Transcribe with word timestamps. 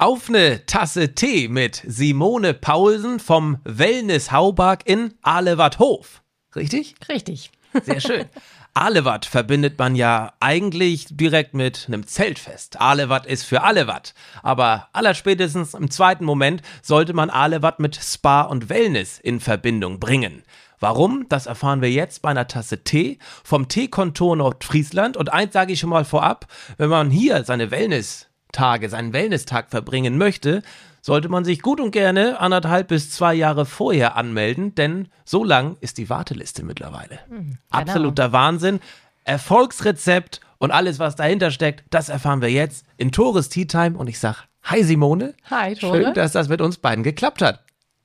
Auf 0.00 0.28
eine 0.28 0.64
Tasse 0.64 1.16
Tee 1.16 1.48
mit 1.48 1.82
Simone 1.84 2.54
Paulsen 2.54 3.18
vom 3.18 3.58
Wellness 3.64 4.30
Hauberg 4.30 4.82
in 4.88 5.14
Alewatthof. 5.22 6.22
Richtig? 6.54 6.94
Richtig. 7.08 7.50
Sehr 7.82 8.00
schön. 8.00 8.26
Alewatt 8.74 9.26
verbindet 9.26 9.76
man 9.76 9.96
ja 9.96 10.34
eigentlich 10.38 11.06
direkt 11.10 11.54
mit 11.54 11.86
einem 11.88 12.06
Zeltfest. 12.06 12.80
Alewatt 12.80 13.26
ist 13.26 13.42
für 13.42 13.64
Alewatt. 13.64 14.14
Aber 14.44 14.88
allerspätestens 14.92 15.74
im 15.74 15.90
zweiten 15.90 16.24
Moment 16.24 16.62
sollte 16.80 17.12
man 17.12 17.28
Alewatt 17.28 17.80
mit 17.80 17.96
Spa 17.96 18.42
und 18.42 18.68
Wellness 18.68 19.18
in 19.18 19.40
Verbindung 19.40 19.98
bringen. 19.98 20.44
Warum? 20.78 21.26
Das 21.28 21.46
erfahren 21.46 21.82
wir 21.82 21.90
jetzt 21.90 22.22
bei 22.22 22.28
einer 22.28 22.46
Tasse 22.46 22.84
Tee 22.84 23.18
vom 23.42 23.66
Teekontor 23.66 24.36
Nordfriesland. 24.36 25.16
Und 25.16 25.32
eins 25.32 25.54
sage 25.54 25.72
ich 25.72 25.80
schon 25.80 25.90
mal 25.90 26.04
vorab, 26.04 26.46
wenn 26.76 26.88
man 26.88 27.10
hier 27.10 27.42
seine 27.42 27.72
Wellness 27.72 28.27
Tage, 28.52 28.88
seinen 28.88 29.12
Wellness-Tag 29.12 29.70
verbringen 29.70 30.18
möchte, 30.18 30.62
sollte 31.00 31.28
man 31.28 31.44
sich 31.44 31.62
gut 31.62 31.80
und 31.80 31.90
gerne 31.90 32.40
anderthalb 32.40 32.88
bis 32.88 33.10
zwei 33.10 33.34
Jahre 33.34 33.66
vorher 33.66 34.16
anmelden, 34.16 34.74
denn 34.74 35.08
so 35.24 35.44
lang 35.44 35.76
ist 35.80 35.98
die 35.98 36.10
Warteliste 36.10 36.64
mittlerweile. 36.64 37.20
Mhm, 37.28 37.36
genau. 37.38 37.58
Absoluter 37.70 38.32
Wahnsinn. 38.32 38.80
Erfolgsrezept 39.24 40.40
und 40.58 40.70
alles, 40.70 40.98
was 40.98 41.16
dahinter 41.16 41.50
steckt, 41.50 41.84
das 41.90 42.08
erfahren 42.08 42.40
wir 42.40 42.50
jetzt 42.50 42.84
in 42.96 43.12
Tores 43.12 43.48
Tea 43.48 43.66
Time 43.66 43.96
und 43.96 44.08
ich 44.08 44.18
sag 44.18 44.48
Hi 44.64 44.82
Simone. 44.82 45.34
Hi 45.50 45.74
Tore. 45.74 46.02
Schön, 46.02 46.14
dass 46.14 46.32
das 46.32 46.48
mit 46.48 46.60
uns 46.60 46.78
beiden 46.78 47.04
geklappt 47.04 47.42
hat. 47.42 47.64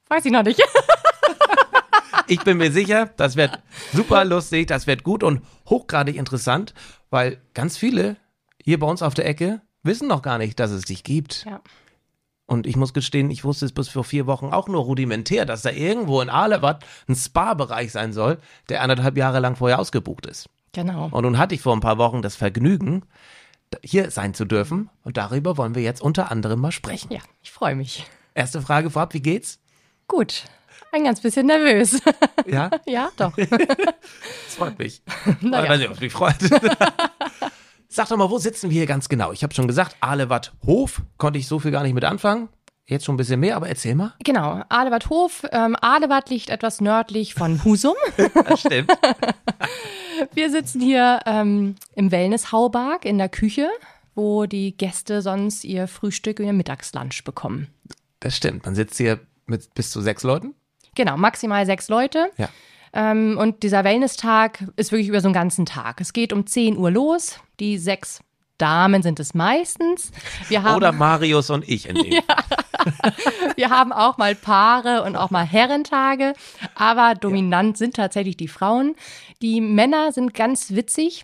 Weiß 0.09 0.23
ich 0.25 0.31
noch 0.31 0.44
nicht. 0.44 0.61
ich 2.27 2.41
bin 2.44 2.58
mir 2.58 2.71
sicher, 2.71 3.09
das 3.17 3.36
wird 3.36 3.59
super 3.94 4.23
lustig, 4.23 4.67
das 4.67 4.88
wird 4.88 5.03
gut 5.03 5.23
und 5.23 5.41
hochgradig 5.67 6.16
interessant, 6.16 6.73
weil 7.09 7.41
ganz 7.53 7.77
viele 7.77 8.17
hier 8.61 8.80
bei 8.80 8.88
uns 8.88 9.02
auf 9.02 9.14
der 9.14 9.25
Ecke 9.25 9.61
wissen 9.84 10.08
noch 10.08 10.22
gar 10.22 10.38
nicht, 10.38 10.59
dass 10.59 10.72
es 10.72 10.86
dich 10.86 11.03
gibt. 11.03 11.45
Ja. 11.45 11.62
Und 12.45 12.67
ich 12.67 12.76
muss 12.76 12.94
gestehen, 12.94 13.31
ich 13.31 13.44
wusste 13.44 13.66
es 13.66 13.72
bis 13.72 13.88
vor 13.89 14.03
vier 14.03 14.28
Wochen 14.28 14.48
auch 14.48 14.67
nur 14.67 14.84
rudimentär, 14.84 15.45
dass 15.45 15.62
da 15.62 15.70
irgendwo 15.70 16.22
in 16.22 16.30
Alewatt 16.30 16.84
ein 17.08 17.16
Spa-Bereich 17.16 17.92
sein 17.92 18.11
soll, 18.11 18.38
der 18.70 18.81
anderthalb 18.81 19.17
Jahre 19.17 19.39
lang 19.39 19.56
vorher 19.56 19.80
ausgebucht 19.80 20.26
ist. 20.26 20.50
Genau. 20.73 21.08
Und 21.11 21.23
nun 21.23 21.38
hatte 21.38 21.56
ich 21.56 21.61
vor 21.61 21.73
ein 21.73 21.80
paar 21.80 21.98
Wochen 21.98 22.22
das 22.22 22.36
Vergnügen, 22.36 23.04
hier 23.84 24.11
sein 24.11 24.34
zu 24.34 24.45
dürfen. 24.45 24.89
Und 25.04 25.17
darüber 25.17 25.58
wollen 25.58 25.76
wir 25.76 25.84
jetzt 25.84 26.02
unter 26.02 26.31
anderem 26.31 26.59
mal 26.59 26.72
sprechen. 26.72 27.11
Ja, 27.14 27.22
ich 27.42 27.52
freue 27.52 27.76
mich. 27.76 28.06
Erste 28.34 28.61
Frage 28.61 28.89
vorab, 28.89 29.14
wie 29.14 29.22
geht's? 29.22 29.59
Gut. 30.08 30.44
Ein 30.92 31.06
ganz 31.06 31.22
bisschen 31.22 31.48
nervös. 31.48 32.00
Ja? 32.45 32.70
ja, 32.86 33.09
doch. 33.17 33.36
das 33.36 33.48
freut 34.56 34.78
mich. 34.78 35.02
Naja. 35.42 35.64
Ich 35.64 35.70
weiß 35.70 35.80
nicht, 35.80 35.89
ob 35.89 35.95
es 35.95 36.02
mich 36.02 36.14
freut. 36.14 36.36
Sag 37.95 38.08
doch 38.09 38.17
mal, 38.17 38.31
wo 38.31 38.39
sitzen 38.39 38.71
wir 38.71 38.77
hier 38.77 38.87
ganz 38.87 39.08
genau? 39.08 39.33
Ich 39.33 39.43
habe 39.43 39.54
schon 39.54 39.67
gesagt, 39.67 39.98
Alewatt 39.99 40.52
Hof, 40.65 41.04
konnte 41.20 41.37
ich 41.37 41.48
so 41.48 41.59
viel 41.59 41.70
gar 41.70 41.83
nicht 41.83 41.93
mit 41.93 42.04
anfangen. 42.04 42.49
Jetzt 42.87 43.05
schon 43.05 43.14
ein 43.14 43.17
bisschen 43.17 43.39
mehr, 43.39 43.55
aber 43.55 43.70
erzähl 43.70 43.93
mal. 43.93 44.15
Genau, 44.23 44.64
Alewatt 44.67 45.11
Hof. 45.11 45.45
Ähm, 45.52 45.76
Alewatt 45.80 46.31
liegt 46.31 46.49
etwas 46.49 46.81
nördlich 46.81 47.36
von 47.36 47.64
Husum. 47.64 47.93
das 48.48 48.61
stimmt. 48.61 48.92
Wir 50.33 50.49
sitzen 50.49 50.81
hier 50.81 51.20
ähm, 51.27 51.76
im 51.93 52.11
Wellness 52.11 52.52
Haubarg 52.52 53.05
in 53.05 53.20
der 53.20 53.30
Küche, 53.30 53.70
wo 54.15 54.48
die 54.48 54.75
Gäste 54.75 55.21
sonst 55.21 55.64
ihr 55.64 55.87
Frühstück 55.87 56.39
und 56.39 56.48
ihr 56.48 56.54
Mittagslunch 56.54 57.23
bekommen. 57.23 57.67
Das 58.21 58.36
stimmt. 58.36 58.65
Man 58.65 58.73
sitzt 58.73 58.98
hier 58.98 59.20
mit 59.45 59.71
bis 59.75 59.92
zu 59.92 60.02
sechs 60.02 60.23
Leuten. 60.23 60.55
Genau, 60.95 61.15
maximal 61.15 61.67
sechs 61.67 61.89
Leute. 61.89 62.31
Ja. 62.37 62.49
Ähm, 62.93 63.37
und 63.39 63.64
dieser 63.64 63.83
Wellness-Tag 63.83 64.65
ist 64.75 64.92
wirklich 64.92 65.10
über 65.10 65.20
so 65.20 65.27
einen 65.27 65.33
ganzen 65.33 65.65
Tag. 65.65 65.99
Es 65.99 66.14
geht 66.14 66.31
um 66.31 66.45
10 66.45 66.77
Uhr 66.77 66.92
los. 66.92 67.39
Die 67.63 67.77
sechs 67.77 68.19
Damen 68.57 69.03
sind 69.03 69.21
es 69.21 69.33
meistens. 69.33 70.11
Wir 70.49 70.63
haben, 70.63 70.75
Oder 70.75 70.91
Marius 70.91 71.49
und 71.49 71.65
ich 71.65 71.87
in 71.87 71.95
dem. 71.95 72.11
ja. 72.11 72.21
Wir 73.55 73.69
haben 73.69 73.93
auch 73.93 74.17
mal 74.17 74.35
Paare 74.35 75.03
und 75.03 75.15
auch 75.15 75.31
mal 75.31 75.45
Herrentage, 75.45 76.33
aber 76.75 77.15
dominant 77.15 77.77
ja. 77.77 77.85
sind 77.85 77.95
tatsächlich 77.95 78.35
die 78.35 78.49
Frauen. 78.49 78.95
Die 79.41 79.61
Männer 79.61 80.11
sind 80.11 80.33
ganz 80.33 80.71
witzig 80.71 81.23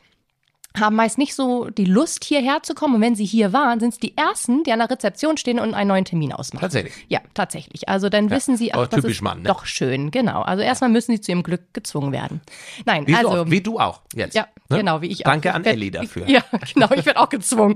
haben 0.80 0.96
meist 0.96 1.18
nicht 1.18 1.36
so 1.36 1.70
die 1.70 1.86
Lust, 1.86 2.24
hierher 2.24 2.64
zu 2.64 2.74
kommen. 2.74 2.96
Und 2.96 3.02
wenn 3.02 3.16
sie 3.16 3.26
hier 3.26 3.54
waren, 3.54 3.80
sind 3.80 3.94
es 3.94 4.00
die 4.00 4.16
Ersten, 4.18 4.64
die 4.64 4.72
an 4.72 4.80
der 4.80 4.90
Rezeption 4.90 5.38
stehen 5.38 5.60
und 5.60 5.74
einen 5.74 5.88
neuen 5.88 6.06
Termin 6.06 6.34
ausmachen. 6.34 6.62
Tatsächlich? 6.62 6.94
Ja, 7.08 7.22
tatsächlich. 7.34 7.90
Also 7.90 8.10
dann 8.10 8.30
ja, 8.30 8.36
wissen 8.36 8.58
sie, 8.58 8.74
ach, 8.74 8.88
das 8.88 9.04
ist 9.04 9.22
Mann, 9.22 9.40
ne? 9.40 9.48
doch 9.48 9.66
schön. 9.66 10.12
Genau. 10.12 10.42
Also 10.42 10.64
erstmal 10.64 10.90
müssen 10.90 11.14
sie 11.14 11.22
zu 11.22 11.32
ihrem 11.32 11.44
Glück 11.44 11.74
gezwungen 11.74 12.12
werden. 12.12 12.42
Nein, 12.86 13.08
wie 13.08 13.16
also. 13.16 13.32
So, 13.32 13.52
wie 13.52 13.62
du 13.62 13.80
auch 13.80 14.02
jetzt. 14.14 14.36
Ja, 14.36 14.48
ne? 14.70 14.78
genau, 14.78 15.02
wie 15.02 15.08
ich 15.08 15.26
auch. 15.26 15.32
Danke 15.32 15.54
an 15.54 15.66
Ellie 15.66 15.92
dafür. 15.92 16.30
Ja, 16.30 16.44
genau, 16.74 16.90
ich 16.96 17.06
werde 17.06 17.20
auch 17.20 17.30
gezwungen. 17.30 17.76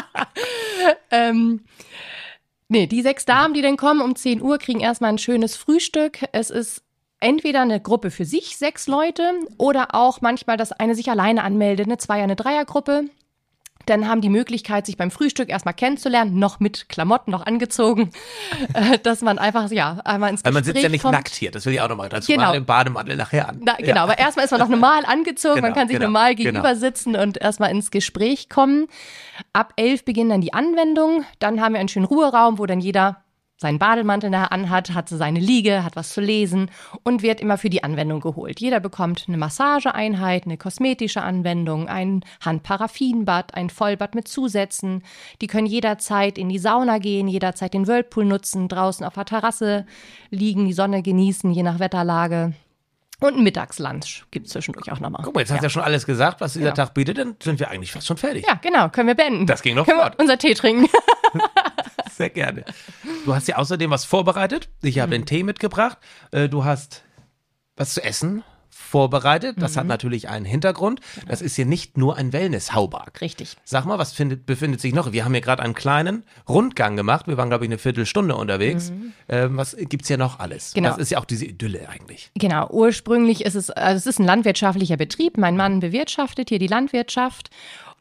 ähm, 1.10 1.64
nee, 2.68 2.86
die 2.86 3.02
sechs 3.02 3.24
Damen, 3.24 3.54
die 3.54 3.62
dann 3.62 3.76
kommen 3.76 4.00
um 4.00 4.16
10 4.16 4.42
Uhr, 4.42 4.58
kriegen 4.58 4.80
erstmal 4.80 5.10
ein 5.10 5.18
schönes 5.18 5.56
Frühstück. 5.56 6.24
Es 6.32 6.50
ist 6.50 6.82
entweder 7.20 7.62
eine 7.62 7.80
Gruppe 7.80 8.10
für 8.10 8.24
sich, 8.24 8.56
sechs 8.56 8.86
Leute, 8.86 9.32
oder 9.58 9.94
auch 9.94 10.20
manchmal, 10.20 10.56
dass 10.56 10.72
eine 10.72 10.94
sich 10.94 11.10
alleine 11.10 11.44
anmeldet, 11.44 11.86
eine 11.86 11.98
Zweier-, 11.98 12.24
eine 12.24 12.36
Dreiergruppe. 12.36 13.04
Dann 13.86 14.06
haben 14.06 14.20
die 14.20 14.28
Möglichkeit, 14.28 14.86
sich 14.86 14.96
beim 14.96 15.10
Frühstück 15.10 15.48
erstmal 15.48 15.74
kennenzulernen, 15.74 16.38
noch 16.38 16.60
mit 16.60 16.88
Klamotten, 16.88 17.30
noch 17.30 17.46
angezogen, 17.46 18.10
äh, 18.74 18.98
dass 18.98 19.22
man 19.22 19.38
einfach, 19.38 19.70
ja, 19.70 20.00
einmal 20.04 20.30
ins 20.30 20.42
Gespräch 20.42 20.54
Man 20.54 20.64
sitzt 20.64 20.82
ja 20.82 20.88
nicht 20.88 21.02
kommt. 21.02 21.14
nackt 21.14 21.34
hier, 21.34 21.50
das 21.50 21.64
will 21.66 21.72
ich 21.72 21.80
auch 21.80 21.88
nochmal 21.88 22.08
dazu 22.08 22.30
genau. 22.30 22.46
machen, 22.46 22.56
im 22.58 22.66
Bademantel 22.66 23.16
nachher 23.16 23.48
an. 23.48 23.60
Na, 23.64 23.76
genau, 23.76 23.94
ja. 23.94 24.02
aber 24.02 24.18
erstmal 24.18 24.44
ist 24.44 24.50
man 24.50 24.60
noch 24.60 24.68
normal 24.68 25.04
angezogen, 25.06 25.56
genau, 25.56 25.68
man 25.68 25.74
kann 25.74 25.88
sich 25.88 25.96
genau, 25.96 26.08
normal 26.08 26.34
genau. 26.34 26.50
gegenüber 26.50 26.76
sitzen 26.76 27.16
und 27.16 27.38
erstmal 27.38 27.70
ins 27.70 27.90
Gespräch 27.90 28.48
kommen. 28.48 28.86
Ab 29.52 29.72
elf 29.76 30.04
beginnen 30.04 30.30
dann 30.30 30.40
die 30.40 30.52
Anwendungen, 30.52 31.24
dann 31.38 31.60
haben 31.60 31.72
wir 31.72 31.80
einen 31.80 31.88
schönen 31.88 32.06
Ruheraum, 32.06 32.58
wo 32.58 32.66
dann 32.66 32.80
jeder 32.80 33.24
seinen 33.60 33.78
Bademantel 33.78 34.30
nachher 34.30 34.52
anhat, 34.52 34.94
hat 34.94 35.10
seine 35.10 35.38
Liege, 35.38 35.84
hat 35.84 35.94
was 35.94 36.14
zu 36.14 36.22
lesen 36.22 36.70
und 37.02 37.22
wird 37.22 37.42
immer 37.42 37.58
für 37.58 37.68
die 37.68 37.84
Anwendung 37.84 38.20
geholt. 38.20 38.58
Jeder 38.58 38.80
bekommt 38.80 39.26
eine 39.28 39.36
Massageeinheit, 39.36 40.46
eine 40.46 40.56
kosmetische 40.56 41.20
Anwendung, 41.20 41.86
ein 41.86 42.24
Handparaffinbad, 42.42 43.54
ein 43.54 43.68
Vollbad 43.68 44.14
mit 44.14 44.28
Zusätzen. 44.28 45.02
Die 45.42 45.46
können 45.46 45.66
jederzeit 45.66 46.38
in 46.38 46.48
die 46.48 46.58
Sauna 46.58 46.96
gehen, 46.96 47.28
jederzeit 47.28 47.74
den 47.74 47.86
Whirlpool 47.86 48.24
nutzen, 48.24 48.66
draußen 48.66 49.04
auf 49.04 49.12
der 49.12 49.26
Terrasse 49.26 49.84
liegen, 50.30 50.64
die 50.64 50.72
Sonne 50.72 51.02
genießen, 51.02 51.52
je 51.52 51.62
nach 51.62 51.80
Wetterlage. 51.80 52.54
Und 53.20 53.36
ein 53.36 53.42
Mittagslunch 53.42 54.24
gibt 54.30 54.46
es 54.46 54.52
zwischendurch 54.54 54.90
auch 54.90 55.00
nochmal. 55.00 55.20
Guck 55.22 55.34
mal, 55.34 55.40
jetzt 55.40 55.50
hast 55.50 55.60
du 55.60 55.66
ja 55.66 55.70
schon 55.70 55.82
alles 55.82 56.06
gesagt, 56.06 56.40
was 56.40 56.54
dieser 56.54 56.70
genau. 56.70 56.76
Tag 56.76 56.94
bietet, 56.94 57.18
dann 57.18 57.36
sind 57.42 57.60
wir 57.60 57.68
eigentlich 57.68 57.92
fast 57.92 58.06
schon 58.06 58.16
fertig. 58.16 58.46
Ja, 58.48 58.54
genau, 58.54 58.88
können 58.88 59.08
wir 59.08 59.14
beenden. 59.14 59.46
Das 59.46 59.60
ging 59.60 59.74
können 59.74 59.84
flott. 59.84 60.14
Wir 60.16 60.20
unser 60.20 60.38
Tee 60.38 60.54
trinken. 60.54 60.88
Sehr 62.20 62.28
gerne. 62.28 62.66
Du 63.24 63.34
hast 63.34 63.48
ja 63.48 63.56
außerdem 63.56 63.90
was 63.90 64.04
vorbereitet. 64.04 64.68
Ich 64.82 64.98
habe 64.98 65.06
mhm. 65.06 65.22
den 65.22 65.24
Tee 65.24 65.42
mitgebracht. 65.42 65.96
Äh, 66.32 66.50
du 66.50 66.66
hast 66.66 67.02
was 67.76 67.94
zu 67.94 68.04
essen 68.04 68.44
vorbereitet. 68.68 69.56
Das 69.58 69.74
mhm. 69.74 69.80
hat 69.80 69.86
natürlich 69.86 70.28
einen 70.28 70.44
Hintergrund. 70.44 71.00
Genau. 71.14 71.26
Das 71.28 71.40
ist 71.40 71.56
hier 71.56 71.64
nicht 71.64 71.96
nur 71.96 72.16
ein 72.16 72.34
Wellness-Haubark. 72.34 73.22
Richtig. 73.22 73.56
Sag 73.64 73.86
mal, 73.86 73.98
was 73.98 74.12
findet, 74.12 74.44
befindet 74.44 74.82
sich 74.82 74.92
noch? 74.92 75.12
Wir 75.12 75.24
haben 75.24 75.32
hier 75.32 75.40
gerade 75.40 75.62
einen 75.62 75.72
kleinen 75.72 76.24
Rundgang 76.46 76.94
gemacht. 76.94 77.26
Wir 77.26 77.38
waren, 77.38 77.48
glaube 77.48 77.64
ich, 77.64 77.70
eine 77.70 77.78
Viertelstunde 77.78 78.36
unterwegs. 78.36 78.90
Mhm. 78.90 79.12
Ähm, 79.30 79.56
was 79.56 79.74
gibt's 79.78 80.08
hier 80.08 80.18
noch 80.18 80.40
alles? 80.40 80.74
Genau. 80.74 80.90
Das 80.90 80.98
ist 80.98 81.08
ja 81.08 81.18
auch 81.20 81.24
diese 81.24 81.46
Idylle 81.46 81.88
eigentlich. 81.88 82.30
Genau. 82.34 82.68
Ursprünglich 82.68 83.46
ist 83.46 83.54
es, 83.54 83.70
also 83.70 83.96
es 83.96 84.06
ist 84.06 84.18
ein 84.18 84.26
landwirtschaftlicher 84.26 84.98
Betrieb. 84.98 85.38
Mein 85.38 85.56
Mann 85.56 85.80
bewirtschaftet 85.80 86.50
hier 86.50 86.58
die 86.58 86.66
Landwirtschaft. 86.66 87.48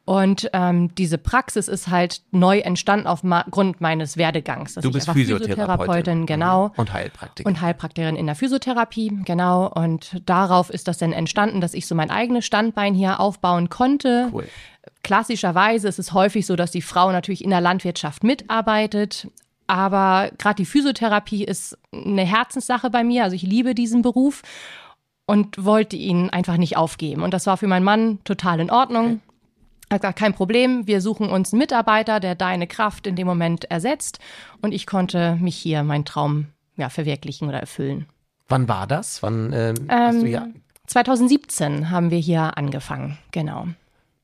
Und 0.10 0.50
ähm, 0.54 0.96
diese 0.96 1.20
Praxis 1.20 1.68
ist 1.68 1.90
halt 1.90 2.24
neu 2.32 2.58
entstanden 2.58 3.06
aufgrund 3.06 3.80
meines 3.80 4.18
Werdegangs. 4.18 4.74
Du 4.74 4.92
bist 4.92 5.08
Physiotherapeutin, 5.08 5.50
Physiotherapeutin, 5.50 6.26
genau. 6.26 6.72
Und 6.78 6.92
Heilpraktikerin. 6.92 7.54
Und 7.54 7.62
Heilpraktikerin 7.62 8.16
in 8.16 8.26
der 8.26 8.34
Physiotherapie, 8.34 9.20
genau. 9.24 9.68
Und 9.68 10.20
darauf 10.26 10.72
ist 10.72 10.88
das 10.88 10.98
dann 10.98 11.14
entstanden, 11.14 11.62
dass 11.62 11.76
ich 11.76 11.86
so 11.86 11.94
mein 11.94 12.10
eigenes 12.10 12.44
Standbein 12.44 12.96
hier 12.96 13.20
aufbauen 13.20 13.70
konnte. 13.70 14.32
Cool. 14.34 14.48
Klassischerweise 15.04 15.88
ist 15.88 16.00
es 16.00 16.12
häufig 16.12 16.48
so, 16.48 16.56
dass 16.56 16.72
die 16.72 16.82
Frau 16.82 17.12
natürlich 17.12 17.44
in 17.44 17.52
der 17.52 17.62
Landwirtschaft 17.62 18.24
mitarbeitet, 18.24 19.28
aber 19.68 20.32
gerade 20.40 20.56
die 20.56 20.66
Physiotherapie 20.66 21.44
ist 21.44 21.78
eine 21.94 22.26
Herzenssache 22.26 22.90
bei 22.90 23.04
mir. 23.04 23.26
Also 23.26 23.36
ich 23.36 23.44
liebe 23.44 23.76
diesen 23.76 24.02
Beruf 24.02 24.42
und 25.28 25.64
wollte 25.64 25.98
ihn 25.98 26.32
einfach 26.32 26.58
nicht 26.58 26.78
aufgeben. 26.78 27.22
Und 27.22 27.36
das 27.36 27.46
war 27.46 27.58
für 27.58 27.68
meinen 27.68 27.84
Mann 27.84 28.18
total 28.24 28.60
in 28.60 28.72
Ordnung. 28.72 29.22
Hat 29.92 30.02
gesagt, 30.02 30.20
kein 30.20 30.34
Problem, 30.34 30.86
wir 30.88 31.02
suchen 31.02 31.30
uns 31.30 31.52
einen 31.52 31.60
Mitarbeiter, 31.60 32.20
der 32.20 32.36
deine 32.36 32.68
Kraft 32.68 33.08
in 33.08 33.16
dem 33.16 33.26
Moment 33.28 33.66
ersetzt. 33.66 34.20
Und 34.62 34.72
ich 34.72 34.86
konnte 34.86 35.36
mich 35.42 35.56
hier 35.56 35.84
meinen 35.84 36.06
Traum 36.06 36.48
ja, 36.78 36.90
verwirklichen 36.90 37.48
oder 37.48 37.60
erfüllen. 37.60 38.06
Wann 38.48 38.68
war 38.68 38.88
das? 38.88 39.22
Wann 39.24 39.52
ähm, 39.54 39.76
hast 39.90 40.22
du 40.22 40.26
Ähm, 40.26 40.32
ja 40.32 40.48
2017 40.90 41.92
haben 41.92 42.10
wir 42.10 42.18
hier 42.18 42.58
angefangen, 42.58 43.20
genau. 43.32 43.68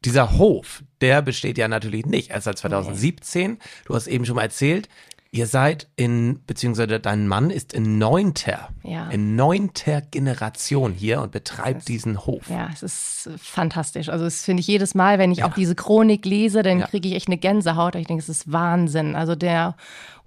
dieser 0.04 0.38
Hof, 0.38 0.84
der 1.02 1.22
besteht 1.22 1.58
ja 1.58 1.68
natürlich 1.68 2.06
nicht 2.08 2.32
erst 2.32 2.46
seit 2.46 2.58
2017. 2.58 3.60
Du 3.86 3.96
hast 3.96 4.08
eben 4.08 4.26
schon 4.26 4.36
mal 4.36 4.44
erzählt, 4.44 4.90
ihr 5.36 5.48
seid 5.48 5.88
in, 5.98 6.40
beziehungsweise 6.48 6.98
dein 7.00 7.28
Mann 7.28 7.50
ist 7.50 7.74
in 7.74 7.98
neunter, 7.98 8.70
Ja. 8.84 9.10
in 9.10 9.36
neunter 9.36 10.00
Generation 10.02 10.94
hier 10.94 11.22
und 11.22 11.32
betreibt 11.34 11.90
diesen 11.90 12.26
Hof. 12.26 12.50
Ja, 12.50 12.70
es 12.74 12.82
ist 12.84 13.28
äh, 13.28 13.38
fantastisch. 13.38 14.08
Also 14.08 14.24
das 14.24 14.44
finde 14.46 14.62
ich 14.62 14.68
jedes 14.68 14.96
Mal, 14.96 15.20
wenn 15.20 15.32
ich 15.34 15.44
auch 15.44 15.54
diese 15.54 15.76
Chronik 15.76 16.26
lese, 16.26 16.64
dann 16.64 16.80
Ja. 16.80 16.88
kriege 16.88 17.10
ich 17.10 17.16
echt 17.16 17.28
eine 17.28 17.38
Gänsehaut. 17.38 17.96
Ich 17.96 18.08
denke, 18.08 18.24
es 18.24 18.30
ist 18.30 18.50
Wahnsinn. 18.52 19.16
Also 19.16 19.36
der 19.36 19.76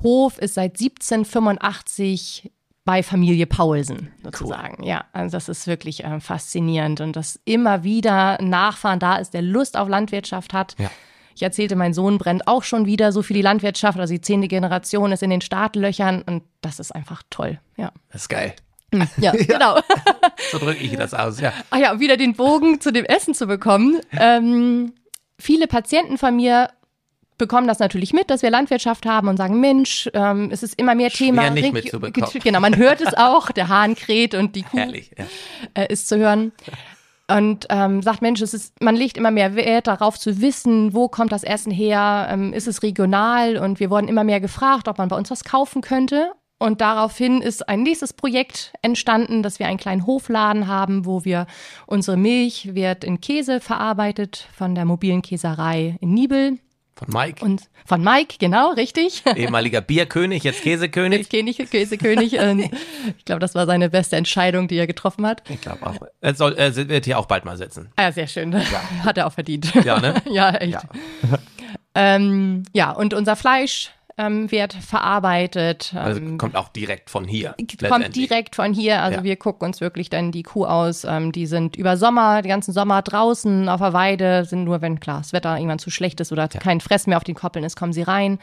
Hof 0.02 0.38
ist 0.38 0.54
seit 0.54 0.78
1785 0.78 2.52
bei 2.84 3.02
Familie 3.02 3.46
Paulsen 3.46 4.10
sozusagen. 4.22 4.82
Ja, 4.82 5.04
also 5.12 5.36
das 5.36 5.48
ist 5.48 5.66
wirklich 5.66 6.04
äh, 6.04 6.20
faszinierend 6.20 7.00
und 7.00 7.16
dass 7.16 7.38
immer 7.44 7.82
wieder 7.84 8.38
ein 8.40 8.48
Nachfahren 8.50 8.98
da 8.98 9.16
ist, 9.16 9.34
der 9.34 9.42
Lust 9.42 9.76
auf 9.76 9.88
Landwirtschaft 9.88 10.52
hat. 10.54 10.74
Ja. 10.78 10.90
Ich 11.38 11.42
erzählte, 11.44 11.76
mein 11.76 11.94
Sohn 11.94 12.18
brennt 12.18 12.48
auch 12.48 12.64
schon 12.64 12.84
wieder 12.84 13.12
so 13.12 13.22
für 13.22 13.32
die 13.32 13.42
Landwirtschaft. 13.42 13.96
Also 13.96 14.12
die 14.12 14.20
zehnte 14.20 14.48
Generation 14.48 15.12
ist 15.12 15.22
in 15.22 15.30
den 15.30 15.40
Startlöchern 15.40 16.22
und 16.22 16.42
das 16.62 16.80
ist 16.80 16.92
einfach 16.92 17.22
toll. 17.30 17.60
Ja, 17.76 17.92
Das 18.10 18.22
ist 18.22 18.28
geil. 18.28 18.54
ja, 19.18 19.30
genau. 19.30 19.78
So 20.50 20.58
drücke 20.58 20.82
ich 20.82 20.96
das 20.96 21.14
aus, 21.14 21.40
ja. 21.40 21.52
Ah 21.70 21.78
ja, 21.78 21.92
um 21.92 22.00
wieder 22.00 22.16
den 22.16 22.34
Bogen 22.34 22.80
zu 22.80 22.90
dem 22.90 23.04
Essen 23.04 23.34
zu 23.34 23.46
bekommen. 23.46 24.00
Ähm, 24.18 24.94
viele 25.38 25.68
Patienten 25.68 26.18
von 26.18 26.34
mir 26.34 26.70
bekommen 27.36 27.68
das 27.68 27.78
natürlich 27.78 28.12
mit, 28.12 28.30
dass 28.30 28.42
wir 28.42 28.50
Landwirtschaft 28.50 29.06
haben 29.06 29.28
und 29.28 29.36
sagen, 29.36 29.60
Mensch, 29.60 30.10
ähm, 30.14 30.50
es 30.50 30.64
ist 30.64 30.74
immer 30.76 30.96
mehr 30.96 31.10
Thema. 31.10 31.50
nicht 31.50 31.72
mitzubekommen. 31.72 32.40
Genau, 32.42 32.58
man 32.58 32.76
hört 32.76 33.00
es 33.00 33.14
auch, 33.14 33.52
der 33.52 33.68
Hahn 33.68 33.94
kräht 33.94 34.34
und 34.34 34.56
die 34.56 34.62
Kuh 34.68 34.78
Herrlich. 34.78 35.12
Ja. 35.16 35.24
äh, 35.74 35.92
ist 35.92 36.08
zu 36.08 36.18
hören. 36.18 36.50
Und 37.30 37.66
ähm, 37.68 38.00
sagt, 38.00 38.22
Mensch, 38.22 38.40
es 38.40 38.54
ist, 38.54 38.82
man 38.82 38.96
legt 38.96 39.18
immer 39.18 39.30
mehr 39.30 39.54
Wert 39.54 39.86
darauf 39.86 40.18
zu 40.18 40.40
wissen, 40.40 40.94
wo 40.94 41.08
kommt 41.08 41.30
das 41.30 41.44
Essen 41.44 41.70
her, 41.70 42.26
ähm, 42.30 42.54
ist 42.54 42.66
es 42.66 42.82
regional? 42.82 43.58
Und 43.58 43.80
wir 43.80 43.90
wurden 43.90 44.08
immer 44.08 44.24
mehr 44.24 44.40
gefragt, 44.40 44.88
ob 44.88 44.96
man 44.96 45.08
bei 45.08 45.16
uns 45.16 45.30
was 45.30 45.44
kaufen 45.44 45.82
könnte. 45.82 46.32
Und 46.58 46.80
daraufhin 46.80 47.40
ist 47.40 47.68
ein 47.68 47.82
nächstes 47.82 48.14
Projekt 48.14 48.72
entstanden, 48.82 49.42
dass 49.42 49.58
wir 49.58 49.66
einen 49.68 49.78
kleinen 49.78 50.06
Hofladen 50.06 50.66
haben, 50.66 51.04
wo 51.06 51.24
wir 51.24 51.46
unsere 51.86 52.16
Milch 52.16 52.74
wird 52.74 53.04
in 53.04 53.20
Käse 53.20 53.60
verarbeitet 53.60 54.48
von 54.56 54.74
der 54.74 54.84
mobilen 54.84 55.22
Käserei 55.22 55.96
in 56.00 56.14
Nibel 56.14 56.58
Von 56.98 57.08
Mike, 57.12 57.44
und 57.44 57.62
von 57.86 58.02
Mike, 58.02 58.36
genau, 58.40 58.72
richtig. 58.72 59.22
ehemaliger 59.36 59.80
Bierkönig, 59.80 60.42
jetzt 60.42 60.62
Käsekönig. 60.62 61.28
König, 61.28 61.56
Käsekönig. 61.70 62.32
ähm, 62.32 62.70
ich 63.16 63.24
glaube, 63.24 63.38
das 63.38 63.54
war 63.54 63.66
seine 63.66 63.88
beste 63.88 64.16
Entscheidung, 64.16 64.66
die 64.66 64.76
er 64.76 64.88
getroffen 64.88 65.24
hat. 65.24 65.48
Ich 65.48 65.60
glaube 65.60 65.86
auch. 65.86 65.96
Er, 66.20 66.34
soll, 66.34 66.54
er 66.54 66.74
wird 66.74 67.04
hier 67.04 67.20
auch 67.20 67.26
bald 67.26 67.44
mal 67.44 67.56
sitzen. 67.56 67.92
Ah, 67.94 68.02
ja, 68.02 68.12
sehr 68.12 68.26
schön. 68.26 68.52
Hat 69.04 69.16
er 69.16 69.28
auch 69.28 69.32
verdient. 69.32 69.72
Ja, 69.84 70.00
ne? 70.00 70.14
ja, 70.28 70.50
echt. 70.56 70.72
Ja. 70.72 70.82
Ja, 71.30 71.38
ähm, 71.94 72.64
ja 72.72 72.90
und 72.90 73.14
unser 73.14 73.36
Fleisch 73.36 73.92
ähm, 74.18 74.50
wird 74.50 74.74
verarbeitet. 74.74 75.94
Also 75.96 76.20
ähm, 76.20 76.36
kommt 76.38 76.56
auch 76.56 76.68
direkt 76.68 77.08
von 77.08 77.24
hier. 77.24 77.54
kommt 77.88 78.14
direkt 78.16 78.56
von 78.56 78.74
hier. 78.74 79.00
Also 79.00 79.18
Ja. 79.18 79.24
wir 79.24 79.36
gucken 79.36 79.66
uns 79.66 79.80
wirklich 79.80 80.10
dann 80.10 80.32
die 80.32 80.42
Kuh 80.42 80.66
aus. 80.66 81.04
Ähm, 81.04 81.30
die 81.32 81.46
sind 81.46 81.76
über 81.76 81.96
Sommer, 81.96 82.42
den 82.42 82.48
ganzen 82.48 82.72
Sommer 82.72 83.00
draußen 83.00 83.68
auf 83.68 83.80
der 83.80 83.92
Weide, 83.92 84.44
sind 84.44 84.64
nur, 84.64 84.82
wenn 84.82 84.98
klar 85.00 85.18
das 85.18 85.32
Wetter 85.32 85.56
irgendwann 85.56 85.78
zu 85.78 85.90
schlecht 85.90 86.20
ist 86.20 86.32
oder 86.32 86.48
kein 86.48 86.80
Fress 86.80 87.06
mehr 87.06 87.16
auf 87.16 87.24
den 87.24 87.36
Koppeln 87.36 87.64
ist, 87.64 87.76
kommen 87.76 87.92
sie 87.92 88.02
rein. 88.02 88.38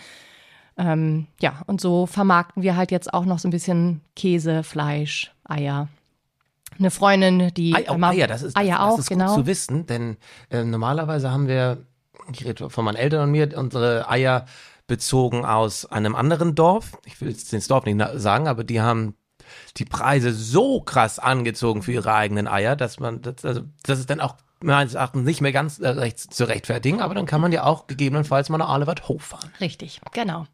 Ähm, 0.77 1.27
ja, 1.42 1.62
und 1.68 1.80
so 1.81 2.06
vermarkten 2.06 2.63
wir 2.63 2.75
halt 2.75 2.92
jetzt 2.92 3.13
auch 3.13 3.25
noch 3.25 3.39
so 3.39 3.48
ein 3.48 3.51
bisschen 3.51 4.01
Käse, 4.16 4.63
Fleisch, 4.63 5.31
Eier. 5.44 5.88
Eine 6.78 6.92
Freundin, 6.92 7.54
die 7.54 7.74
Ei, 7.75 7.89
auch 7.89 7.95
immer- 7.95 8.10
Eier, 8.10 8.28
das 8.28 8.42
ist, 8.44 8.57
das, 8.57 8.62
Eier 8.63 8.78
das 8.80 8.94
auch, 8.94 9.00
ist 9.00 9.07
genau. 9.10 9.28
gut 9.28 9.36
zu 9.36 9.45
wissen, 9.48 9.86
denn 9.86 10.18
äh, 10.50 10.63
normalerweise 10.63 11.31
haben 11.31 11.48
wir, 11.48 11.78
ich 12.33 12.44
rede 12.45 12.69
von 12.69 12.83
meinen 12.83 12.98
Eltern 12.98 13.24
und 13.24 13.31
mir, 13.31 13.57
unsere 13.57 14.10
Eier 14.10 14.45
bezogen 14.88 15.46
aus 15.46 15.86
einem 15.86 16.16
anderen 16.16 16.56
Dorf. 16.56 16.98
Ich 17.06 17.20
will 17.22 17.30
jetzt 17.30 17.52
das 17.54 17.68
Dorf 17.68 17.86
nicht 17.86 18.00
sagen, 18.16 18.48
aber 18.48 18.64
die 18.64 18.82
haben 18.82 19.16
die 19.78 19.86
Preise 19.86 20.34
so 20.34 20.82
krass 20.82 21.20
angezogen 21.20 21.84
für 21.84 21.92
ihre 21.92 22.14
eigenen 22.14 22.48
Eier, 22.48 22.76
dass 22.76 23.00
man, 23.00 23.22
das, 23.22 23.46
also, 23.46 23.62
das 23.84 24.00
ist 24.00 24.10
dann 24.10 24.20
auch 24.20 24.36
meines 24.62 24.94
Erachtens 24.96 25.26
nicht 25.26 25.42
mehr 25.42 25.52
ganz 25.52 25.80
äh, 25.80 25.88
recht, 25.88 26.34
zu 26.34 26.46
rechtfertigen, 26.48 27.02
aber 27.02 27.14
dann 27.14 27.26
kann 27.26 27.42
man 27.42 27.52
ja 27.52 27.64
auch 27.64 27.88
gegebenenfalls 27.88 28.50
mal 28.50 28.58
nach 28.58 28.70
Alewart 28.70 29.08
hochfahren. 29.08 29.52
Richtig, 29.60 30.02
genau. 30.14 30.46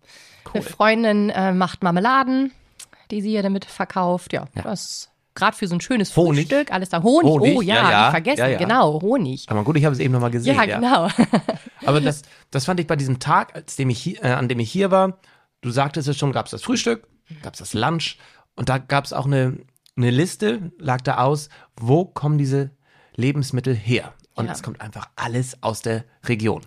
Eine 0.53 0.63
Freundin 0.63 1.29
äh, 1.29 1.53
macht 1.53 1.83
Marmeladen, 1.83 2.51
die 3.11 3.21
sie 3.21 3.29
hier 3.29 3.43
damit 3.43 3.65
verkauft. 3.65 4.33
Ja, 4.33 4.45
das 4.63 5.10
gerade 5.35 5.55
für 5.55 5.67
so 5.67 5.75
ein 5.75 5.81
schönes 5.81 6.15
Honig. 6.15 6.47
Frühstück. 6.49 6.71
Alles 6.71 6.89
da. 6.89 7.01
Honig. 7.03 7.29
Honig, 7.31 7.57
Oh 7.57 7.61
ja, 7.61 7.75
ja, 7.75 7.91
ja, 7.91 8.11
vergessen. 8.11 8.39
ja, 8.39 8.47
ja. 8.47 8.57
Genau, 8.57 9.01
Honig. 9.01 9.45
Aber 9.49 9.63
gut, 9.63 9.77
ich 9.77 9.85
habe 9.85 9.93
es 9.93 9.99
eben 9.99 10.13
nochmal 10.13 10.31
gesehen. 10.31 10.55
Ja, 10.55 10.65
genau. 10.65 11.07
Aber 11.85 12.01
das, 12.01 12.21
das 12.51 12.65
fand 12.65 12.79
ich 12.79 12.87
bei 12.87 12.95
diesem 12.95 13.19
Tag, 13.19 13.55
als 13.55 13.75
dem 13.75 13.89
ich 13.89 13.99
hier, 14.01 14.23
äh, 14.23 14.31
an 14.31 14.47
dem 14.47 14.59
ich 14.59 14.71
hier 14.71 14.91
war, 14.91 15.19
du 15.61 15.69
sagtest 15.71 16.07
es 16.07 16.17
schon, 16.17 16.31
gab 16.31 16.45
es 16.45 16.51
das 16.51 16.63
Frühstück, 16.63 17.07
gab 17.41 17.53
es 17.53 17.59
das 17.59 17.73
Lunch 17.73 18.17
und 18.55 18.69
da 18.69 18.77
gab 18.77 19.05
es 19.05 19.13
auch 19.13 19.25
eine, 19.25 19.57
eine 19.95 20.11
Liste, 20.11 20.71
lag 20.77 21.01
da 21.01 21.17
aus, 21.17 21.49
wo 21.75 22.05
kommen 22.05 22.37
diese 22.37 22.71
Lebensmittel 23.15 23.75
her? 23.75 24.13
Und 24.33 24.49
es 24.49 24.63
kommt 24.63 24.81
einfach 24.81 25.09
alles 25.17 25.61
aus 25.61 25.81
der 25.81 26.05
Region. 26.25 26.61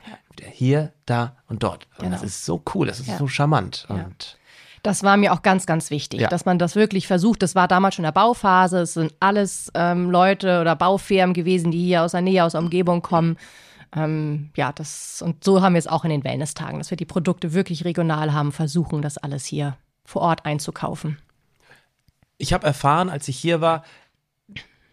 Hier, 0.53 0.93
da 1.07 1.37
und 1.49 1.63
dort. 1.63 1.87
Und 1.97 2.05
Genau. 2.05 2.11
das 2.13 2.23
ist 2.23 2.45
so 2.45 2.63
cool, 2.75 2.87
das 2.87 3.01
ist 3.01 3.17
so 3.19 3.27
charmant. 3.27 3.87
Und 3.89 4.39
Das 4.85 5.03
war 5.03 5.17
mir 5.17 5.33
auch 5.33 5.43
ganz, 5.43 5.65
ganz 5.67 5.91
wichtig, 5.91 6.21
Ja. 6.21 6.29
dass 6.29 6.45
man 6.45 6.59
das 6.59 6.77
wirklich 6.77 7.07
versucht. 7.07 7.43
Das 7.43 7.55
war 7.57 7.67
damals 7.67 7.95
schon 7.97 8.05
in 8.05 8.09
der 8.09 8.13
Bauphase. 8.21 8.81
Es 8.81 8.93
sind 8.95 9.13
alles 9.19 9.73
ähm, 9.75 10.11
Leute 10.11 10.61
oder 10.61 10.77
Baufirmen 10.77 11.33
gewesen, 11.35 11.71
die 11.73 11.83
hier 11.85 12.03
aus 12.03 12.13
der 12.13 12.21
Nähe, 12.21 12.45
aus 12.45 12.53
der 12.53 12.61
Umgebung 12.61 13.01
kommen. 13.01 13.37
Ähm, 13.97 14.51
ja, 14.57 14.73
das 14.73 15.23
und 15.23 15.43
so 15.43 15.63
haben 15.63 15.73
wir 15.73 15.79
es 15.79 15.87
auch 15.87 16.05
in 16.05 16.11
den 16.11 16.23
Wellness-Tagen, 16.23 16.79
dass 16.79 16.91
wir 16.91 16.97
die 16.99 17.07
Produkte 17.07 17.55
wirklich 17.55 17.85
regional 17.87 18.33
haben, 18.35 18.53
versuchen, 18.53 19.01
das 19.03 19.17
alles 19.19 19.45
hier 19.47 19.77
vor 20.05 20.21
Ort 20.23 20.45
einzukaufen. 20.45 21.19
ich 22.37 22.53
habe 22.53 22.67
erfahren, 22.67 23.09
als 23.09 23.27
ich 23.29 23.39
hier 23.39 23.61
war, 23.63 23.85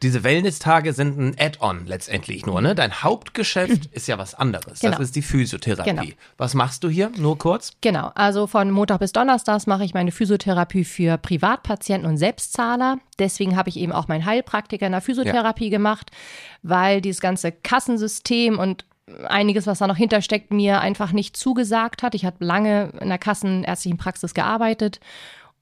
diese 0.01 0.23
Wellness-Tage 0.23 0.93
sind 0.93 1.19
ein 1.19 1.35
Add-on 1.39 1.85
letztendlich 1.85 2.45
nur, 2.45 2.61
ne? 2.61 2.75
Dein 2.75 3.03
Hauptgeschäft 3.03 3.85
ist 3.87 4.07
ja 4.07 4.17
was 4.17 4.33
anderes. 4.33 4.79
Genau. 4.79 4.93
Das 4.93 5.01
ist 5.01 5.15
die 5.15 5.21
Physiotherapie. 5.21 5.89
Genau. 5.89 6.03
Was 6.37 6.53
machst 6.53 6.83
du 6.83 6.89
hier? 6.89 7.11
Nur 7.17 7.37
kurz? 7.37 7.73
Genau, 7.81 8.11
also 8.15 8.47
von 8.47 8.71
Montag 8.71 8.99
bis 8.99 9.11
Donnerstags 9.11 9.67
mache 9.67 9.83
ich 9.83 9.93
meine 9.93 10.11
Physiotherapie 10.11 10.83
für 10.83 11.17
Privatpatienten 11.17 12.09
und 12.09 12.17
Selbstzahler. 12.17 12.97
Deswegen 13.19 13.55
habe 13.55 13.69
ich 13.69 13.77
eben 13.77 13.91
auch 13.91 14.07
meinen 14.07 14.25
Heilpraktiker 14.25 14.85
in 14.87 14.93
der 14.93 15.01
Physiotherapie 15.01 15.69
gemacht, 15.69 16.11
weil 16.63 17.01
dieses 17.01 17.21
ganze 17.21 17.51
Kassensystem 17.51 18.57
und 18.57 18.85
einiges, 19.27 19.67
was 19.67 19.79
da 19.79 19.87
noch 19.87 19.97
hintersteckt, 19.97 20.51
mir 20.51 20.81
einfach 20.81 21.11
nicht 21.11 21.35
zugesagt 21.35 22.03
hat. 22.03 22.15
Ich 22.15 22.25
habe 22.25 22.43
lange 22.43 22.91
in 22.99 23.09
der 23.09 23.17
kassenärztlichen 23.17 23.97
Praxis 23.97 24.33
gearbeitet 24.33 24.99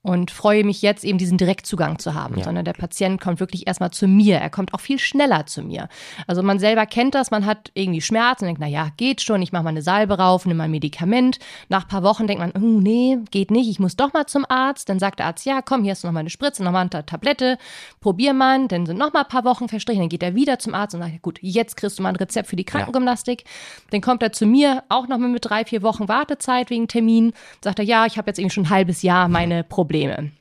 und 0.02 0.32
freue 0.32 0.64
mich 0.64 0.82
jetzt 0.82 1.04
eben 1.04 1.18
diesen 1.18 1.38
Direktzugang 1.38 2.00
zu 2.00 2.14
haben, 2.14 2.42
sondern 2.42 2.64
der 2.64 2.74
Patient 2.74 3.20
kommt 3.20 3.42
wirklich 3.42 3.68
erstmal 3.68 3.92
zu 3.92 4.08
mir. 4.08 4.38
Er 4.38 4.50
kommt 4.50 4.74
auch 4.74 4.80
viel 4.80 4.98
schneller 4.98 5.46
zu 5.46 5.62
mir. 5.62 5.90
Also 6.26 6.42
man 6.42 6.58
selber 6.58 6.86
kennt 6.86 7.16
das, 7.16 7.32
man 7.32 7.46
hat 7.46 7.72
irgendwie 7.74 8.00
Schmerzen 8.00 8.46
und 8.46 8.48
denkt, 8.48 8.62
na 8.62 8.68
ja, 8.68 8.90
geht 8.96 9.22
schon, 9.22 9.42
ich 9.42 9.52
mache 9.52 9.64
mal 9.64 9.70
eine 9.72 9.82
Salbe 9.82 10.18
rauf, 10.18 10.46
nehme 10.46 10.60
mal 10.60 10.64
ein 10.66 10.72
Medikament. 10.72 11.40
Nach 11.68 11.84
ein 11.84 11.88
paar 11.90 12.04
Wochen 12.04 12.28
denkt 12.28 12.42
man, 12.42 12.52
oh, 12.56 12.80
nee, 12.80 13.18
geht 13.32 13.52
nicht, 13.52 13.70
ich 13.70 13.80
muss 13.80 13.98
doch 13.98 14.14
mal 14.14 14.26
zum 14.26 14.46
Arzt. 14.48 14.88
Dann 14.88 15.00
sagt 15.00 15.20
der 15.20 15.26
Arzt, 15.26 15.46
ja, 15.46 15.62
komm, 15.62 15.84
hier 15.84 15.92
hast 15.92 16.04
du 16.04 16.08
noch 16.08 16.14
mal 16.14 16.22
eine 16.22 16.30
Spritze, 16.30 16.64
noch 16.64 16.72
mal 16.72 16.82
eine 16.90 17.06
Tablette, 17.06 17.58
probier 18.00 18.34
mal. 18.34 18.68
Dann 18.68 18.86
sind 18.86 18.98
noch 18.98 19.12
mal 19.12 19.24
ein 19.24 19.28
paar 19.28 19.44
Wochen 19.44 19.68
verstrichen, 19.68 20.02
dann 20.02 20.10
geht 20.10 20.24
er 20.24 20.34
wieder 20.34 20.60
zum 20.60 20.76
Arzt 20.76 20.96
und 20.96 21.02
sagt, 21.02 21.22
gut, 21.22 21.40
jetzt 21.42 21.76
kriegst 21.76 22.00
du 22.00 22.04
mal 22.04 22.10
ein 22.10 22.16
Rezept 22.16 22.48
für 22.48 22.56
die 22.56 22.64
Krankengymnastik. 22.64 23.44
Dann 23.92 24.00
kommt 24.00 24.24
er 24.24 24.32
zu 24.32 24.46
mir, 24.46 24.84
auch 24.88 25.08
noch 25.08 25.18
mal 25.18 25.28
mit 25.28 25.46
drei, 25.46 25.66
vier 25.66 25.84
Wochen 25.84 26.08
Wartezeit 26.08 26.70
wegen 26.70 26.88
Termin. 26.88 27.34
Sagt 27.62 27.80
er, 27.80 27.86
ja, 27.86 28.06
ich 28.06 28.18
habe 28.18 28.30
jetzt 28.30 28.40
irgendwie 28.40 28.54
schon 28.54 28.64
ein 28.64 28.70
halbes 28.70 29.02
Jahr 29.02 29.28
meine 29.28 29.64
Probleme. 29.90 30.32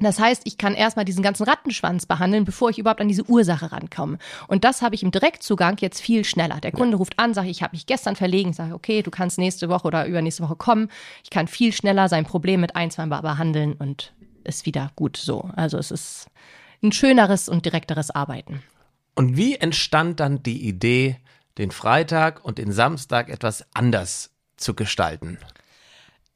Das 0.00 0.18
heißt, 0.20 0.42
ich 0.44 0.56
kann 0.56 0.74
erstmal 0.74 1.04
diesen 1.04 1.22
ganzen 1.22 1.44
Rattenschwanz 1.44 2.06
behandeln, 2.06 2.44
bevor 2.44 2.70
ich 2.70 2.78
überhaupt 2.78 3.00
an 3.00 3.08
diese 3.08 3.28
Ursache 3.28 3.72
rankomme. 3.72 4.18
Und 4.48 4.64
das 4.64 4.82
habe 4.82 4.94
ich 4.94 5.02
im 5.02 5.10
Direktzugang 5.10 5.76
jetzt 5.80 6.00
viel 6.00 6.24
schneller. 6.24 6.60
Der 6.60 6.72
Kunde 6.72 6.96
ruft 6.96 7.18
an, 7.18 7.34
sagt, 7.34 7.48
ich 7.48 7.62
habe 7.62 7.74
mich 7.74 7.86
gestern 7.86 8.16
verlegen, 8.16 8.52
sage, 8.52 8.74
okay, 8.74 9.02
du 9.02 9.10
kannst 9.10 9.38
nächste 9.38 9.68
Woche 9.68 9.86
oder 9.86 10.06
übernächste 10.06 10.42
Woche 10.42 10.56
kommen. 10.56 10.88
Ich 11.22 11.30
kann 11.30 11.46
viel 11.48 11.72
schneller 11.72 12.08
sein 12.08 12.24
Problem 12.24 12.60
mit 12.60 12.74
ein, 12.74 12.90
zwei 12.90 13.06
Mal 13.06 13.20
behandeln 13.20 13.74
und 13.74 14.12
ist 14.44 14.66
wieder 14.66 14.90
gut 14.96 15.16
so. 15.16 15.50
Also 15.54 15.78
es 15.78 15.90
ist 15.90 16.26
ein 16.82 16.92
schöneres 16.92 17.48
und 17.48 17.64
direkteres 17.64 18.10
Arbeiten. 18.10 18.62
Und 19.14 19.36
wie 19.36 19.56
entstand 19.56 20.18
dann 20.18 20.42
die 20.42 20.66
Idee, 20.66 21.18
den 21.56 21.70
Freitag 21.70 22.44
und 22.44 22.58
den 22.58 22.72
Samstag 22.72 23.28
etwas 23.28 23.64
anders 23.74 24.30
zu 24.56 24.74
gestalten? 24.74 25.38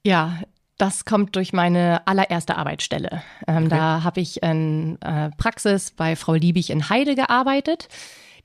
Ja, 0.04 0.38
Das 0.78 1.04
kommt 1.04 1.34
durch 1.34 1.52
meine 1.52 2.06
allererste 2.06 2.56
Arbeitsstelle. 2.56 3.22
Ähm, 3.46 3.66
Okay. 3.66 3.68
Da 3.68 4.04
habe 4.04 4.20
ich 4.20 4.42
in 4.42 5.00
äh, 5.02 5.30
Praxis 5.36 5.90
bei 5.90 6.14
Frau 6.16 6.34
Liebig 6.34 6.70
in 6.70 6.88
Heide 6.88 7.14
gearbeitet. 7.16 7.88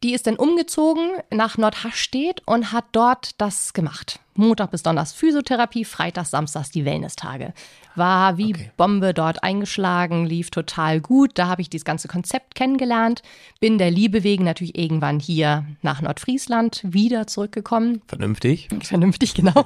Die 0.01 0.13
ist 0.13 0.27
dann 0.27 0.35
umgezogen 0.35 1.11
nach 1.29 1.57
Nordhastedt 1.57 2.41
und 2.45 2.73
hat 2.73 2.85
dort 2.91 3.39
das 3.39 3.73
gemacht. 3.73 4.19
Montag 4.35 4.71
bis 4.71 4.83
Donnerstag 4.83 5.19
Physiotherapie, 5.19 5.85
Freitag, 5.85 6.25
Samstags 6.25 6.71
die 6.71 6.85
Wellness-Tage. 6.85 7.53
War 7.95 8.37
wie 8.37 8.53
Okay. 8.53 8.71
Bombe 8.77 9.13
dort 9.13 9.43
eingeschlagen, 9.43 10.25
lief 10.25 10.49
total 10.49 10.99
gut. 10.99 11.31
Da 11.35 11.47
habe 11.47 11.61
ich 11.61 11.69
dieses 11.69 11.85
ganze 11.85 12.07
Konzept 12.07 12.55
kennengelernt. 12.55 13.21
Bin 13.59 13.77
der 13.77 13.91
Liebe 13.91 14.23
wegen 14.23 14.43
natürlich 14.43 14.77
irgendwann 14.77 15.19
hier 15.19 15.65
nach 15.81 16.01
Nordfriesland 16.01 16.81
wieder 16.83 17.27
zurückgekommen. 17.27 18.01
Vernünftig. 18.07 18.69
Vernünftig, 18.81 19.33
genau. 19.35 19.65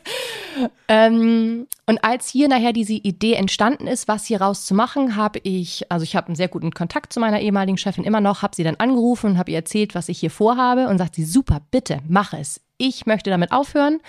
ähm, 0.88 1.66
und 1.86 2.04
als 2.04 2.28
hier 2.28 2.48
nachher 2.48 2.72
diese 2.72 2.94
Idee 2.94 3.34
entstanden 3.34 3.86
ist, 3.86 4.08
was 4.08 4.24
hier 4.24 4.40
raus 4.40 4.64
zu 4.64 4.74
machen, 4.74 5.16
habe 5.16 5.40
ich, 5.42 5.90
also 5.90 6.02
ich 6.04 6.16
habe 6.16 6.28
einen 6.28 6.36
sehr 6.36 6.48
guten 6.48 6.70
Kontakt 6.70 7.12
zu 7.12 7.20
meiner 7.20 7.40
ehemaligen 7.40 7.78
Chefin 7.78 8.04
immer 8.04 8.20
noch, 8.20 8.42
habe 8.42 8.56
sie 8.56 8.64
dann 8.64 8.76
angerufen 8.76 9.32
und 9.32 9.38
habe 9.38 9.50
ihr 9.50 9.58
erzählt, 9.58 9.94
was 9.94 10.08
ich 10.08 10.20
hier 10.20 10.30
vorhabe 10.30 10.88
und 10.88 10.98
sagt 10.98 11.14
sie, 11.14 11.24
super, 11.24 11.60
bitte, 11.70 12.00
mach 12.08 12.32
es. 12.32 12.60
Ich 12.80 13.04
möchte 13.04 13.28
damit 13.28 13.52
aufhören. 13.52 14.00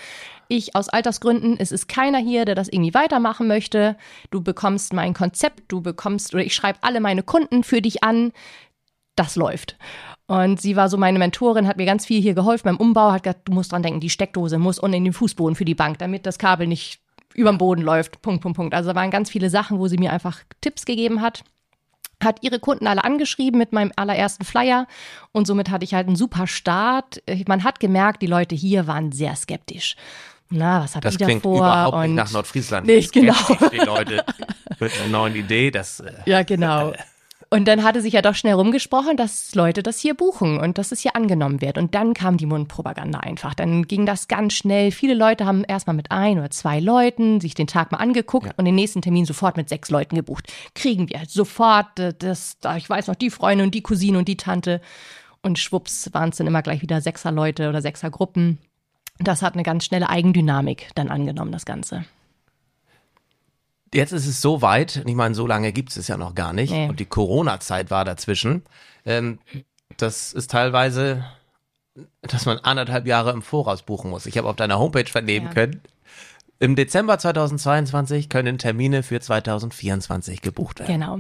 Ich 0.48 0.78
aus 0.78 0.88
Altersgründen, 0.88 1.58
es 1.60 1.74
ist 1.74 1.90
keiner 1.90 2.20
hier, 2.20 2.46
der 2.46 2.56
das 2.56 2.70
irgendwie 2.70 2.94
weitermachen 2.94 3.48
möchte. 3.48 3.98
Du 4.32 4.42
bekommst 4.42 4.94
mein 4.94 5.13
Konzept, 5.13 5.63
du 5.68 5.82
bekommst, 5.82 6.34
oder 6.34 6.44
ich 6.44 6.56
schreibe 6.56 6.80
alle 6.82 7.01
meine 7.01 7.22
Kunden 7.22 7.63
für 7.63 7.82
dich 7.82 8.04
an. 8.04 8.32
Das 9.18 9.36
läuft. 9.36 9.78
Und 10.28 10.62
sie 10.62 10.78
war 10.78 10.88
so 10.88 10.96
meine 10.96 11.20
Mentorin, 11.20 11.68
hat 11.68 11.75
mir 11.75 11.86
ganz 11.86 12.06
viel 12.06 12.22
hier 12.22 12.34
geholfen 12.34 12.63
beim 12.63 12.78
Umbau, 12.78 13.12
hat 13.12 13.24
gesagt, 13.24 13.50
du 13.50 13.51
musst 13.51 13.74
dran 13.74 13.84
denken, 13.84 14.00
die 14.00 14.10
Steckdose 14.10 14.58
muss 14.58 14.80
unten 14.80 14.96
in 14.96 15.04
den 15.04 15.13
Fußboden 15.13 15.56
für 15.56 15.66
die 15.66 15.75
Bank, 15.75 16.00
damit 16.00 16.25
das 16.25 16.40
Kabel 16.40 16.66
nicht 16.66 17.01
überm 17.34 17.58
Boden 17.58 17.82
läuft. 17.82 18.22
Punkt, 18.22 18.42
Punkt, 18.42 18.56
Punkt. 18.56 18.74
Also 18.74 18.92
da 18.92 18.96
waren 18.96 19.12
ganz 19.12 19.30
viele 19.30 19.50
Sachen, 19.50 19.80
wo 19.80 19.90
sie 19.90 19.98
mir 19.98 20.13
einfach 20.13 20.40
Tipps 20.62 20.86
gegeben 20.86 21.22
hat. 21.22 21.44
Hat 22.24 22.38
ihre 22.42 22.60
Kunden 22.60 22.88
alle 22.88 23.04
angeschrieben 23.04 23.58
mit 23.58 23.74
meinem 23.74 23.92
allerersten 23.96 24.46
Flyer 24.46 24.88
und 25.32 25.48
somit 25.48 25.70
hatte 25.70 25.84
ich 25.84 25.94
halt 25.94 26.08
einen 26.08 26.16
super 26.16 26.48
Start. 26.48 27.22
Man 27.48 27.63
hat 27.63 27.80
gemerkt, 27.80 28.22
die 28.22 28.28
Leute 28.28 28.56
hier 28.56 28.88
waren 28.88 29.12
sehr 29.12 29.36
skeptisch. 29.36 29.96
Na, 30.50 30.84
was 30.84 30.96
habt 30.96 31.06
Das 31.06 31.18
da 31.18 31.25
klingt 31.25 31.44
vor? 31.44 31.58
überhaupt 31.58 31.98
nicht 32.00 32.10
Und- 32.10 32.16
nach 32.16 32.32
Nordfriesland. 32.32 32.86
Nicht, 32.86 33.13
genau. 33.13 33.34
Die 33.72 33.78
Leute 33.78 34.25
mit 34.80 34.92
einer 35.00 35.08
neuen 35.10 35.36
Idee, 35.36 35.72
das 35.72 36.01
äh, 36.01 36.12
Ja, 36.25 36.44
genau. 36.44 36.94
Und 37.53 37.67
dann 37.67 37.84
hatte 37.84 38.01
sich 38.01 38.13
ja 38.13 38.22
doch 38.22 38.34
schnell 38.34 38.53
rumgesprochen, 38.53 39.17
dass 39.17 39.53
Leute 39.55 39.84
das 39.84 40.00
hier 40.00 40.13
buchen 40.13 40.58
und 40.58 40.77
dass 40.77 40.93
es 40.93 41.01
hier 41.01 41.17
angenommen 41.17 41.60
wird. 41.60 41.77
Und 41.77 41.93
dann 41.93 42.13
kam 42.13 42.38
die 42.38 42.46
Mundpropaganda 42.46 43.20
einfach. 43.20 43.53
Dann 43.53 43.84
ging 43.88 44.05
das 44.05 44.29
ganz 44.29 44.53
schnell. 44.53 44.91
Viele 44.91 45.15
Leute 45.15 45.46
haben 45.46 45.65
erstmal 45.65 45.98
mit 45.98 46.12
ein 46.12 46.39
oder 46.39 46.50
zwei 46.50 46.79
Leuten 46.79 47.41
sich 47.41 47.53
den 47.53 47.67
Tag 47.67 47.91
mal 47.91 47.98
angeguckt 47.98 48.58
und 48.58 48.63
den 48.63 48.75
nächsten 48.75 49.01
Termin 49.01 49.25
sofort 49.25 49.58
mit 49.58 49.67
sechs 49.67 49.89
Leuten 49.89 50.15
gebucht. 50.15 50.50
Kriegen 50.75 51.10
wir 51.10 51.24
sofort 51.27 52.00
äh, 52.00 52.13
das, 52.17 52.58
da 52.62 52.77
ich 52.77 52.89
weiß 52.89 53.08
noch, 53.08 53.15
die 53.15 53.29
Freundin 53.29 53.65
und 53.65 53.75
die 53.75 53.84
Cousine 53.84 54.17
und 54.17 54.29
die 54.29 54.38
Tante. 54.38 54.79
Und 55.41 55.60
schwupps 55.60 56.13
waren 56.13 56.29
es 56.29 56.38
dann 56.38 56.48
immer 56.48 56.62
gleich 56.62 56.81
wieder 56.81 57.01
sechser 57.01 57.34
Leute 57.34 57.67
oder 57.67 57.81
sechser 57.81 58.10
Gruppen. 58.10 58.60
Das 59.20 59.41
hat 59.41 59.55
eine 59.55 59.63
ganz 59.63 59.84
schnelle 59.84 60.10
Eigendynamik 60.10 60.88
dann 60.96 61.10
angenommen, 61.10 61.51
das 61.51 61.65
Ganze. 61.65 62.05
Jetzt 63.93 64.13
ist 64.13 64.25
es 64.27 64.41
so 64.41 64.62
weit, 64.62 64.98
und 64.98 65.07
ich 65.10 65.15
meine, 65.15 65.36
so 65.36 65.45
lange 65.45 65.71
gibt 65.74 65.89
es 65.89 65.98
es 65.98 66.07
ja 66.07 66.17
noch 66.17 66.33
gar 66.36 66.53
nicht. 66.53 66.71
Nee. 66.71 66.88
Und 66.88 67.00
die 67.00 67.05
Corona-Zeit 67.05 67.91
war 67.91 68.05
dazwischen. 68.05 68.63
Ähm, 69.05 69.39
das 69.98 70.31
ist 70.31 70.51
teilweise, 70.51 71.25
dass 72.21 72.45
man 72.45 72.57
anderthalb 72.60 73.05
Jahre 73.05 73.31
im 73.31 73.41
Voraus 73.41 73.81
buchen 73.83 74.10
muss. 74.10 74.25
Ich 74.25 74.38
habe 74.38 74.48
auf 74.48 74.55
deiner 74.55 74.79
Homepage 74.79 75.05
vernehmen 75.10 75.48
Ja. 75.48 75.53
können. 75.53 75.81
Im 76.60 76.75
Dezember 76.75 77.17
2022 77.17 78.29
können 78.29 78.60
Termine 78.60 79.01
für 79.01 79.19
2024 79.19 80.41
gebucht 80.43 80.79
werden. 80.79 80.93
Genau. 80.93 81.19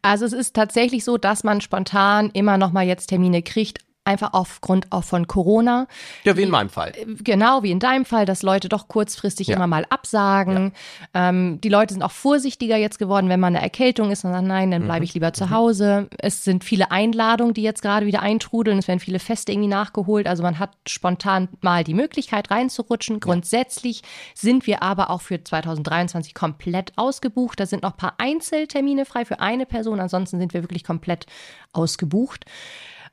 Also 0.00 0.24
es 0.24 0.32
ist 0.32 0.54
tatsächlich 0.54 1.02
so, 1.04 1.18
dass 1.18 1.42
man 1.42 1.60
spontan 1.60 2.30
immer 2.34 2.56
noch 2.56 2.70
mal 2.70 2.86
jetzt 2.86 3.08
Termine 3.08 3.42
kriegt, 3.42 3.80
einfach 4.06 4.30
aufgrund 4.32 4.92
auch 4.92 5.04
von 5.04 5.26
Corona. 5.26 5.86
Ja, 6.24 6.36
wie 6.36 6.42
in 6.42 6.50
meinem 6.50 6.70
Fall. 6.70 6.92
Genau 7.20 7.62
wie 7.62 7.70
in 7.70 7.78
deinem 7.80 8.04
Fall, 8.04 8.24
dass 8.26 8.42
Leute 8.42 8.68
doch 8.68 8.88
kurzfristig 8.88 9.48
Ja. 9.48 9.56
immer 9.56 9.66
mal 9.66 9.84
absagen. 9.90 10.72
Ähm, 11.14 11.60
die 11.62 11.68
Leute 11.68 11.94
sind 11.94 12.02
auch 12.02 12.10
vorsichtiger 12.12 12.76
jetzt 12.76 12.98
geworden, 12.98 13.28
wenn 13.28 13.40
man 13.40 13.54
eine 13.54 13.62
Erkältung 13.64 14.10
ist 14.10 14.24
und 14.24 14.32
sagt, 14.32 14.46
nein, 14.46 14.70
dann 14.70 14.82
Mhm. 14.82 14.86
bleibe 14.86 15.04
ich 15.04 15.14
lieber 15.14 15.32
zu 15.32 15.50
Hause. 15.50 16.08
Es 16.18 16.44
sind 16.44 16.64
viele 16.64 16.90
Einladungen, 16.90 17.54
die 17.54 17.62
jetzt 17.62 17.82
gerade 17.82 18.06
wieder 18.06 18.22
eintrudeln. 18.22 18.78
Es 18.78 18.88
werden 18.88 19.00
viele 19.00 19.18
Feste 19.18 19.52
irgendwie 19.52 19.68
nachgeholt. 19.68 20.26
Also 20.26 20.42
man 20.42 20.58
hat 20.58 20.70
spontan 20.86 21.48
mal 21.60 21.84
die 21.84 21.94
Möglichkeit 21.94 22.50
reinzurutschen. 22.50 23.20
Grundsätzlich 23.20 24.02
sind 24.34 24.66
wir 24.66 24.82
aber 24.82 25.10
auch 25.10 25.20
für 25.22 25.42
2023 25.42 26.34
komplett 26.34 26.92
ausgebucht. 26.96 27.58
Da 27.60 27.66
sind 27.66 27.82
noch 27.82 27.92
ein 27.92 27.96
paar 27.96 28.14
Einzeltermine 28.18 29.04
frei 29.04 29.24
für 29.24 29.40
eine 29.40 29.66
Person. 29.66 30.00
Ansonsten 30.00 30.38
sind 30.38 30.54
wir 30.54 30.62
wirklich 30.62 30.84
komplett 30.84 31.26
ausgebucht 31.72 32.44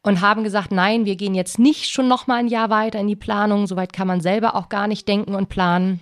und 0.04 0.22
haben 0.22 0.44
gesagt, 0.44 0.72
nein, 0.72 1.06
wir 1.06 1.16
gehen 1.16 1.34
jetzt 1.34 1.58
nicht 1.58 1.90
schon 1.90 2.08
noch 2.08 2.28
mal 2.28 2.36
ein 2.36 2.48
Jahr 2.48 2.70
weiter 2.70 3.00
in 3.00 3.08
die 3.08 3.16
Planung. 3.16 3.68
Soweit 3.68 3.94
kann 3.94 4.08
man 4.08 4.22
selber 4.22 4.56
auch 4.56 4.70
gar 4.70 4.88
nicht 4.88 5.08
denken 5.08 5.34
und 5.34 5.50
planen. 5.50 6.02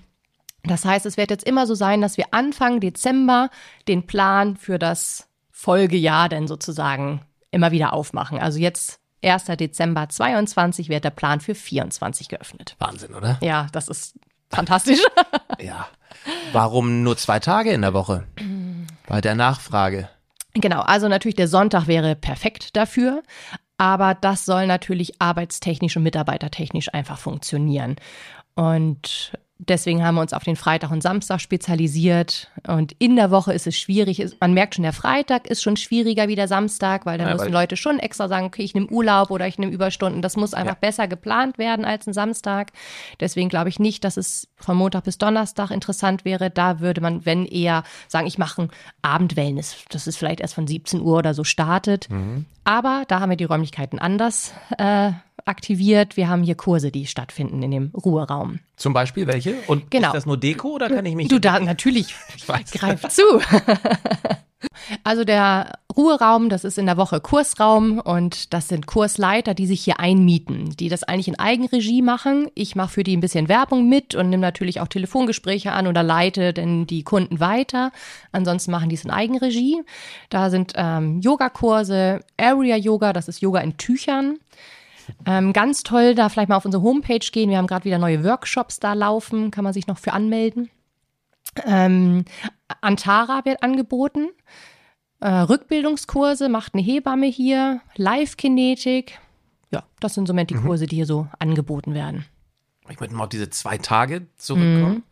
Das 0.64 0.86
heißt, 0.86 1.06
es 1.06 1.18
wird 1.18 1.32
jetzt 1.32 1.48
immer 1.48 1.66
so 1.66 1.76
sein, 1.76 2.02
dass 2.02 2.18
wir 2.18 2.26
Anfang 2.32 2.80
Dezember 2.80 3.50
den 3.88 4.06
Plan 4.06 4.58
für 4.58 4.78
das 4.78 5.28
Folgejahr 5.50 6.30
dann 6.30 6.48
sozusagen 6.48 7.22
immer 7.52 7.72
wieder 7.72 7.94
aufmachen. 7.94 8.40
Also 8.40 8.60
jetzt 8.60 9.00
1. 9.24 9.46
Dezember 9.46 10.10
22 10.10 10.90
wird 10.90 11.04
der 11.04 11.12
Plan 11.12 11.40
für 11.40 11.56
24 11.56 12.30
geöffnet. 12.30 12.76
Wahnsinn, 12.80 13.14
oder? 13.14 13.38
Ja, 13.42 13.68
das 13.72 13.88
ist 13.88 14.16
fantastisch. 14.50 15.00
Ja. 15.60 15.88
Warum 16.54 17.04
nur 17.04 17.18
zwei 17.18 17.40
Tage 17.40 17.72
in 17.72 17.82
der 17.82 17.94
Woche? 17.94 18.26
Bei 19.08 19.22
der 19.22 19.36
Nachfrage. 19.36 20.10
Genau, 20.54 20.82
also 20.82 21.08
natürlich 21.08 21.36
der 21.36 21.48
Sonntag 21.48 21.88
wäre 21.88 22.16
perfekt 22.16 22.76
dafür, 22.76 23.22
aber 23.82 24.14
das 24.14 24.46
soll 24.46 24.68
natürlich 24.68 25.20
arbeitstechnisch 25.20 25.98
und 25.98 26.04
mitarbeitertechnisch 26.04 26.94
einfach 26.94 27.18
funktionieren. 27.18 27.96
Und 28.54 29.36
deswegen 29.68 30.04
haben 30.04 30.16
wir 30.16 30.22
uns 30.22 30.34
auf 30.34 30.44
den 30.44 30.56
Freitag 30.56 30.92
und 30.92 31.02
Samstag 31.04 31.40
spezialisiert. 31.40 32.50
Und 32.68 32.94
in 33.00 33.16
der 33.16 33.32
Woche 33.32 33.54
ist 33.54 33.68
es 33.68 33.78
schwierig. 33.78 34.24
Man 34.40 34.54
merkt 34.54 34.76
schon, 34.76 34.84
der 34.84 34.94
Freitag 34.94 35.48
ist 35.48 35.62
schon 35.64 35.78
schwieriger 35.78 36.28
wie 36.28 36.36
der 36.36 36.48
Samstag, 36.48 37.06
weil 37.06 37.18
da 37.18 37.26
Ja, 37.28 37.34
müssen 37.34 37.52
Leute 37.52 37.78
schon 37.78 38.00
extra 38.00 38.28
sagen, 38.28 38.46
okay, 38.46 38.64
ich 38.64 38.74
nehme 38.74 38.88
Urlaub 38.88 39.32
oder 39.32 39.48
ich 39.48 39.58
nehme 39.60 39.72
Überstunden. 39.72 40.22
Das 40.22 40.36
muss 40.36 40.54
einfach 40.54 40.74
Ja. 40.76 40.80
besser 40.80 41.08
geplant 41.08 41.58
werden 41.58 41.86
als 41.86 42.08
ein 42.08 42.14
Samstag. 42.14 42.72
Deswegen 43.20 43.50
glaube 43.50 43.70
ich 43.70 43.80
nicht, 43.80 44.04
dass 44.04 44.18
es 44.18 44.48
von 44.58 44.76
Montag 44.78 45.04
bis 45.06 45.18
Donnerstag 45.18 45.72
interessant 45.72 46.26
wäre. 46.26 46.50
Da 46.50 46.80
würde 46.80 47.02
man, 47.02 47.26
wenn 47.26 47.46
eher 47.46 47.84
sagen, 48.08 48.28
ich 48.28 48.38
mache 48.38 48.64
ein 48.64 48.70
Abendwellness. 49.02 49.76
Das 49.90 50.08
ist 50.08 50.18
vielleicht 50.18 50.40
erst 50.42 50.54
von 50.56 50.68
17 50.68 51.02
Uhr 51.02 51.18
oder 51.18 51.34
so 51.34 51.44
startet. 51.44 52.08
Aber 52.64 53.04
da 53.08 53.20
haben 53.20 53.30
wir 53.32 53.38
die 53.38 53.44
Räumlichkeiten 53.46 54.00
anders 54.00 54.54
äh, 54.78 55.12
aktiviert. 55.52 56.18
Wir 56.18 56.28
haben 56.30 56.42
hier 56.42 56.56
Kurse, 56.56 56.92
die 56.92 57.06
stattfinden 57.06 57.62
in 57.62 57.70
dem 57.70 57.92
Ruheraum. 57.94 58.60
Zum 58.78 58.94
Beispiel 58.94 59.28
welche? 59.28 59.54
Und 59.68 59.92
Genau. 59.92 60.08
ist 60.08 60.14
das 60.16 60.26
nur 60.26 60.38
Deko 60.38 60.70
oder 60.70 60.90
kann 60.90 61.06
ich 61.06 61.14
mich. 61.16 61.28
Du 61.28 61.38
da 61.40 61.60
natürlich, 61.60 62.16
Ich 62.36 62.48
weiß. 62.50 62.72
greif 62.72 63.08
zu. 63.10 63.22
Also 65.04 65.24
der 65.24 65.80
Ruheraum, 65.96 66.50
das 66.50 66.64
ist 66.64 66.78
in 66.78 66.86
der 66.86 66.96
Woche 66.98 67.20
Kursraum 67.20 68.00
und 68.00 68.54
das 68.54 68.68
sind 68.68 68.86
Kursleiter, 68.86 69.54
die 69.56 69.66
sich 69.66 69.82
hier 69.84 70.00
einmieten, 70.00 70.76
die 70.80 70.88
das 70.88 71.02
eigentlich 71.04 71.28
in 71.28 71.40
Eigenregie 71.40 72.02
machen. 72.04 72.48
Ich 72.54 72.76
mache 72.76 72.90
für 72.94 73.04
die 73.04 73.18
ein 73.18 73.22
bisschen 73.22 73.50
Werbung 73.50 73.90
mit 73.90 74.14
und 74.14 74.30
nehme 74.30 74.42
natürlich 74.42 74.80
auch 74.80 74.88
Telefongespräche 74.88 75.72
an 75.72 75.88
oder 75.88 76.04
leite 76.04 76.54
denn 76.54 76.86
die 76.86 77.04
Kunden 77.04 77.40
weiter. 77.40 77.92
Ansonsten 78.32 78.70
machen 78.72 78.90
die 78.90 78.96
es 78.96 79.04
in 79.06 79.12
Eigenregie. 79.12 79.82
Da 80.30 80.50
sind 80.52 80.74
ähm, 80.76 81.20
Yogakurse, 81.22 82.20
Area 82.38 82.76
Yoga, 82.76 83.14
das 83.14 83.28
ist 83.28 83.42
Yoga 83.42 83.62
in 83.62 83.78
Tüchern. 83.78 84.38
Ähm, 85.26 85.54
ganz 85.54 85.84
toll, 85.84 86.16
da 86.16 86.30
vielleicht 86.30 86.50
mal 86.50 86.56
auf 86.56 86.66
unsere 86.66 86.84
Homepage 86.84 87.20
gehen. 87.20 87.50
Wir 87.50 87.58
haben 87.58 87.68
gerade 87.68 87.86
wieder 87.86 87.98
neue 87.98 88.24
Workshops 88.24 88.80
da 88.80 88.94
laufen, 88.94 89.52
kann 89.52 89.64
man 89.64 89.74
sich 89.74 89.88
noch 89.88 89.98
für 89.98 90.14
anmelden. 90.14 90.70
Ähm, 91.66 92.26
Antara 92.82 93.44
wird 93.46 93.64
angeboten. 93.64 94.30
Äh, 95.20 95.30
Rückbildungskurse 95.30 96.50
macht 96.50 96.74
eine 96.74 96.82
Hebamme 96.82 97.28
hier. 97.28 97.82
Live-Kinetik. 97.96 99.20
Ja, 99.70 99.84
das 100.00 100.16
sind 100.16 100.28
somit 100.28 100.50
die 100.50 100.56
Kurse, 100.56 100.88
die 100.88 100.98
hier 100.98 101.06
so 101.06 101.28
angeboten 101.40 101.94
werden. 101.94 102.26
Ich 102.90 103.00
möchte 103.00 103.16
mal 103.16 103.24
auf 103.24 103.30
diese 103.30 103.50
zwei 103.50 103.78
Tage 103.78 104.28
zurückkommen. 104.36 104.96
Mhm. 104.96 105.04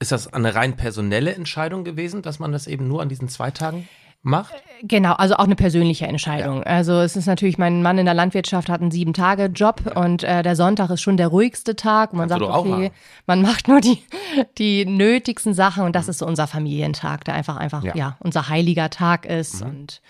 Ist 0.00 0.12
das 0.12 0.32
eine 0.32 0.54
rein 0.54 0.76
personelle 0.76 1.34
Entscheidung 1.34 1.84
gewesen, 1.84 2.22
dass 2.22 2.38
man 2.38 2.52
das 2.52 2.66
eben 2.66 2.88
nur 2.88 3.02
an 3.02 3.08
diesen 3.08 3.28
zwei 3.28 3.50
Tagen 3.50 3.88
macht? 4.22 4.54
Genau, 4.82 5.12
also 5.12 5.34
auch 5.36 5.44
eine 5.44 5.56
persönliche 5.56 6.06
Entscheidung. 6.06 6.62
Also 6.62 7.00
es 7.00 7.16
ist 7.16 7.26
natürlich, 7.26 7.58
mein 7.58 7.82
Mann 7.82 7.98
in 7.98 8.06
der 8.06 8.14
Landwirtschaft 8.14 8.68
hat 8.68 8.80
einen 8.80 8.90
Sieben-Tage-Job 8.90 9.92
und 9.96 10.22
äh, 10.22 10.42
der 10.42 10.56
Sonntag 10.56 10.90
ist 10.90 11.00
schon 11.02 11.16
der 11.16 11.28
ruhigste 11.28 11.76
Tag. 11.76 12.12
Und 12.12 12.18
man 12.18 12.28
Kannst 12.28 12.44
sagt, 12.46 12.56
okay, 12.58 12.92
man 13.26 13.42
macht 13.42 13.68
nur 13.68 13.80
die, 13.80 13.98
die 14.58 14.86
nötigsten 14.86 15.54
Sachen 15.54 15.84
und 15.84 15.94
das 15.96 16.08
ist 16.08 16.18
so 16.18 16.26
unser 16.26 16.46
Familientag, 16.46 17.24
der 17.24 17.34
einfach, 17.34 17.56
einfach, 17.56 17.84
Ja. 17.84 17.94
ja, 17.94 18.16
unser 18.20 18.48
heiliger 18.48 18.90
Tag 18.90 19.26
ist. 19.26 19.62
Und 19.62 20.00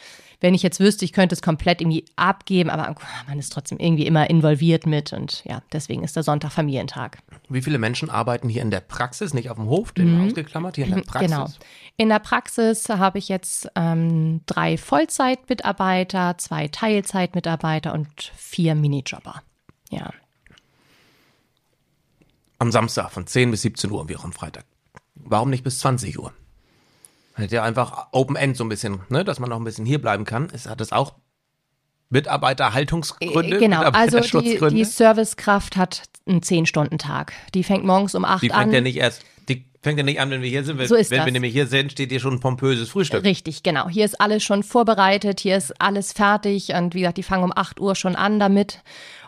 wenn 0.40 0.54
ich 0.54 0.62
jetzt 0.62 0.80
wüsste, 0.80 1.04
ich 1.04 1.12
könnte 1.12 1.34
es 1.34 1.42
komplett 1.42 1.80
irgendwie 1.80 2.04
abgeben, 2.16 2.70
aber 2.70 2.94
man 3.28 3.38
ist 3.38 3.52
trotzdem 3.52 3.78
irgendwie 3.78 4.06
immer 4.06 4.28
involviert 4.30 4.86
mit 4.86 5.12
und 5.12 5.44
ja, 5.44 5.62
deswegen 5.72 6.02
ist 6.02 6.16
der 6.16 6.22
Sonntag 6.22 6.52
Familientag. 6.52 7.18
Wie 7.48 7.62
viele 7.62 7.78
Menschen 7.78 8.10
arbeiten 8.10 8.48
hier 8.48 8.62
in 8.62 8.70
der 8.70 8.80
Praxis, 8.80 9.34
nicht 9.34 9.50
auf 9.50 9.56
dem 9.56 9.66
Hof, 9.66 9.92
den 9.92 10.14
mhm. 10.14 10.26
ausgeklammert, 10.26 10.76
hier 10.76 10.86
in 10.86 10.94
der 10.94 11.02
Praxis? 11.02 11.30
Genau. 11.30 11.48
In 11.96 12.08
der 12.08 12.18
Praxis 12.18 12.88
habe 12.88 13.18
ich 13.18 13.28
jetzt 13.28 13.68
ähm, 13.76 14.40
drei 14.46 14.78
Vollzeitmitarbeiter, 14.78 16.38
zwei 16.38 16.68
Teilzeitmitarbeiter 16.68 17.92
und 17.92 18.32
vier 18.34 18.74
Minijobber. 18.74 19.42
Ja. 19.90 20.10
Am 22.58 22.72
Samstag 22.72 23.10
von 23.10 23.26
10 23.26 23.50
bis 23.50 23.62
17 23.62 23.90
Uhr, 23.90 24.08
wie 24.08 24.16
auch 24.16 24.24
am 24.24 24.32
Freitag. 24.32 24.64
Warum 25.14 25.50
nicht 25.50 25.64
bis 25.64 25.78
20 25.80 26.18
Uhr? 26.18 26.32
Hätte 27.34 27.56
ja 27.56 27.62
einfach 27.62 28.08
Open 28.12 28.36
End 28.36 28.56
so 28.56 28.64
ein 28.64 28.68
bisschen, 28.68 29.00
ne, 29.08 29.24
dass 29.24 29.38
man 29.38 29.50
noch 29.50 29.56
ein 29.56 29.64
bisschen 29.64 29.86
hier 29.86 30.00
bleiben 30.00 30.24
kann. 30.24 30.48
Es 30.52 30.66
hat 30.66 30.80
das 30.80 30.92
auch 30.92 31.14
Mitarbeiterhaltungsgründe? 32.10 33.56
Äh, 33.56 33.60
genau, 33.60 33.82
also 33.82 34.40
die, 34.40 34.58
die 34.58 34.84
Servicekraft 34.84 35.76
hat 35.76 36.02
einen 36.26 36.40
10-Stunden-Tag. 36.40 37.32
Die 37.54 37.62
fängt 37.62 37.84
morgens 37.84 38.14
um 38.14 38.24
8 38.24 38.32
an. 38.34 38.40
Die 38.40 38.48
fängt 38.48 38.62
an. 38.62 38.72
ja 38.72 38.80
nicht 38.80 38.96
erst, 38.96 39.22
die 39.48 39.64
fängt 39.80 39.98
ja 39.98 40.04
nicht 40.04 40.20
an, 40.20 40.30
wenn 40.30 40.42
wir 40.42 40.48
hier 40.48 40.64
sind. 40.64 40.78
Wenn, 40.78 40.88
so 40.88 40.96
ist 40.96 41.10
wenn 41.10 41.18
das. 41.18 41.26
wir 41.26 41.32
nämlich 41.32 41.52
hier 41.52 41.66
sind, 41.66 41.92
steht 41.92 42.10
hier 42.10 42.20
schon 42.20 42.34
ein 42.34 42.40
pompöses 42.40 42.90
Frühstück. 42.90 43.24
Richtig, 43.24 43.62
genau. 43.62 43.88
Hier 43.88 44.04
ist 44.04 44.20
alles 44.20 44.42
schon 44.42 44.62
vorbereitet, 44.62 45.40
hier 45.40 45.56
ist 45.56 45.80
alles 45.80 46.12
fertig 46.12 46.70
und 46.74 46.94
wie 46.94 47.00
gesagt, 47.00 47.18
die 47.18 47.22
fangen 47.22 47.44
um 47.44 47.52
8 47.54 47.80
Uhr 47.80 47.94
schon 47.94 48.16
an 48.16 48.40
damit. 48.40 48.82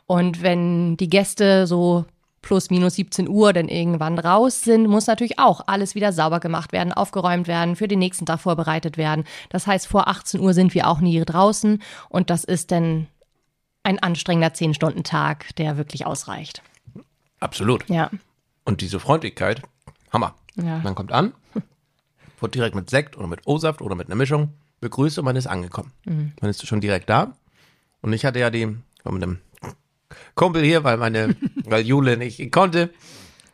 Und 0.06 0.42
wenn 0.42 0.96
die 0.96 1.08
Gäste 1.08 1.66
so 1.68 2.04
plus 2.42 2.70
minus 2.70 2.96
17 2.96 3.28
Uhr 3.28 3.52
dann 3.52 3.68
irgendwann 3.68 4.18
raus 4.18 4.62
sind, 4.62 4.88
muss 4.88 5.06
natürlich 5.06 5.38
auch 5.38 5.62
alles 5.66 5.94
wieder 5.94 6.12
sauber 6.12 6.40
gemacht 6.40 6.72
werden, 6.72 6.92
aufgeräumt 6.92 7.46
werden, 7.46 7.76
für 7.76 7.88
den 7.88 8.00
nächsten 8.00 8.26
Tag 8.26 8.40
vorbereitet 8.40 8.98
werden. 8.98 9.24
Das 9.48 9.66
heißt, 9.66 9.86
vor 9.86 10.08
18 10.08 10.40
Uhr 10.40 10.52
sind 10.52 10.74
wir 10.74 10.88
auch 10.88 11.00
nie 11.00 11.20
draußen 11.24 11.82
und 12.08 12.30
das 12.30 12.44
ist 12.44 12.72
dann 12.72 13.06
ein 13.84 13.98
anstrengender 13.98 14.48
10-Stunden-Tag, 14.48 15.56
der 15.56 15.76
wirklich 15.76 16.06
ausreicht. 16.06 16.62
Absolut. 17.40 17.88
Ja. 17.88 18.10
Und 18.64 18.80
diese 18.80 19.00
Freundlichkeit, 19.00 19.62
Hammer. 20.12 20.34
Ja. 20.56 20.78
Man 20.78 20.94
kommt 20.94 21.12
an, 21.12 21.32
wird 22.40 22.54
direkt 22.54 22.74
mit 22.74 22.90
Sekt 22.90 23.16
oder 23.16 23.26
mit 23.26 23.40
O-Saft 23.46 23.80
oder 23.80 23.94
mit 23.94 24.08
einer 24.08 24.16
Mischung 24.16 24.52
begrüßt 24.80 25.18
und 25.18 25.24
man 25.24 25.36
ist 25.36 25.46
angekommen. 25.46 25.92
Mhm. 26.04 26.32
Man 26.40 26.50
ist 26.50 26.66
schon 26.66 26.80
direkt 26.80 27.08
da. 27.08 27.32
Und 28.02 28.12
ich 28.12 28.24
hatte 28.24 28.40
ja 28.40 28.50
die, 28.50 28.66
mit 28.66 28.82
einem 29.04 29.38
Kumpel 30.34 30.62
hier, 30.62 30.84
weil 30.84 30.96
meine, 30.96 31.36
weil 31.64 31.84
Jule 31.86 32.16
nicht 32.16 32.50
konnte. 32.52 32.90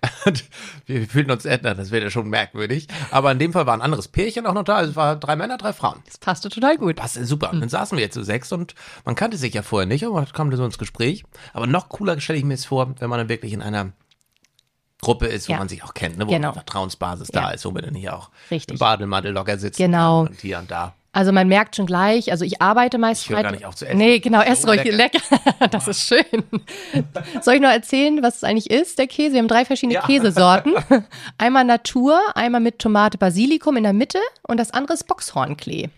wir 0.86 1.08
fühlten 1.08 1.32
uns 1.32 1.44
ändern, 1.44 1.76
das 1.76 1.90
wäre 1.90 2.04
ja 2.04 2.10
schon 2.10 2.28
merkwürdig. 2.28 2.86
Aber 3.10 3.32
in 3.32 3.40
dem 3.40 3.52
Fall 3.52 3.66
war 3.66 3.74
ein 3.74 3.82
anderes 3.82 4.06
Pärchen 4.06 4.46
auch 4.46 4.52
noch 4.54 4.62
da. 4.62 4.76
Also 4.76 4.90
es 4.90 4.96
waren 4.96 5.18
drei 5.18 5.34
Männer, 5.34 5.58
drei 5.58 5.72
Frauen. 5.72 5.98
Das 6.06 6.18
passte 6.18 6.48
total 6.50 6.76
gut. 6.78 6.94
Passte 6.96 7.24
super. 7.24 7.50
Dann 7.52 7.68
saßen 7.68 7.98
wir 7.98 8.04
jetzt 8.04 8.14
zu 8.14 8.22
sechs 8.22 8.52
und 8.52 8.76
man 9.04 9.16
kannte 9.16 9.36
sich 9.36 9.54
ja 9.54 9.62
vorher 9.62 9.86
nicht, 9.86 10.04
aber 10.04 10.14
man 10.14 10.26
kam 10.26 10.54
so 10.54 10.64
ins 10.64 10.78
Gespräch. 10.78 11.24
Aber 11.52 11.66
noch 11.66 11.88
cooler 11.88 12.20
stelle 12.20 12.38
ich 12.38 12.44
mir 12.44 12.54
es 12.54 12.64
vor, 12.64 12.94
wenn 13.00 13.10
man 13.10 13.18
dann 13.18 13.28
wirklich 13.28 13.52
in 13.52 13.60
einer 13.62 13.90
Gruppe 15.00 15.26
ist, 15.26 15.48
wo 15.48 15.52
Ja. 15.52 15.58
man 15.58 15.68
sich 15.68 15.82
auch 15.84 15.94
kennt, 15.94 16.16
ne? 16.18 16.26
wo 16.26 16.30
Genau. 16.30 16.48
eine 16.48 16.54
Vertrauensbasis 16.54 17.30
Ja. 17.32 17.40
da 17.42 17.50
ist, 17.50 17.64
wo 17.64 17.70
man 17.72 17.82
dann 17.84 17.94
hier 17.94 18.16
auch 18.16 18.30
Richtig. 18.50 18.74
im 18.74 18.78
Bademantel 18.78 19.32
locker 19.32 19.58
sitzt 19.58 19.78
Genau. 19.78 20.22
und 20.22 20.40
hier 20.40 20.58
und 20.58 20.70
da. 20.70 20.94
Also 21.18 21.32
man 21.32 21.48
merkt 21.48 21.74
schon 21.74 21.86
gleich, 21.86 22.30
also 22.30 22.44
ich 22.44 22.62
arbeite 22.62 22.96
meist 22.96 23.22
Ich 23.24 23.30
höre 23.30 23.42
gar 23.42 23.50
nicht 23.50 23.64
auf 23.66 23.74
zu 23.74 23.84
essen. 23.88 23.98
Nee, 23.98 24.20
genau, 24.20 24.40
erst 24.40 24.62
So 24.62 24.68
ruhig 24.68 24.84
lecker. 24.84 25.18
lecker. 25.18 25.68
Das 25.72 25.88
ist 25.88 26.02
schön. 26.06 26.22
Soll 27.42 27.54
ich 27.54 27.60
noch 27.60 27.70
erzählen, 27.72 28.22
was 28.22 28.36
es 28.36 28.44
eigentlich 28.44 28.70
ist, 28.70 29.00
der 29.00 29.08
Käse? 29.08 29.32
Wir 29.32 29.40
haben 29.40 29.48
drei 29.48 29.64
verschiedene 29.64 29.94
Ja. 29.94 30.02
Käsesorten. 30.06 30.74
Einmal 31.38 31.64
Natur, 31.64 32.20
einmal 32.36 32.60
mit 32.60 32.78
Tomate 32.78 33.18
Basilikum 33.18 33.76
in 33.76 33.82
der 33.82 33.92
Mitte 33.94 34.20
und 34.42 34.58
das 34.60 34.70
andere 34.70 34.94
ist 34.94 35.08
Boxhornklee. 35.08 35.88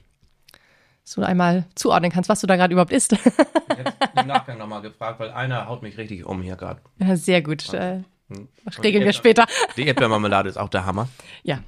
So 1.05 1.21
einmal 1.21 1.65
zuordnen 1.75 2.11
kannst, 2.11 2.31
was 2.31 2.41
du 2.41 2.47
da 2.47 2.57
gerade 2.57 2.73
überhaupt 2.73 2.93
isst. 2.93 3.13
Ich 3.13 3.19
hätte 3.21 3.93
im 4.19 4.27
Nachgang 4.27 4.57
nochmal 4.57 4.81
gefragt, 4.81 5.21
weil 5.21 5.33
einer 5.33 5.69
haut 5.69 5.83
mich 5.83 5.99
richtig 5.99 6.25
um 6.25 6.41
hier 6.41 6.57
gerade. 6.57 6.81
Ja, 6.99 7.15
Sehr 7.17 7.43
gut. 7.43 7.75
Äh, 7.75 8.05
Hm. 8.31 8.49
regeln 8.83 9.05
wir 9.05 9.13
später. 9.13 9.45
Die 9.77 9.87
Erdbeermarmelade 9.87 10.49
ist 10.49 10.57
auch 10.57 10.69
der 10.71 10.87
Hammer. 10.87 11.09
Ja, 11.43 11.59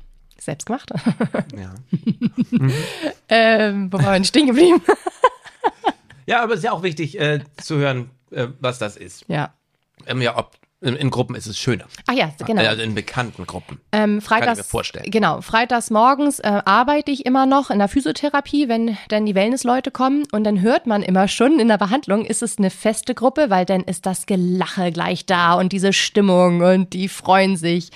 selbst 0.45 0.67
gemacht. 0.67 0.91
Ja. 1.57 1.75
ähm, 3.29 3.93
wo 3.93 3.99
waren 3.99 4.07
wir 4.07 4.13
denn 4.13 4.25
stehen 4.25 4.47
geblieben? 4.47 4.83
ja, 6.27 6.43
aber 6.43 6.55
es 6.55 6.61
ist 6.61 6.65
ja 6.65 6.73
auch 6.73 6.83
wichtig 6.83 7.19
äh, 7.21 7.41
zu 7.59 7.77
hören, 7.77 8.11
äh, 8.31 8.49
was 8.61 8.79
das 8.79 8.97
ist. 8.97 9.25
ja. 9.29 9.55
Ähm, 10.07 10.21
ja, 10.21 10.37
ob 10.37 10.57
in, 10.83 10.97
in 10.97 11.11
Gruppen 11.11 11.35
ist 11.37 11.47
es 11.47 11.59
schöner. 11.59 11.85
Ach 12.09 12.15
ja, 12.15 12.31
genau. 12.45 12.63
Also 12.63 12.83
in 12.83 12.95
bekannten 12.95 13.47
Gruppen. 13.47 13.81
Ähm, 13.93 14.21
freitags, 14.21 14.59
mir 14.59 14.65
vorstellen. 14.65 15.11
Genau, 15.11 15.41
freitags 15.41 15.91
morgens 15.91 16.41
äh, 16.41 16.61
arbeite 16.65 17.11
ich 17.13 17.25
immer 17.25 17.47
noch 17.47 17.71
in 17.71 17.79
der 17.79 17.89
Physiotherapie, 17.89 18.69
wenn 18.69 18.97
dann 19.09 19.25
die 19.25 19.35
Wellnessleute 19.35 19.91
kommen 19.91 20.25
und 20.33 20.45
dann 20.45 20.61
hört 20.61 20.87
man 20.87 21.03
immer 21.03 21.29
schon 21.29 21.61
in 21.61 21.69
der 21.69 21.79
Behandlung, 21.79 22.25
ist 22.25 22.43
es 22.43 22.59
eine 22.59 22.71
feste 22.71 23.15
Gruppe, 23.15 23.49
weil 23.49 23.65
dann 23.65 23.83
ist 23.83 24.07
das 24.07 24.27
Gelache 24.27 24.91
gleich 24.91 25.25
da 25.25 25.55
und 25.55 25.73
diese 25.73 25.93
Stimmung 25.93 26.61
und 26.61 26.93
die 26.93 27.09
freuen 27.09 27.57
sich. 27.57 27.91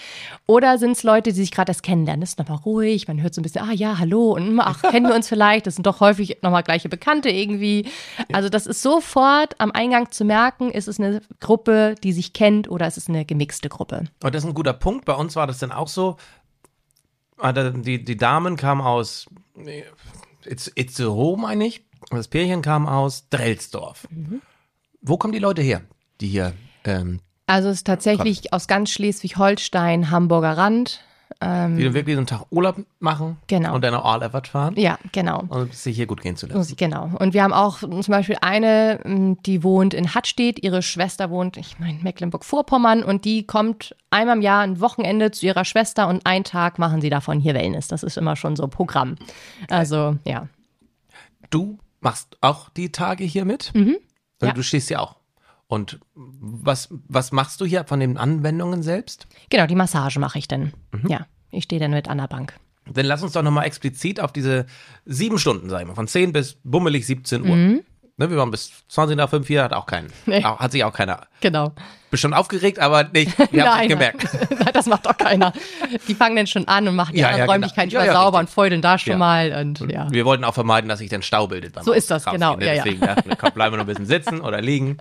Oder 0.46 0.78
sind 0.78 0.92
es 0.92 1.02
Leute, 1.02 1.30
die 1.30 1.40
sich 1.40 1.50
gerade 1.50 1.70
erst 1.70 1.82
kennenlernen, 1.82 2.20
das 2.20 2.30
ist 2.30 2.38
nochmal 2.38 2.58
ruhig, 2.64 3.08
man 3.08 3.20
hört 3.20 3.34
so 3.34 3.40
ein 3.40 3.42
bisschen, 3.42 3.62
ah 3.62 3.72
ja, 3.72 3.98
hallo 3.98 4.32
und 4.32 4.46
hm, 4.46 4.60
ach, 4.60 4.82
kennen 4.82 5.08
wir 5.08 5.14
uns 5.16 5.28
vielleicht, 5.28 5.66
das 5.66 5.74
sind 5.74 5.86
doch 5.86 5.98
häufig 5.98 6.38
nochmal 6.42 6.62
gleiche 6.62 6.88
Bekannte 6.88 7.30
irgendwie. 7.30 7.86
Also 8.32 8.48
das 8.48 8.66
ist 8.66 8.80
sofort 8.80 9.54
am 9.58 9.72
Eingang 9.72 10.12
zu 10.12 10.24
merken, 10.24 10.70
ist 10.70 10.86
es 10.86 11.00
eine 11.00 11.20
Gruppe, 11.40 11.96
die 12.04 12.12
sich 12.12 12.32
kennt 12.32 12.68
oder 12.76 12.86
ist 12.86 12.96
es 12.98 13.08
eine 13.08 13.24
gemixte 13.24 13.68
Gruppe. 13.68 14.04
Und 14.22 14.34
das 14.34 14.44
ist 14.44 14.48
ein 14.48 14.54
guter 14.54 14.74
Punkt. 14.74 15.06
Bei 15.06 15.14
uns 15.14 15.34
war 15.34 15.46
das 15.48 15.58
dann 15.58 15.72
auch 15.72 15.88
so. 15.88 16.16
ah, 17.38 17.52
Die, 17.52 18.04
die 18.04 18.16
Damen 18.16 18.56
kamen 18.56 18.82
aus 18.82 19.26
äh, 19.56 19.82
Itz- 20.44 20.70
Itzehoe, 20.76 21.36
meine 21.38 21.66
ich. 21.66 21.84
Und 22.10 22.18
das 22.18 22.28
Pärchen 22.28 22.60
kam 22.62 22.86
aus 22.86 23.28
Drelsdorf. 23.30 24.06
Mhm. 24.10 24.42
Wo 25.00 25.16
kommen 25.16 25.32
die 25.32 25.38
Leute 25.40 25.62
her, 25.62 25.80
die 26.20 26.28
hier 26.28 26.52
ähm, 26.84 27.20
Also 27.46 27.68
es 27.70 27.78
ist 27.78 27.86
tatsächlich 27.86 28.52
aus 28.52 28.68
ganz 28.68 28.90
Schleswig-Holstein, 28.90 30.10
Hamburger 30.10 30.56
Rand. 30.56 31.02
Die 31.42 31.84
dann 31.84 31.94
wirklich 31.94 32.14
so 32.14 32.20
einen 32.20 32.26
Tag 32.26 32.46
Urlaub 32.50 32.76
machen. 32.98 33.36
Genau. 33.46 33.74
und 33.74 33.84
dann 33.84 33.92
nach 33.92 34.04
All-Evert 34.04 34.48
fahren 34.48 34.74
Ja, 34.76 34.98
genau. 35.12 35.44
und 35.48 35.74
sich 35.74 35.96
hier 35.96 36.06
gut 36.06 36.22
gehen 36.22 36.36
zu 36.36 36.46
lassen. 36.46 36.76
Genau. 36.76 37.10
Und 37.18 37.34
wir 37.34 37.42
haben 37.42 37.52
auch 37.52 37.80
zum 37.80 38.02
Beispiel 38.08 38.38
eine, 38.40 39.36
die 39.44 39.62
wohnt 39.62 39.92
in 39.94 40.14
Hattstedt, 40.14 40.62
ihre 40.62 40.82
Schwester 40.82 41.30
wohnt, 41.30 41.56
ich 41.56 41.78
meine, 41.78 41.98
Mecklenburg-Vorpommern 42.02 43.02
und 43.02 43.24
die 43.24 43.46
kommt 43.46 43.94
einmal 44.10 44.36
im 44.36 44.42
Jahr 44.42 44.62
ein 44.62 44.80
Wochenende 44.80 45.30
zu 45.30 45.46
ihrer 45.46 45.64
Schwester 45.64 46.08
und 46.08 46.24
einen 46.26 46.44
Tag 46.44 46.78
machen 46.78 47.00
sie 47.00 47.10
davon 47.10 47.38
hier 47.38 47.54
Wellness. 47.54 47.88
Das 47.88 48.02
ist 48.02 48.16
immer 48.16 48.36
schon 48.36 48.56
so 48.56 48.66
Programm. 48.68 49.16
Also, 49.68 50.16
ja. 50.24 50.48
Du 51.50 51.78
machst 52.00 52.36
auch 52.40 52.70
die 52.70 52.92
Tage 52.92 53.24
hier 53.24 53.44
mit? 53.44 53.74
Mhm. 53.74 53.96
Ja. 54.42 54.52
Du 54.52 54.62
stehst 54.62 54.90
ja 54.90 55.00
auch. 55.00 55.16
Und 55.68 55.98
was, 56.14 56.88
was 57.08 57.32
machst 57.32 57.60
du 57.60 57.64
hier 57.64 57.84
von 57.84 58.00
den 58.00 58.16
Anwendungen 58.16 58.82
selbst? 58.82 59.26
Genau, 59.50 59.66
die 59.66 59.74
Massage 59.74 60.20
mache 60.20 60.38
ich 60.38 60.46
dann. 60.46 60.72
Mhm. 60.92 61.08
Ja, 61.08 61.26
ich 61.50 61.64
stehe 61.64 61.80
dann 61.80 61.90
mit 61.90 62.08
an 62.08 62.18
der 62.18 62.28
Bank. 62.28 62.54
Dann 62.92 63.06
lass 63.06 63.22
uns 63.22 63.32
doch 63.32 63.42
nochmal 63.42 63.66
explizit 63.66 64.20
auf 64.20 64.32
diese 64.32 64.66
sieben 65.04 65.38
Stunden, 65.38 65.68
sag 65.68 65.80
ich 65.80 65.88
mal, 65.88 65.94
von 65.94 66.06
10 66.06 66.32
bis 66.32 66.58
bummelig 66.62 67.06
17 67.06 67.42
Uhr. 67.42 67.82
Ne, 68.18 68.30
wir 68.30 68.38
waren 68.38 68.50
bis 68.50 68.72
20 68.88 69.14
nach 69.16 69.28
5 69.28 69.46
hier, 69.46 69.62
hat 69.62 69.74
auch 69.74 69.84
keinen. 69.84 70.06
Mhm. 70.06 70.12
Nee. 70.26 70.44
Auch- 70.44 70.58
Hat 70.58 70.72
sich 70.72 70.82
auch 70.84 70.92
keiner. 70.92 71.26
Genau. 71.42 71.72
Bestimmt 72.10 72.32
aufgeregt, 72.34 72.78
aber 72.78 73.04
nicht. 73.04 73.36
Wir 73.52 73.68
haben 73.70 73.82
es 73.82 73.88
gemerkt. 73.88 74.26
Nein, 74.50 74.70
das 74.72 74.86
macht 74.86 75.06
auch 75.06 75.18
keiner. 75.18 75.52
Die 76.08 76.14
fangen 76.14 76.36
dann 76.36 76.46
schon 76.46 76.66
an 76.66 76.88
und 76.88 76.94
machen 76.96 77.12
die 77.14 77.20
Ja, 77.20 77.26
anderen 77.28 77.46
ja, 77.48 77.52
Räumlichkeiten 77.52 77.90
genau. 77.90 78.00
Ja, 78.00 78.06
ja, 78.06 78.12
sauber 78.14 78.38
richtig. 78.38 78.48
und 78.50 78.54
feudeln 78.54 78.80
da 78.80 78.96
schon 78.96 79.18
mal. 79.18 79.52
Und 79.60 79.80
ja. 79.92 80.10
Wir 80.10 80.24
wollten 80.24 80.44
auch 80.44 80.54
vermeiden, 80.54 80.88
dass 80.88 81.00
sich 81.00 81.10
dann 81.10 81.20
Stau 81.20 81.46
bildet. 81.48 81.74
So 81.84 81.92
ist 81.92 82.10
das, 82.10 82.26
Rausgehen, 82.26 82.40
genau. 82.40 82.56
ne? 82.56 82.64
Deswegen 82.64 83.00
dachten 83.00 83.28
wir, 83.28 83.36
komm, 83.36 83.50
bleiben 83.52 83.74
wir 83.74 83.78
noch 83.78 83.84
ein 83.84 83.88
bisschen 83.88 84.06
sitzen 84.06 84.40
oder 84.40 84.62
liegen. 84.62 84.96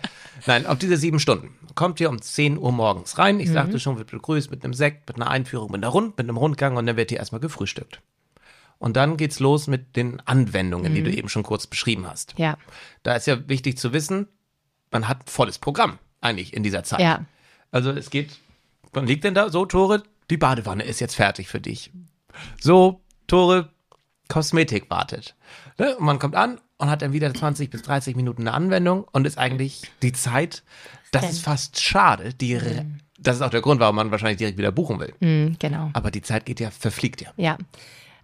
Nein, 0.45 0.65
auf 0.65 0.78
diese 0.80 0.97
sieben 0.97 1.19
Stunden. 1.19 1.56
Kommt 1.73 2.01
ihr 2.01 2.10
um 2.10 2.21
10 2.21 2.58
Uhr 2.58 2.71
morgens 2.73 3.17
rein. 3.17 3.36
Mhm. 3.36 3.41
Ich 3.41 3.51
sagte 3.51 3.80
schon, 3.80 3.97
wird 3.97 4.12
begrüßt 4.12 4.51
mit 4.51 4.65
einem 4.65 4.73
Sekt, 4.73 5.08
mit 5.08 5.15
einer 5.15 5.30
Einführung, 5.30 5.71
mit 5.71 5.82
einer 5.84 5.91
Rund, 5.93 6.17
mit 6.17 6.25
einem 6.28 6.36
Rundgang 6.38 6.75
und 6.75 6.86
dann 6.86 6.97
wird 6.97 7.12
hier 7.12 7.19
erstmal 7.19 7.39
gefrühstückt. 7.39 8.01
Und 8.77 8.95
dann 8.97 9.17
geht's 9.17 9.39
los 9.39 9.67
mit 9.67 9.95
den 9.95 10.19
Anwendungen, 10.25 10.93
die 10.93 11.01
du 11.03 11.09
Mhm. 11.09 11.17
eben 11.17 11.29
schon 11.29 11.43
kurz 11.43 11.65
beschrieben 11.67 12.07
hast. 12.07 12.33
Ja, 12.38 12.57
Da 13.03 13.15
ist 13.15 13.25
ja 13.27 13.47
wichtig 13.47 13.77
zu 13.77 13.93
wissen, 13.93 14.27
man 14.91 15.07
hat 15.07 15.29
volles 15.29 15.59
Programm 15.59 15.97
eigentlich 16.21 16.53
in 16.53 16.63
dieser 16.63 16.83
Zeit. 16.83 16.99
ja. 16.99 17.25
Also 17.71 17.91
es 17.91 18.09
geht, 18.09 18.31
wann 18.93 19.05
liegt 19.07 19.23
denn 19.23 19.33
da 19.33 19.49
so, 19.49 19.65
Tore? 19.65 20.03
Die 20.29 20.38
Badewanne 20.38 20.83
ist 20.83 20.99
jetzt 21.01 21.15
fertig 21.15 21.47
für 21.47 21.59
dich. 21.59 21.91
So, 22.61 23.01
Tore, 23.27 23.69
Kosmetik 24.27 24.89
wartet. 24.89 25.35
Ne? 25.77 25.95
Und 25.97 26.05
man 26.05 26.19
kommt 26.19 26.35
an 26.35 26.59
und 26.77 26.89
hat 26.89 27.01
dann 27.01 27.13
wieder 27.13 27.33
20 27.33 27.69
bis 27.69 27.81
30 27.83 28.15
Minuten 28.15 28.41
eine 28.43 28.53
Anwendung 28.53 29.05
und 29.11 29.25
ist 29.27 29.38
eigentlich 29.38 29.83
die 30.01 30.13
Zeit, 30.13 30.63
das 31.11 31.29
ist 31.29 31.41
fast 31.41 31.81
schade. 31.81 32.33
Die, 32.33 32.57
Das 33.19 33.35
ist 33.38 33.41
auch 33.41 33.49
der 33.49 33.61
Grund, 33.61 33.79
warum 33.79 33.95
man 33.95 34.11
wahrscheinlich 34.11 34.38
direkt 34.38 34.57
wieder 34.57 34.71
buchen 34.71 34.99
will. 34.99 35.13
Mhm, 35.19 35.55
genau. 35.59 35.89
Aber 35.93 36.11
die 36.11 36.21
Zeit 36.21 36.45
geht 36.45 36.59
ja, 36.59 36.71
verfliegt 36.71 37.21
ja. 37.21 37.31
Ja. 37.38 37.57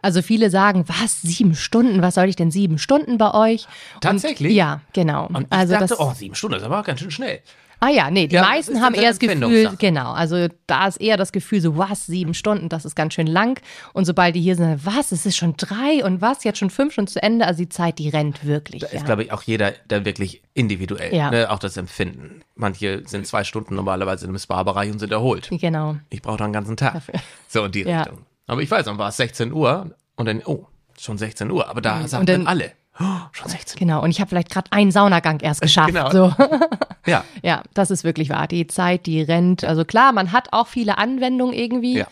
Also 0.02 0.22
viele 0.22 0.50
sagen, 0.50 0.86
was, 0.88 1.22
sieben 1.22 1.56
Stunden? 1.56 2.02
Was 2.02 2.16
soll 2.16 2.28
ich 2.28 2.36
denn 2.36 2.52
sieben 2.52 2.78
Stunden 2.78 3.18
bei 3.18 3.34
euch? 3.34 3.68
Tatsächlich? 4.00 4.52
Und, 4.52 4.56
ja, 4.58 4.82
genau. 4.94 5.28
Und 5.28 5.42
ich 5.44 5.52
also 5.52 5.74
dachte, 5.74 5.88
das, 5.88 6.00
oh, 6.00 6.14
sieben 6.16 6.36
Stunden, 6.36 6.54
das 6.54 6.62
ist 6.62 6.66
aber 6.66 6.80
auch 6.80 6.86
ganz 6.86 7.00
schön 7.00 7.12
schnell. 7.12 7.42
Ah 7.84 7.90
ja, 7.90 8.12
nee, 8.12 8.28
die 8.28 8.36
Ja, 8.36 8.44
meisten 8.44 8.74
ist 8.74 8.82
haben 8.82 8.94
eher 8.94 9.10
das 9.10 9.18
Gefühl, 9.18 9.72
genau, 9.80 10.12
also 10.12 10.48
da 10.68 10.86
ist 10.86 11.02
eher 11.02 11.18
das 11.18 11.32
Gefühl 11.32 11.62
so, 11.62 11.78
was, 11.78 12.06
sieben 12.06 12.36
Stunden, 12.36 12.70
das 12.70 12.86
ist 12.86 12.96
ganz 12.96 13.16
schön 13.16 13.26
lang. 13.26 13.60
Und 13.94 14.06
sobald 14.06 14.36
die 14.36 14.40
hier 14.40 14.56
sind, 14.56 14.86
was, 14.86 15.12
es 15.12 15.26
ist 15.26 15.36
schon 15.36 15.56
drei 15.58 16.06
und 16.06 16.22
was, 16.22 16.44
jetzt 16.44 16.60
schon 16.60 16.70
fünf 16.70 16.94
schon 16.94 17.08
zu 17.08 17.22
Ende. 17.24 17.48
Also 17.48 17.64
die 17.64 17.70
Zeit, 17.70 17.98
die 17.98 18.10
rennt 18.10 18.46
wirklich. 18.46 18.82
Da 18.82 18.88
ist, 18.88 18.94
ja. 18.94 19.04
glaube 19.04 19.24
ich, 19.24 19.32
auch 19.32 19.42
jeder 19.42 19.74
da 19.88 20.06
wirklich 20.06 20.44
individuell. 20.54 21.14
Ja. 21.16 21.32
Ne? 21.32 21.50
Auch 21.50 21.58
das 21.58 21.76
Empfinden. 21.76 22.44
Manche 22.54 23.02
sind 23.08 23.26
zwei 23.26 23.44
Stunden 23.44 23.74
normalerweise 23.74 24.28
im 24.28 24.38
Spa-Bereich 24.38 24.92
und 24.92 25.00
sind 25.00 25.12
erholt. 25.12 25.50
Genau. 25.50 25.98
Ich 26.12 26.22
brauche 26.22 26.38
da 26.38 26.44
einen 26.44 26.54
ganzen 26.54 26.78
Tag. 26.78 27.02
So 27.48 27.66
in 27.66 27.72
die. 27.72 27.82
Richtung. 27.82 28.20
Aber 28.52 28.62
ich 28.62 28.70
weiß, 28.70 28.84
dann 28.86 28.98
war 28.98 29.08
es 29.10 29.16
16 29.18 29.54
Uhr 29.54 29.96
und 30.18 30.26
dann, 30.26 30.42
oh, 30.46 30.68
schon 31.00 31.18
16 31.18 31.50
Uhr. 31.52 31.70
Aber 31.70 31.80
da 31.80 31.96
Mhm. 32.00 32.08
dann- 32.12 32.26
dann 32.26 32.48
alle, 32.48 32.74
oh, 33.00 33.04
schon 33.32 33.48
16 33.48 33.76
Uhr. 33.76 33.80
Genau, 33.80 34.04
und 34.04 34.10
ich 34.10 34.20
habe 34.20 34.28
vielleicht 34.28 34.50
gerade 34.50 34.70
einen 34.74 34.92
Saunagang 34.92 35.40
erst 35.40 35.62
geschafft. 35.62 35.88
Genau. 35.94 36.10
So. 36.12 36.34
Ja, 37.08 37.24
Ja, 37.42 37.64
das 37.74 37.90
ist 37.92 38.04
wirklich 38.04 38.30
wahr. 38.30 38.48
Die 38.48 38.68
Zeit, 38.68 39.06
die 39.08 39.22
rennt. 39.22 39.64
Also 39.64 39.86
klar, 39.86 40.12
man 40.12 40.32
hat 40.34 40.50
auch 40.52 40.68
viele 40.68 40.98
Anwendungen 40.98 41.54
irgendwie. 41.56 41.98
ja. 42.00 42.08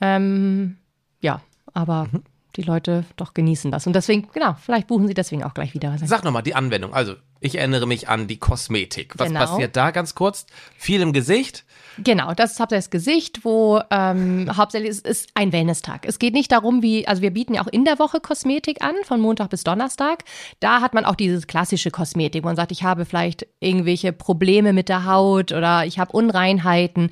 Ähm, 0.00 0.76
ja, 1.20 1.40
aber 1.72 2.08
Mhm. 2.10 2.22
Die 2.56 2.62
Leute 2.62 3.04
doch 3.16 3.34
genießen 3.34 3.70
das. 3.70 3.86
Und 3.86 3.94
deswegen, 3.94 4.28
genau, 4.32 4.54
vielleicht 4.60 4.86
buchen 4.86 5.06
sie 5.08 5.14
deswegen 5.14 5.44
auch 5.44 5.54
gleich 5.54 5.74
wieder. 5.74 5.96
Sag 6.02 6.24
nochmal 6.24 6.42
die 6.42 6.54
Anwendung. 6.54 6.94
Also, 6.94 7.14
ich 7.40 7.56
erinnere 7.58 7.86
mich 7.86 8.08
an 8.08 8.26
die 8.26 8.38
Kosmetik. 8.38 9.18
Was 9.18 9.28
Genau. 9.28 9.40
passiert 9.40 9.76
da 9.76 9.90
ganz 9.90 10.14
kurz? 10.14 10.46
Viel 10.78 11.02
im 11.02 11.12
Gesicht. 11.12 11.64
Genau, 11.98 12.34
das 12.34 12.52
ist 12.52 12.60
hauptsächlich 12.60 12.84
das 12.86 12.90
Gesicht, 12.90 13.44
wo 13.44 13.80
ähm, 13.90 14.50
hauptsächlich 14.56 14.90
ist, 14.90 15.06
ist 15.06 15.30
ein 15.34 15.52
Wellness-Tag. 15.52 16.06
Es 16.06 16.18
geht 16.18 16.34
nicht 16.34 16.52
darum, 16.52 16.82
wie, 16.82 17.06
also 17.06 17.22
wir 17.22 17.30
bieten 17.30 17.54
ja 17.54 17.62
auch 17.62 17.68
in 17.68 17.84
der 17.84 17.98
Woche 17.98 18.20
Kosmetik 18.20 18.82
an, 18.82 18.94
von 19.04 19.20
Montag 19.20 19.50
bis 19.50 19.64
Donnerstag. 19.64 20.24
Da 20.60 20.80
hat 20.80 20.92
man 20.94 21.04
auch 21.04 21.14
diese 21.14 21.40
klassische 21.46 21.90
Kosmetik, 21.90 22.42
wo 22.42 22.48
man 22.48 22.56
sagt, 22.56 22.72
ich 22.72 22.82
habe 22.82 23.04
vielleicht 23.04 23.46
irgendwelche 23.60 24.12
Probleme 24.12 24.72
mit 24.72 24.88
der 24.88 25.06
Haut 25.06 25.52
oder 25.52 25.86
ich 25.86 25.98
habe 25.98 26.12
Unreinheiten. 26.12 27.10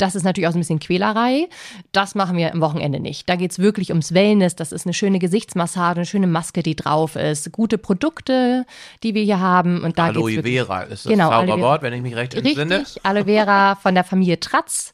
Das 0.00 0.14
ist 0.14 0.22
natürlich 0.24 0.48
auch 0.48 0.52
so 0.52 0.58
ein 0.58 0.60
bisschen 0.60 0.78
Quälerei. 0.78 1.48
Das 1.92 2.14
machen 2.14 2.36
wir 2.36 2.52
am 2.52 2.60
Wochenende 2.60 3.00
nicht. 3.00 3.28
Da 3.28 3.36
geht's 3.36 3.58
wirklich 3.58 3.90
ums 3.90 4.14
Wellness. 4.14 4.56
Das 4.56 4.72
ist 4.72 4.86
eine 4.86 4.94
schöne 4.94 5.18
Gesichtsmassage, 5.18 6.00
eine 6.00 6.06
schöne 6.06 6.26
Maske, 6.26 6.62
die 6.62 6.76
drauf 6.76 7.16
ist, 7.16 7.52
gute 7.52 7.78
Produkte, 7.78 8.64
die 9.02 9.14
wir 9.14 9.22
hier 9.22 9.40
haben. 9.40 9.82
Und 9.82 9.98
da 9.98 10.06
Aloe 10.06 10.30
geht's 10.30 10.36
wirklich 10.44 10.56
Vera 10.56 10.82
ist 10.82 11.04
das 11.04 11.12
Genau. 11.12 11.30
Zauberwort, 11.30 11.82
wenn 11.82 11.92
ich 11.92 12.02
mich 12.02 12.16
recht 12.16 12.34
entsinne. 12.34 12.80
Richtig, 12.80 13.04
Aloe 13.04 13.24
Vera 13.24 13.74
von 13.76 13.94
der 13.94 14.04
Familie 14.04 14.40
Tratz 14.40 14.92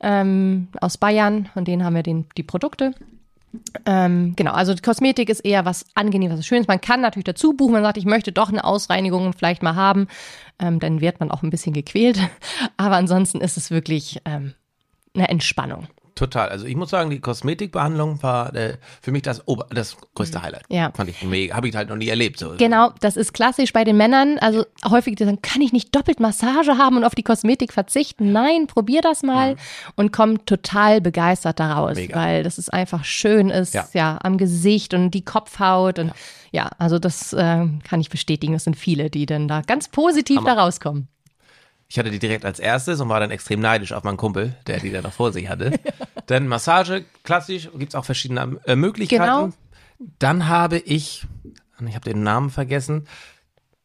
ähm, 0.00 0.68
aus 0.80 0.98
Bayern. 0.98 1.48
Von 1.52 1.64
denen 1.64 1.84
haben 1.84 1.94
wir 1.94 2.02
den, 2.02 2.26
die 2.36 2.42
Produkte. 2.42 2.92
Ähm, 3.86 4.34
genau, 4.36 4.52
also 4.52 4.74
Kosmetik 4.76 5.28
ist 5.28 5.40
eher 5.40 5.64
was 5.64 5.84
Angenehmes, 5.94 6.38
was 6.38 6.46
Schönes. 6.46 6.68
Man 6.68 6.80
kann 6.80 7.00
natürlich 7.00 7.24
dazu 7.24 7.54
buchen, 7.54 7.72
man 7.72 7.82
sagt, 7.82 7.98
ich 7.98 8.04
möchte 8.04 8.32
doch 8.32 8.48
eine 8.48 8.64
Ausreinigung 8.64 9.32
vielleicht 9.32 9.62
mal 9.62 9.74
haben. 9.74 10.08
Ähm, 10.58 10.80
dann 10.80 11.00
wird 11.00 11.20
man 11.20 11.30
auch 11.30 11.42
ein 11.42 11.50
bisschen 11.50 11.72
gequält. 11.72 12.18
Aber 12.76 12.96
ansonsten 12.96 13.40
ist 13.40 13.56
es 13.56 13.70
wirklich 13.70 14.20
ähm, 14.24 14.54
eine 15.14 15.28
Entspannung. 15.28 15.88
Total. 16.14 16.48
Also 16.48 16.64
ich 16.66 16.76
muss 16.76 16.90
sagen, 16.90 17.10
die 17.10 17.18
Kosmetikbehandlung 17.18 18.22
war 18.22 18.54
äh, 18.54 18.76
für 19.02 19.10
mich 19.10 19.22
das, 19.22 19.48
Ober 19.48 19.66
das 19.70 19.96
größte 20.14 20.40
Highlight. 20.42 20.68
Mhm. 20.70 20.76
Ja. 20.76 20.92
Fand 20.94 21.10
ich 21.10 21.22
mega. 21.22 21.56
Habe 21.56 21.68
ich 21.68 21.74
halt 21.74 21.88
noch 21.88 21.96
nie 21.96 22.08
erlebt. 22.08 22.38
So. 22.38 22.54
Genau, 22.56 22.92
das 23.00 23.16
ist 23.16 23.32
klassisch 23.34 23.72
bei 23.72 23.82
den 23.82 23.96
Männern. 23.96 24.38
Also 24.38 24.64
häufig 24.88 25.16
die 25.16 25.24
sagen, 25.24 25.42
kann 25.42 25.60
ich 25.60 25.72
nicht 25.72 25.94
doppelt 25.94 26.20
Massage 26.20 26.78
haben 26.78 26.96
und 26.96 27.04
auf 27.04 27.16
die 27.16 27.24
Kosmetik 27.24 27.72
verzichten? 27.72 28.30
Nein, 28.30 28.68
probier 28.68 29.00
das 29.00 29.22
mal 29.24 29.56
und 29.96 30.12
komm 30.12 30.46
total 30.46 31.00
begeistert 31.00 31.58
daraus, 31.58 31.96
Mega. 31.96 32.16
weil 32.16 32.42
das 32.44 32.58
ist 32.58 32.72
einfach 32.72 33.04
schön 33.04 33.50
ist, 33.50 33.74
Ja. 33.74 33.88
ja, 33.92 34.18
am 34.22 34.38
Gesicht 34.38 34.94
und 34.94 35.10
die 35.10 35.24
Kopfhaut 35.24 35.98
und 35.98 36.12
ja, 36.52 36.70
also 36.78 37.00
das 37.00 37.32
äh, 37.32 37.66
kann 37.82 38.00
ich 38.00 38.10
bestätigen. 38.10 38.52
Das 38.52 38.62
sind 38.62 38.76
viele, 38.76 39.10
die 39.10 39.26
dann 39.26 39.48
da 39.48 39.62
ganz 39.62 39.88
positiv 39.88 40.40
da 40.44 40.52
rauskommen. 40.52 41.08
Ich 41.88 41.98
hatte 41.98 42.10
die 42.10 42.18
direkt 42.18 42.44
als 42.44 42.58
erstes 42.58 43.00
und 43.00 43.08
war 43.08 43.20
dann 43.20 43.30
extrem 43.30 43.60
neidisch 43.60 43.92
auf 43.92 44.04
meinen 44.04 44.16
Kumpel, 44.16 44.54
der 44.66 44.80
die 44.80 44.90
dann 44.90 45.02
noch 45.02 45.12
vor 45.12 45.32
sich 45.32 45.48
hatte. 45.48 45.72
Dann 46.26 46.48
Massage, 46.48 47.04
klassisch, 47.22 47.68
gibt's 47.76 47.94
auch 47.94 48.04
verschiedene 48.04 48.58
äh, 48.66 48.76
Möglichkeiten. 48.76 49.54
Dann 50.18 50.48
habe 50.48 50.78
ich, 50.78 51.24
ich 51.86 51.94
habe 51.94 52.10
den 52.10 52.22
Namen 52.22 52.50
vergessen, 52.50 53.06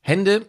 Hände 0.02 0.45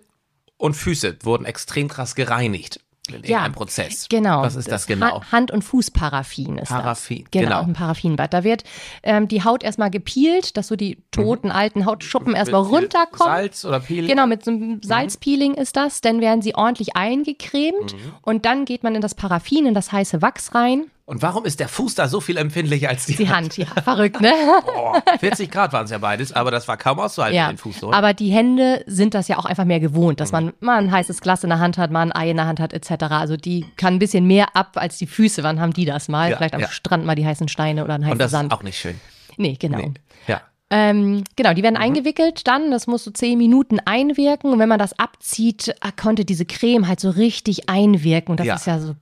und 0.57 0.75
Füße 0.75 1.19
wurden 1.23 1.45
extrem 1.45 1.89
krass 1.89 2.15
gereinigt 2.15 2.81
in 3.13 3.25
Ja, 3.25 3.43
einem 3.43 3.55
Prozess. 3.55 4.07
Genau. 4.09 4.43
Was 4.43 4.55
ist 4.55 4.71
das 4.71 4.87
genau? 4.87 5.21
Ha- 5.21 5.33
Hand- 5.33 5.51
und 5.51 5.63
Fußparaffin 5.63 6.59
ist 6.59 6.69
Paraffin, 6.69 7.25
das. 7.25 7.31
Genau, 7.33 7.47
genau. 7.47 7.61
ein 7.63 7.73
Paraffinbad. 7.73 8.33
Da 8.33 8.45
wird 8.45 8.63
ähm, 9.03 9.27
die 9.27 9.43
Haut 9.43 9.65
erstmal 9.65 9.91
gepielt, 9.91 10.57
dass 10.57 10.69
so 10.69 10.77
die 10.77 11.03
toten 11.11 11.51
alten 11.51 11.87
Hautschuppen 11.87 12.35
erstmal 12.37 12.63
Mhm. 12.63 12.69
Runterkommen. 12.71 13.33
Salz 13.33 13.65
oder 13.65 13.81
Peeling? 13.81 14.09
Genau, 14.09 14.27
mit 14.29 14.45
so 14.45 14.53
einem 14.53 14.81
Salzpeeling 14.83 15.55
ist 15.55 15.77
das. 15.77 16.01
Dann 16.03 16.21
werden 16.21 16.41
sie 16.41 16.55
ordentlich 16.55 16.95
eingecremt 16.95 17.95
Mhm. 17.95 18.13
und 18.23 18.45
dann 18.47 18.65
geht 18.65 18.85
man 18.85 18.95
in 18.95 19.01
das 19.03 19.15
Paraffin, 19.17 19.67
in 19.67 19.75
das 19.75 19.91
heiße 19.91 20.23
Wachs 20.23 20.55
rein. 20.55 20.85
Und 21.11 21.23
warum 21.23 21.45
ist 21.45 21.59
der 21.59 21.67
Fuß 21.67 21.97
da 21.97 22.07
so 22.07 22.21
viel 22.21 22.37
empfindlicher 22.37 22.89
als 22.89 23.07
die, 23.07 23.17
Die 23.17 23.29
Hand, 23.29 23.57
ja, 23.57 23.67
verrückt, 23.83 24.21
ne? 24.21 24.33
Oh, 24.77 24.95
40 25.19 25.51
Grad 25.51 25.73
waren 25.73 25.85
es 25.87 25.91
ja 25.91 25.99
beides, 25.99 26.33
aber 26.33 26.53
das 26.53 26.69
war 26.69 26.77
kaum 26.77 27.01
auszuhalten, 27.01 27.37
Ja, 27.37 27.49
den 27.51 27.59
Fuß 27.59 27.81
so. 27.81 27.93
aber 27.93 28.15
die 28.15 28.31
Hände 28.31 28.85
sind 28.87 29.15
das 29.15 29.27
ja 29.27 29.37
auch 29.37 29.45
einfach 29.45 29.65
mehr 29.65 29.81
gewohnt, 29.81 30.21
dass 30.21 30.31
Mhm. 30.31 30.37
man 30.37 30.53
mal 30.61 30.79
ein 30.79 30.93
heißes 30.93 31.21
Glas 31.21 31.43
in 31.43 31.51
der 31.51 31.59
Hand 31.59 31.79
hat, 31.79 31.91
mal 31.91 32.03
ein 32.03 32.13
Ei 32.15 32.31
in 32.31 32.37
der 32.37 32.47
Hand 32.47 32.61
hat, 32.61 32.73
etc. 32.73 33.07
Also 33.11 33.37
die 33.37 33.67
kann 33.77 33.95
ein 33.95 33.99
bisschen 33.99 34.25
mehr 34.29 34.55
ab 34.55 34.77
als 34.77 34.99
die 34.99 35.09
Füße. 35.09 35.43
Wann 35.43 35.59
haben 35.61 35.73
die 35.73 35.85
das 35.85 36.07
mal? 36.09 36.31
Ja, 36.31 36.37
Vielleicht 36.37 36.55
am 36.55 36.61
ja. 36.61 36.69
Strand 36.69 37.05
mal 37.05 37.17
die 37.17 37.27
heißen 37.27 37.49
Steine 37.49 37.83
oder 37.83 37.95
ein 37.95 38.03
heißen 38.03 38.13
Und 38.13 38.19
das 38.21 38.31
Sand. 38.31 38.53
ist 38.53 38.57
auch 38.59 38.63
nicht 38.63 38.79
schön. 38.79 39.01
nee, 39.37 39.57
genau. 39.59 39.79
Nee. 39.79 39.93
Ja. 40.29 40.41
Ähm, 40.71 41.25
genau, 41.35 41.55
die 41.55 41.65
werden 41.65 41.75
Mhm. 41.75 41.83
eingewickelt 41.83 42.47
dann, 42.47 42.71
das 42.71 42.87
muss 42.87 43.03
so 43.03 43.11
zehn 43.11 43.37
Minuten 43.37 43.81
einwirken 43.85 44.53
und 44.53 44.61
wenn 44.61 44.69
man 44.69 44.79
das 44.79 44.97
abzieht, 44.97 45.67
äh, 45.69 45.75
konnte 46.01 46.25
diese 46.25 46.45
Creme 46.45 46.87
halt 46.87 47.01
so 47.01 47.11
richtig 47.11 47.69
einwirken 47.69 48.31
und 48.31 48.39
das 48.39 48.47
Ja. 48.47 48.55
ist 48.55 48.67
ja 48.69 48.79
so 48.79 48.95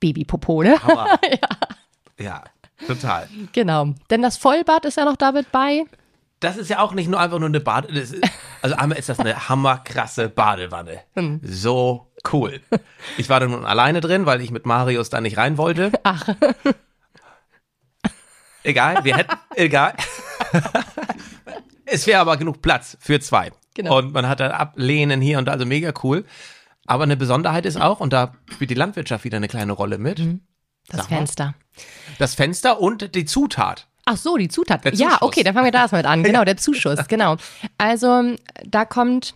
Babypopo, 0.00 0.62
ne? 0.62 0.80
Hammer. 0.82 1.18
ja. 2.18 2.44
total. 2.86 3.28
Genau, 3.52 3.94
denn 4.10 4.22
das 4.22 4.36
Vollbad 4.36 4.84
ist 4.84 4.96
ja 4.96 5.04
noch 5.04 5.16
damit 5.16 5.50
bei. 5.52 5.84
Das 6.40 6.56
ist 6.56 6.68
ja 6.68 6.80
auch 6.80 6.92
nicht 6.92 7.08
nur 7.08 7.18
einfach 7.18 7.38
nur 7.38 7.48
eine 7.48 7.60
Bade. 7.60 7.88
Das 7.92 8.10
ist, 8.10 8.22
also 8.60 8.76
einmal 8.76 8.98
ist 8.98 9.08
das 9.08 9.18
eine 9.18 9.48
hammerkrasse 9.48 10.28
Badewanne. 10.28 11.00
Hm. 11.14 11.40
So 11.42 12.12
cool. 12.32 12.60
Ich 13.16 13.30
war 13.30 13.40
da 13.40 13.46
nun 13.46 13.64
alleine 13.64 14.00
drin, 14.00 14.26
weil 14.26 14.42
ich 14.42 14.50
mit 14.50 14.66
Marius 14.66 15.08
da 15.08 15.20
nicht 15.22 15.38
rein 15.38 15.56
wollte. 15.56 15.92
Ach, 16.02 16.28
Egal, 18.66 19.04
wir 19.04 19.16
hätten, 19.16 19.36
egal. 19.54 19.94
es 21.84 22.04
wäre 22.08 22.20
aber 22.20 22.36
genug 22.36 22.62
Platz 22.62 22.96
für 22.98 23.20
zwei. 23.20 23.52
Genau. 23.74 23.98
Und 23.98 24.12
man 24.12 24.28
hat 24.28 24.40
dann 24.40 24.50
Ablehnen 24.50 25.20
hier 25.20 25.38
und 25.38 25.44
da, 25.44 25.52
also 25.52 25.64
mega 25.64 25.92
cool. 26.02 26.24
Aber 26.86 27.04
eine 27.04 27.16
Besonderheit 27.16 27.66
ist 27.66 27.80
auch, 27.80 28.00
und 28.00 28.12
da 28.12 28.34
spielt 28.52 28.70
die 28.70 28.74
Landwirtschaft 28.74 29.24
wieder 29.24 29.36
eine 29.36 29.48
kleine 29.48 29.72
Rolle 29.72 29.98
mit, 29.98 30.18
das 30.18 31.00
Sag 31.00 31.10
mal. 31.10 31.16
Fenster. 31.16 31.54
das 32.18 32.34
Fenster 32.34 32.80
und 32.80 33.14
die 33.14 33.24
Zutat. 33.24 33.88
Ach 34.04 34.16
so, 34.16 34.36
die 34.36 34.48
Zutat. 34.48 34.84
Ja, 34.96 35.18
okay, 35.20 35.42
dann 35.42 35.54
fangen 35.54 35.66
wir 35.66 35.72
da 35.72 35.80
erstmal 35.80 36.02
mit 36.02 36.10
an. 36.10 36.22
Genau, 36.24 36.44
der 36.44 36.56
Zuschuss, 36.56 37.08
genau. 37.08 37.36
Also 37.76 38.36
da 38.64 38.84
kommt 38.84 39.34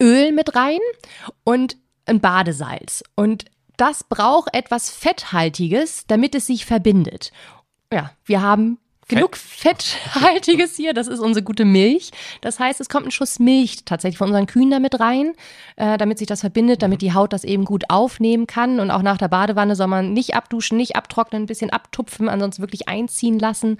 Öl 0.00 0.32
mit 0.32 0.56
rein 0.56 0.78
und 1.44 1.76
ein 2.06 2.20
Badesalz. 2.20 3.04
Und 3.14 3.44
das 3.76 4.04
braucht 4.04 4.54
etwas 4.54 4.90
Fetthaltiges, 4.90 6.06
damit 6.06 6.34
es 6.34 6.46
sich 6.46 6.64
verbindet. 6.64 7.32
Ja, 7.92 8.12
wir 8.24 8.40
haben 8.40 8.78
genug 9.08 9.36
Fetthaltiges 9.36 10.76
hier. 10.76 10.94
Das 10.94 11.06
ist 11.06 11.20
unsere 11.20 11.44
gute 11.44 11.64
Milch. 11.64 12.10
Das 12.40 12.58
heißt, 12.58 12.80
es 12.80 12.88
kommt 12.88 13.06
ein 13.06 13.10
Schuss 13.10 13.38
Milch 13.38 13.84
tatsächlich 13.84 14.18
von 14.18 14.28
unseren 14.28 14.46
Kühen 14.46 14.70
damit 14.70 14.98
rein, 15.00 15.34
äh, 15.76 15.96
damit 15.98 16.18
sich 16.18 16.26
das 16.26 16.40
verbindet, 16.40 16.82
damit 16.82 17.02
die 17.02 17.12
Haut 17.12 17.32
das 17.32 17.44
eben 17.44 17.64
gut 17.64 17.84
aufnehmen 17.88 18.46
kann. 18.46 18.80
Und 18.80 18.90
auch 18.90 19.02
nach 19.02 19.18
der 19.18 19.28
Badewanne 19.28 19.76
soll 19.76 19.86
man 19.86 20.12
nicht 20.12 20.34
abduschen, 20.34 20.76
nicht 20.76 20.96
abtrocknen, 20.96 21.42
ein 21.42 21.46
bisschen 21.46 21.70
abtupfen, 21.70 22.28
ansonsten 22.28 22.62
wirklich 22.62 22.88
einziehen 22.88 23.38
lassen. 23.38 23.78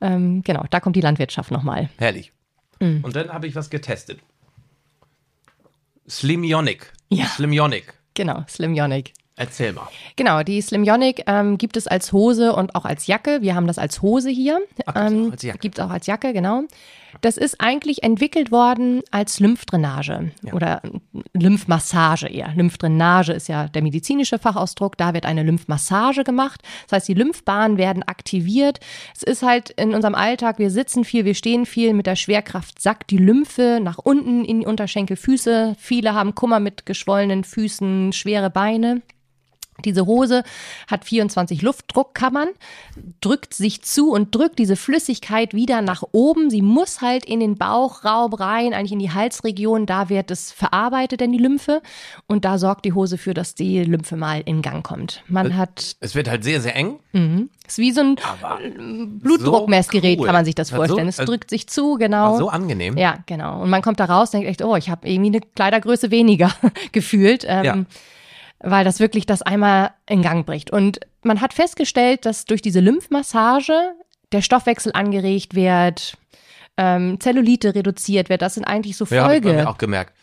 Ähm, 0.00 0.42
genau, 0.42 0.64
da 0.70 0.80
kommt 0.80 0.96
die 0.96 1.00
Landwirtschaft 1.00 1.50
nochmal. 1.50 1.90
Herrlich. 1.98 2.32
Mhm. 2.80 3.04
Und 3.04 3.16
dann 3.16 3.32
habe 3.32 3.46
ich 3.46 3.54
was 3.54 3.70
getestet. 3.70 4.20
Slimyonic. 6.08 6.92
Ja. 7.08 7.26
Slimyonic. 7.26 7.94
Genau, 8.14 8.44
Slim 8.48 8.74
Yonic. 8.74 9.14
Erzähl 9.40 9.72
mal. 9.72 9.88
Genau, 10.16 10.42
die 10.42 10.60
Slim 10.60 10.84
Yonic 10.84 11.22
ähm, 11.26 11.56
gibt 11.56 11.78
es 11.78 11.86
als 11.86 12.12
Hose 12.12 12.52
und 12.54 12.74
auch 12.74 12.84
als 12.84 13.06
Jacke. 13.06 13.40
Wir 13.40 13.54
haben 13.54 13.66
das 13.66 13.78
als 13.78 14.02
Hose 14.02 14.28
hier. 14.28 14.60
Ach, 14.84 15.10
ähm, 15.10 15.28
auch 15.28 15.32
als 15.32 15.42
Jacke. 15.42 15.58
Gibt 15.60 15.78
es 15.78 15.84
auch 15.84 15.88
als 15.88 16.06
Jacke, 16.06 16.34
genau. 16.34 16.64
Das 17.22 17.38
ist 17.38 17.58
eigentlich 17.58 18.02
entwickelt 18.02 18.52
worden 18.52 19.00
als 19.10 19.40
Lymphdrainage 19.40 20.30
oder 20.52 20.82
Lymphmassage 21.32 22.28
eher. 22.28 22.52
Lymphdrainage 22.54 23.32
ist 23.32 23.48
ja 23.48 23.66
der 23.66 23.82
medizinische 23.82 24.38
Fachausdruck. 24.38 24.98
Da 24.98 25.14
wird 25.14 25.24
eine 25.24 25.42
Lymphmassage 25.42 26.22
gemacht. 26.22 26.60
Das 26.86 26.98
heißt, 26.98 27.08
die 27.08 27.14
Lymphbahnen 27.14 27.78
werden 27.78 28.02
aktiviert. 28.02 28.78
Es 29.16 29.22
ist 29.22 29.42
halt 29.42 29.70
in 29.70 29.94
unserem 29.94 30.14
Alltag, 30.14 30.58
wir 30.58 30.70
sitzen 30.70 31.04
viel, 31.04 31.24
wir 31.24 31.34
stehen 31.34 31.64
viel. 31.64 31.94
Mit 31.94 32.06
der 32.06 32.16
Schwerkraft 32.16 32.80
sackt 32.80 33.10
die 33.10 33.18
Lymphe 33.18 33.80
nach 33.82 33.98
unten 33.98 34.44
in 34.44 34.60
die 34.60 34.66
Unterschenkel, 34.66 35.16
Füße. 35.16 35.76
Viele 35.78 36.14
haben 36.14 36.34
Kummer 36.34 36.60
mit 36.60 36.84
geschwollenen 36.84 37.42
Füßen, 37.42 38.12
schwere 38.12 38.50
Beine. 38.50 39.00
Diese 39.84 40.06
Hose 40.06 40.42
hat 40.90 41.04
24 41.04 41.62
Luftdruckkammern, 41.62 42.48
drückt 43.20 43.54
sich 43.54 43.82
zu 43.82 44.10
und 44.12 44.34
drückt 44.34 44.58
diese 44.58 44.76
Flüssigkeit 44.76 45.54
wieder 45.54 45.82
nach 45.82 46.02
oben. 46.12 46.50
Sie 46.50 46.62
muss 46.62 47.00
halt 47.00 47.24
in 47.24 47.40
den 47.40 47.56
Bauchraum 47.56 48.32
rein, 48.34 48.74
eigentlich 48.74 48.92
in 48.92 48.98
die 48.98 49.12
Halsregion. 49.12 49.86
Da 49.86 50.08
wird 50.08 50.30
es 50.30 50.52
verarbeitet, 50.52 51.20
denn 51.20 51.32
die 51.32 51.38
Lymphe. 51.38 51.82
Und 52.26 52.44
da 52.44 52.58
sorgt 52.58 52.84
die 52.84 52.92
Hose 52.92 53.18
für, 53.18 53.34
dass 53.34 53.54
die 53.54 53.82
Lymphe 53.84 54.16
mal 54.16 54.42
in 54.44 54.62
Gang 54.62 54.84
kommt. 54.84 55.22
Man 55.28 55.56
hat, 55.56 55.96
Es 56.00 56.14
wird 56.14 56.28
halt 56.28 56.44
sehr, 56.44 56.60
sehr 56.60 56.76
eng. 56.76 56.98
ist 57.66 57.78
wie 57.78 57.92
so 57.92 58.00
ein 58.00 58.16
Aber 58.40 58.58
Blutdruckmessgerät, 59.22 60.16
so 60.18 60.20
cool. 60.22 60.26
kann 60.26 60.34
man 60.34 60.44
sich 60.44 60.54
das 60.54 60.72
Also, 60.72 60.76
vorstellen. 60.84 61.08
Es 61.08 61.18
also- 61.20 61.30
drückt 61.32 61.50
sich 61.50 61.66
zu, 61.68 61.94
genau. 61.96 62.38
so 62.38 62.48
angenehm. 62.48 62.96
Ja, 62.96 63.18
genau. 63.26 63.62
Und 63.62 63.70
man 63.70 63.82
kommt 63.82 64.00
da 64.00 64.06
raus 64.06 64.28
und 64.30 64.40
denkt 64.40 64.48
echt, 64.50 64.62
oh, 64.62 64.76
ich 64.76 64.90
habe 64.90 65.08
irgendwie 65.08 65.30
eine 65.30 65.40
Kleidergröße 65.54 66.10
weniger 66.10 66.50
gefühlt. 66.92 67.44
Ähm, 67.46 67.64
Ja. 67.64 67.76
Weil 68.62 68.84
das 68.84 69.00
wirklich 69.00 69.26
das 69.26 69.42
einmal 69.42 69.92
in 70.06 70.22
Gang 70.22 70.44
bricht. 70.44 70.70
Und 70.70 71.00
man 71.22 71.40
hat 71.40 71.54
festgestellt, 71.54 72.26
dass 72.26 72.44
durch 72.44 72.62
diese 72.62 72.80
Lymphmassage 72.80 73.72
der 74.32 74.42
Stoffwechsel 74.42 74.92
angeregt 74.94 75.54
wird, 75.54 76.16
ähm, 76.76 77.18
Zellulite 77.20 77.74
reduziert 77.74 78.28
wird. 78.28 78.42
Das 78.42 78.54
sind 78.54 78.64
eigentlich 78.64 78.96
so 78.96 79.04
Ja, 79.06 79.24
hab 79.24 79.32
ich 79.32 79.42
Folge. 79.42 79.68
auch 79.68 79.78
gemerkt. 79.78 80.14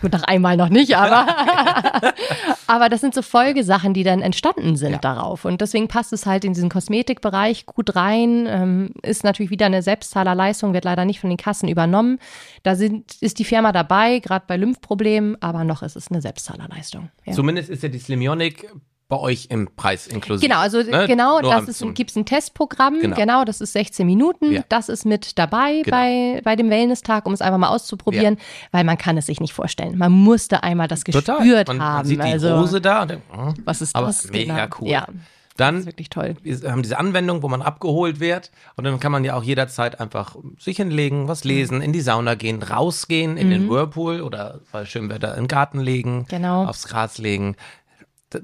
Gut, 0.00 0.12
nach 0.12 0.24
einmal 0.24 0.56
noch 0.56 0.68
nicht, 0.68 0.96
aber, 0.96 1.26
aber 2.66 2.88
das 2.88 3.00
sind 3.00 3.14
so 3.14 3.22
Folgesachen, 3.22 3.94
die 3.94 4.02
dann 4.04 4.20
entstanden 4.20 4.76
sind 4.76 4.92
Ja. 4.92 4.98
darauf. 4.98 5.44
Und 5.44 5.60
deswegen 5.60 5.88
passt 5.88 6.12
es 6.12 6.26
halt 6.26 6.44
in 6.44 6.54
diesen 6.54 6.68
Kosmetikbereich 6.70 7.66
gut 7.66 7.94
rein. 7.96 8.46
Ähm, 8.48 8.90
ist 9.02 9.24
natürlich 9.24 9.50
wieder 9.50 9.66
eine 9.66 9.82
Selbstzahlerleistung, 9.82 10.72
wird 10.74 10.84
leider 10.84 11.04
nicht 11.04 11.20
von 11.20 11.30
den 11.30 11.36
Kassen 11.36 11.68
übernommen. 11.68 12.18
Da 12.62 12.74
sind, 12.74 13.16
ist 13.20 13.38
die 13.38 13.44
Firma 13.44 13.72
dabei, 13.72 14.18
gerade 14.18 14.44
bei 14.46 14.56
Lymphproblemen, 14.56 15.40
aber 15.40 15.64
noch 15.64 15.82
ist 15.82 15.96
es 15.96 16.10
eine 16.10 16.20
Selbstzahlerleistung. 16.20 17.10
Ja. 17.24 17.32
Zumindest 17.32 17.70
ist 17.70 17.82
ja 17.82 17.88
die 17.88 17.98
Slimionik 17.98 18.68
bei 19.14 19.20
euch 19.20 19.46
im 19.50 19.68
Preis 19.76 20.06
inklusiv. 20.06 20.48
Genau, 20.48 20.60
also 20.60 20.78
Ne? 20.82 21.06
genau, 21.06 21.40
Nur 21.40 21.52
das 21.52 21.68
ist 21.68 21.78
zum- 21.78 21.90
ein, 21.96 22.24
Testprogramm, 22.24 22.98
Genau. 23.00 23.16
genau. 23.16 23.44
das 23.44 23.60
ist 23.60 23.72
16 23.72 24.06
Minuten, 24.06 24.50
Ja. 24.52 24.62
das 24.68 24.88
ist 24.88 25.04
mit 25.04 25.38
dabei 25.38 25.82
Genau. 25.84 25.96
bei, 25.96 26.40
bei 26.42 26.56
dem 26.56 26.68
Wellness-Tag, 26.70 27.26
um 27.26 27.32
es 27.32 27.40
einfach 27.40 27.58
mal 27.58 27.68
auszuprobieren, 27.68 28.38
weil 28.72 28.84
man 28.84 28.98
kann 28.98 29.16
es 29.16 29.26
sich 29.26 29.40
nicht 29.40 29.52
vorstellen. 29.52 29.96
Man 29.98 30.12
musste 30.12 30.62
einmal 30.62 30.88
das 30.88 31.04
Total. 31.04 31.36
gespürt 31.38 31.68
man, 31.68 31.80
haben. 31.82 31.96
Man 31.98 32.06
sieht 32.06 32.18
die 32.18 32.22
also, 32.32 32.58
Hose 32.58 32.80
da 32.80 33.02
und 33.02 33.10
denkt, 33.12 33.24
hm, 33.32 33.54
was 33.64 33.80
ist 33.82 33.94
aber 33.94 34.08
das? 34.08 34.28
mega 34.30 34.64
Genau. 34.66 34.76
cool. 34.80 34.88
Ja, 34.88 35.00
das 35.06 35.14
Dann 35.56 35.78
ist 35.78 35.86
wirklich 35.86 36.10
toll. 36.10 36.34
wir 36.42 36.70
haben 36.72 36.82
diese 36.82 36.98
Anwendung, 36.98 37.42
wo 37.44 37.48
man 37.48 37.62
abgeholt 37.62 38.18
wird 38.18 38.50
und 38.76 38.82
dann 38.82 38.98
kann 38.98 39.12
man 39.12 39.22
ja 39.24 39.36
auch 39.36 39.44
jederzeit 39.44 40.00
einfach 40.00 40.34
sich 40.58 40.78
hinlegen, 40.78 41.28
was 41.28 41.44
lesen, 41.44 41.80
in 41.80 41.92
die 41.92 42.00
Sauna 42.00 42.34
gehen, 42.34 42.60
rausgehen, 42.62 43.36
in 43.36 43.50
den 43.50 43.70
Whirlpool 43.70 44.20
oder 44.20 44.58
bei 44.72 44.84
schönem 44.84 45.10
Wetter 45.10 45.36
im 45.36 45.46
Garten 45.46 45.78
legen, 45.78 46.18
Mhm. 46.18 46.26
Genau. 46.28 46.64
aufs 46.64 46.88
Gras 46.88 47.18
legen. 47.18 47.54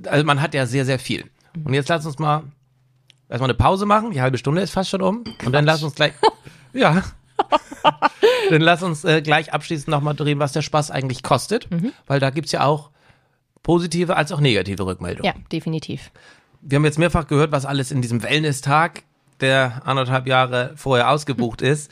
Also 0.07 0.25
man 0.25 0.41
hat 0.41 0.55
ja 0.55 0.67
sehr, 0.67 0.85
sehr 0.85 0.99
viel. 0.99 1.25
Mhm. 1.55 1.67
Und 1.67 1.75
jetzt 1.75 1.89
lass 1.89 2.07
uns 2.07 2.19
mal 2.19 2.45
erstmal 3.29 3.51
eine 3.51 3.57
Pause 3.59 3.87
machen. 3.87 4.11
Die 4.13 4.21
halbe 4.21 4.39
Stunde 4.39 4.61
ist 4.63 4.71
fast 4.73 4.91
schon 4.91 5.03
um. 5.03 5.25
Und 5.45 5.53
dann 5.53 5.65
lass 5.65 5.83
uns 5.83 5.95
gleich, 5.95 6.13
ja, 6.73 7.03
dann 8.51 8.61
lass 8.61 8.83
uns 8.83 9.05
äh, 9.05 9.23
gleich 9.23 9.53
abschließend 9.53 9.89
nochmal 9.89 10.15
drehen, 10.15 10.39
was 10.39 10.53
der 10.53 10.63
Spaß 10.63 10.91
eigentlich 10.91 11.23
kostet, 11.23 11.71
Mhm. 11.71 11.93
weil 12.07 12.21
da 12.21 12.31
gibt's 12.31 12.53
ja 12.53 12.65
auch 12.65 12.91
positive 13.63 14.17
als 14.17 14.33
auch 14.33 14.41
negative 14.41 14.85
Rückmeldungen. 14.85 15.33
Ja, 15.33 15.41
definitiv. 15.53 16.11
Wir 16.63 16.77
haben 16.77 16.85
jetzt 16.85 16.99
mehrfach 16.99 17.27
gehört, 17.27 17.53
was 17.53 17.65
alles 17.67 17.91
in 17.91 18.03
diesem 18.03 18.23
Wellness-Tag, 18.23 19.03
der 19.41 19.83
anderthalb 19.87 20.27
Jahre 20.27 20.73
vorher 20.77 21.11
ausgebucht 21.11 21.63
ist, 21.63 21.91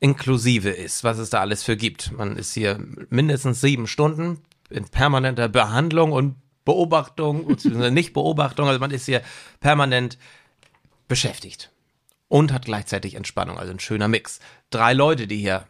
inklusive 0.00 0.70
ist, 0.70 1.04
was 1.04 1.18
es 1.18 1.30
da 1.30 1.40
alles 1.40 1.62
für 1.62 1.76
gibt. 1.76 2.12
Man 2.16 2.36
ist 2.36 2.54
hier 2.54 2.78
mindestens 3.10 3.60
sieben 3.60 3.86
Stunden 3.86 4.38
in 4.70 4.84
permanenter 4.88 5.48
Behandlung 5.48 6.12
und 6.12 6.36
Beobachtung, 6.66 7.46
beziehungsweise 7.46 7.90
nicht 7.90 8.12
Beobachtung, 8.12 8.68
also 8.68 8.78
man 8.78 8.90
ist 8.90 9.06
hier 9.06 9.22
permanent 9.60 10.18
beschäftigt 11.08 11.70
und 12.28 12.52
hat 12.52 12.66
gleichzeitig 12.66 13.14
Entspannung, 13.14 13.58
also 13.58 13.72
ein 13.72 13.80
schöner 13.80 14.08
Mix. 14.08 14.40
Drei 14.68 14.92
Leute, 14.92 15.26
die 15.26 15.38
hier 15.38 15.66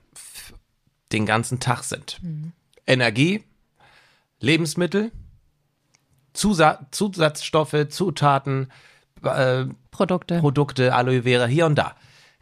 den 1.13 1.27
ganzen 1.27 1.61
Tag 1.61 1.85
sind. 1.85 2.21
Energie, 2.87 3.45
Lebensmittel, 4.41 5.13
Zusa 6.33 6.87
Zusatzstoffe, 6.91 7.87
Zutaten, 7.91 8.73
äh, 9.23 9.67
Produkte. 9.91 10.41
Produkte, 10.41 10.95
Aloe 10.95 11.23
Vera, 11.23 11.47
hier 11.47 11.67
und 11.67 11.77
da. 11.77 11.95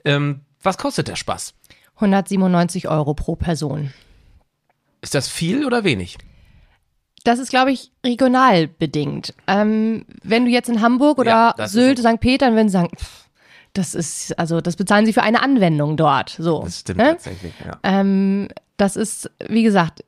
Ähm, 0.04 0.40
was 0.62 0.78
kostet 0.78 1.08
der 1.08 1.16
Spaß? 1.16 1.54
197 1.96 2.88
Euro 2.88 3.14
pro 3.14 3.36
Person. 3.36 3.92
Ist 5.00 5.14
das 5.14 5.28
viel 5.28 5.66
oder 5.66 5.84
wenig? 5.84 6.18
Das 7.24 7.38
ist, 7.38 7.48
glaube 7.48 7.72
ich, 7.72 7.90
regional 8.04 8.68
bedingt. 8.68 9.34
Ähm, 9.46 10.04
wenn 10.22 10.44
du 10.44 10.50
jetzt 10.50 10.68
in 10.68 10.80
Hamburg 10.80 11.18
oder 11.18 11.54
Ja, 11.58 11.66
Sylt. 11.66 11.98
St. 11.98 12.20
Peter, 12.20 12.46
dann 12.46 12.54
würden 12.54 12.68
sie 12.68 12.74
sagen, 12.74 12.90
pff, 12.96 13.24
das 13.72 13.94
ist, 13.94 14.38
also 14.38 14.60
das 14.60 14.76
bezahlen 14.76 15.04
sie 15.04 15.12
für 15.12 15.22
eine 15.22 15.42
Anwendung 15.42 15.96
dort. 15.96 16.36
So. 16.38 16.62
Das 16.62 16.80
stimmt 16.80 16.98
ne? 16.98 17.08
tatsächlich, 17.08 17.54
ja. 17.64 17.78
Ähm, 17.82 18.48
das 18.76 18.96
ist, 18.96 19.30
wie 19.48 19.62
gesagt, 19.62 20.04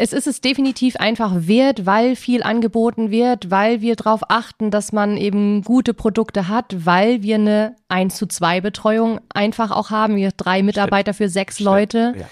es 0.00 0.12
ist 0.12 0.28
es 0.28 0.40
definitiv 0.40 0.94
einfach 0.96 1.32
wert, 1.34 1.84
weil 1.84 2.14
viel 2.14 2.44
angeboten 2.44 3.10
wird, 3.10 3.50
weil 3.50 3.80
wir 3.80 3.96
darauf 3.96 4.20
achten, 4.28 4.70
dass 4.70 4.92
man 4.92 5.16
eben 5.16 5.62
gute 5.62 5.92
Produkte 5.92 6.46
hat, 6.46 6.86
weil 6.86 7.22
wir 7.22 7.34
eine 7.34 7.74
1 7.88 8.14
zu 8.14 8.26
2 8.26 8.60
Betreuung 8.60 9.20
einfach 9.34 9.72
auch 9.72 9.90
haben. 9.90 10.14
Wir 10.14 10.30
drei 10.30 10.62
Mitarbeiter 10.62 11.14
für 11.14 11.28
sechs 11.28 11.58
Leute. 11.58 12.14
ja. 12.16 12.26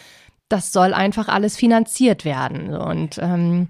Das 0.49 0.70
soll 0.70 0.94
einfach 0.94 1.27
alles 1.27 1.57
finanziert 1.57 2.25
werden. 2.25 2.72
Und 2.72 3.18
ähm, 3.20 3.66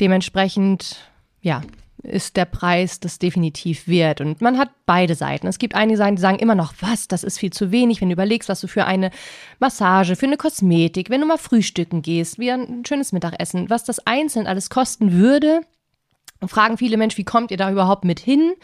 dementsprechend, 0.00 0.96
ja, 1.40 1.62
ist 2.02 2.36
der 2.36 2.46
Preis 2.46 3.00
das 3.00 3.18
definitiv 3.18 3.86
wert. 3.86 4.20
Und 4.20 4.40
man 4.40 4.58
hat 4.58 4.70
beide 4.86 5.14
Seiten. 5.14 5.46
Es 5.46 5.58
gibt 5.58 5.74
einige 5.74 5.98
Seiten, 5.98 6.16
die 6.16 6.22
sagen 6.22 6.38
immer 6.38 6.54
noch, 6.54 6.72
was, 6.80 7.08
das 7.08 7.24
ist 7.24 7.38
viel 7.38 7.52
zu 7.52 7.70
wenig, 7.70 8.00
wenn 8.00 8.08
du 8.08 8.14
überlegst, 8.14 8.48
was 8.48 8.60
du 8.60 8.68
für 8.68 8.86
eine 8.86 9.10
Massage, 9.58 10.16
für 10.16 10.26
eine 10.26 10.38
Kosmetik, 10.38 11.10
wenn 11.10 11.20
du 11.20 11.26
mal 11.26 11.38
frühstücken 11.38 12.02
gehst, 12.02 12.38
wie 12.38 12.50
ein 12.50 12.84
schönes 12.86 13.12
Mittagessen, 13.12 13.68
was 13.68 13.84
das 13.84 14.06
einzeln 14.06 14.46
alles 14.46 14.70
kosten 14.70 15.12
würde. 15.12 15.60
Und 16.40 16.48
fragen 16.48 16.78
viele 16.78 16.96
Menschen, 16.96 17.18
wie 17.18 17.24
kommt 17.24 17.50
ihr 17.50 17.58
da 17.58 17.70
überhaupt 17.70 18.04
mit 18.04 18.18
hin? 18.18 18.54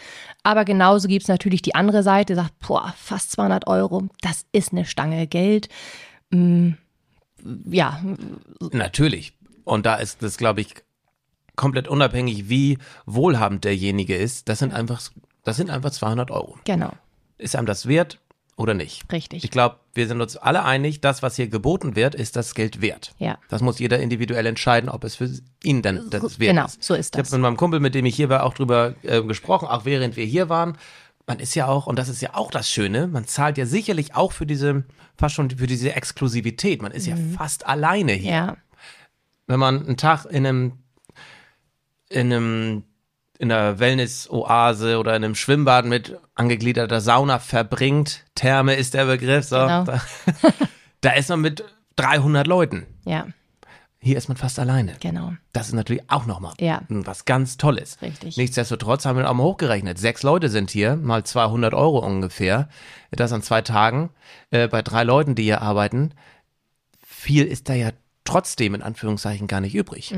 Aber 0.43 0.65
genauso 0.65 1.09
gibt 1.09 1.25
es 1.25 1.29
natürlich 1.29 1.61
die 1.61 1.75
andere 1.75 2.03
Seite, 2.03 2.33
die 2.33 2.41
sagt, 2.41 2.59
boah, 2.67 2.95
fast 2.97 3.33
200 3.33 3.67
Euro, 3.67 4.05
das 4.23 4.47
ist 4.53 4.73
eine 4.73 4.87
Stange 4.87 5.27
Geld. 5.27 5.69
Mm, 6.31 6.71
ja, 7.67 8.01
Natürlich. 8.73 9.35
Und 9.65 9.85
da 9.85 9.97
ist 9.97 10.23
das, 10.23 10.39
glaube 10.39 10.61
ich, 10.61 10.75
komplett 11.57 11.89
unabhängig, 11.89 12.49
wie 12.49 12.79
wohlhabend 13.07 13.65
derjenige 13.65 14.15
ist. 14.17 14.49
Das 14.49 14.59
sind 14.61 14.73
einfach, 14.73 15.01
das 15.45 15.57
sind 15.57 15.71
einfach 15.71 15.91
200 15.91 16.31
Euro. 16.31 16.57
genau, 16.65 16.93
Ist 17.39 17.57
einem 17.57 17.67
das 17.67 17.87
wert 17.89 18.21
oder 18.57 18.73
nicht? 18.75 19.11
richtig. 19.13 19.45
Ich 19.45 19.51
glaube, 19.51 19.77
wir 19.95 20.07
sind 20.09 20.21
uns 20.21 20.37
alle 20.37 20.65
einig, 20.65 21.01
das, 21.01 21.23
was 21.23 21.37
hier 21.37 21.49
geboten 21.49 21.95
wird, 21.97 22.15
ist 22.15 22.37
das 22.37 22.55
Geld 22.55 22.81
wert. 22.81 23.15
Ja. 23.19 23.39
Das 23.49 23.61
muss 23.63 23.79
jeder 23.79 23.99
individuell 23.99 24.47
entscheiden, 24.47 24.89
ob 24.89 25.05
es 25.05 25.17
für 25.17 25.31
ihn 25.63 25.83
dann 25.83 26.09
das 26.11 26.39
wert 26.39 26.51
genau, 26.55 26.67
ist. 26.67 26.83
so 26.83 26.95
ist 26.95 27.15
Ich 27.15 27.19
habe 27.19 27.25
das. 27.25 27.33
mit 27.33 27.41
meinem 27.43 27.57
Kumpel, 27.57 27.81
mit 27.81 27.95
dem 27.95 28.07
ich 28.07 28.17
hier 28.17 28.29
war, 28.29 28.45
auch 28.45 28.55
drüber 28.55 28.95
äh, 29.03 29.23
gesprochen, 29.23 29.67
auch 29.69 29.85
während 29.85 30.17
wir 30.17 30.25
hier 30.25 30.49
waren. 30.49 30.79
Man 31.27 31.41
ist 31.41 31.55
ja 31.57 31.67
auch, 31.67 31.87
und 31.89 31.99
das 31.99 32.09
ist 32.09 32.21
ja 32.23 32.35
auch 32.35 32.51
das 32.53 32.71
Schöne, 32.71 33.09
man 33.09 33.27
zahlt 33.27 33.59
ja 33.59 33.67
sicherlich 33.67 34.15
auch 34.15 34.31
für 34.33 34.47
diese, 34.47 34.85
fast 35.17 35.35
schon 35.35 35.51
für 35.51 35.67
diese 35.67 35.93
Exklusivität. 35.95 36.83
Man 36.83 36.93
ist 36.93 37.07
ja 37.07 37.17
fast 37.37 37.67
alleine 37.67 38.13
hier. 38.13 38.31
Mhm. 38.31 38.37
Ja, 38.49 38.57
Wenn 39.49 39.59
man 39.59 39.85
einen 39.87 39.97
Tag 39.97 40.25
in 40.27 40.47
einem, 40.47 40.73
in 42.09 42.33
einem, 42.33 42.85
in 43.39 43.51
einer 43.53 43.79
Wellness-Oase 43.79 44.99
oder 44.99 45.17
in 45.17 45.25
einem 45.25 45.35
Schwimmbad 45.35 45.85
mit 45.87 46.19
angegliederter 46.35 47.01
Sauna 47.01 47.39
verbringt, 47.39 48.25
Therme 48.35 48.75
ist 48.75 48.95
der 48.95 49.07
Begriff, 49.07 49.45
so, 49.47 49.57
Genau. 49.57 49.85
da, 49.85 50.01
da 51.01 51.11
ist 51.13 51.29
man 51.29 51.41
mit 51.41 51.65
300 51.97 52.47
Leuten. 52.47 52.87
ja, 53.05 53.27
Hier 53.99 54.17
ist 54.19 54.29
man 54.29 54.37
fast 54.37 54.59
alleine. 54.59 54.95
genau. 55.01 55.33
Das 55.53 55.67
ist 55.69 55.73
natürlich 55.75 56.03
auch 56.09 56.27
nochmal 56.27 56.53
Ja. 56.61 56.83
was 56.89 57.25
ganz 57.25 57.57
Tolles. 57.57 58.01
Richtig. 58.03 58.37
Nichtsdestotrotz 58.37 59.05
haben 59.07 59.19
wir 59.19 59.29
auch 59.29 59.35
mal 59.35 59.43
hochgerechnet. 59.45 59.99
Sechs 59.99 60.23
Leute 60.23 60.49
sind 60.49 60.71
hier, 60.71 60.97
mal 60.97 61.25
200 61.25 61.75
Euro 61.75 61.99
ungefähr. 62.07 62.69
Das 63.11 63.33
an 63.33 63.43
zwei 63.43 63.63
Tagen. 63.63 64.11
Äh, 64.51 64.69
bei 64.69 64.83
drei 64.83 65.03
Leuten, 65.05 65.35
die 65.35 65.45
hier 65.45 65.63
arbeiten. 65.63 66.13
Viel 67.05 67.45
ist 67.47 67.69
da 67.69 67.75
ja 67.75 67.91
trotzdem 68.25 68.75
in 68.75 68.83
Anführungszeichen 68.83 69.47
gar 69.47 69.61
nicht 69.63 69.75
übrig. 69.75 70.15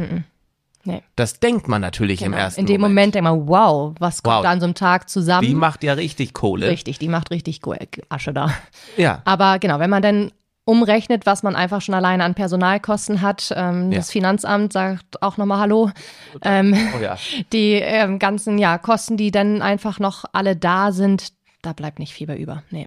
Nee. 0.85 1.03
Das 1.17 1.41
denkt 1.41 1.69
man 1.69 1.81
natürlich 1.81 2.23
im 2.23 2.33
Genau. 2.33 2.45
ersten 2.45 2.61
In 2.61 2.67
dem 2.67 2.81
Moment 2.81 3.14
denkt 3.14 3.25
man, 3.25 3.49
wow, 3.49 3.95
was 3.99 4.23
kommt 4.23 4.37
Wow. 4.37 4.43
da 4.45 4.51
an 4.51 4.61
so 4.61 4.64
einem 4.67 4.75
Tag 4.75 5.09
zusammen? 5.11 5.47
Die 5.47 5.55
macht 5.55 5.83
ja 5.85 5.93
richtig 5.95 6.33
Kohle. 6.35 6.69
richtig, 6.69 6.99
die 6.99 7.09
macht 7.09 7.31
richtig 7.31 7.61
Asche 8.09 8.33
da. 8.33 8.53
Ja. 8.97 9.21
Aber 9.25 9.59
genau, 9.59 9.79
wenn 9.81 9.91
man 9.91 10.03
dann 10.03 10.33
umrechnet, 10.64 11.25
was 11.25 11.43
man 11.43 11.57
einfach 11.57 11.81
schon 11.81 11.95
alleine 11.95 12.25
an 12.25 12.35
Personalkosten 12.35 13.23
hat, 13.23 13.53
ähm, 13.57 13.91
Ja. 13.91 13.99
das 13.99 14.11
Finanzamt 14.11 14.73
sagt 14.73 15.23
auch 15.23 15.37
nochmal 15.38 15.61
Hallo. 15.61 15.91
Ähm, 16.43 16.77
Oh 16.97 17.03
ja. 17.03 17.17
die 17.53 17.73
ähm, 17.73 18.19
ganzen 18.19 18.59
ja, 18.59 18.77
Kosten, 18.79 19.17
die 19.17 19.31
dann 19.31 19.62
einfach 19.62 19.99
noch 19.99 20.25
alle 20.33 20.57
da 20.57 20.93
sind, 20.93 21.33
da 21.62 21.73
bleibt 21.73 21.99
nicht 21.99 22.12
viel 22.12 22.27
bei 22.27 22.37
über. 22.37 22.62
Nee. 22.71 22.87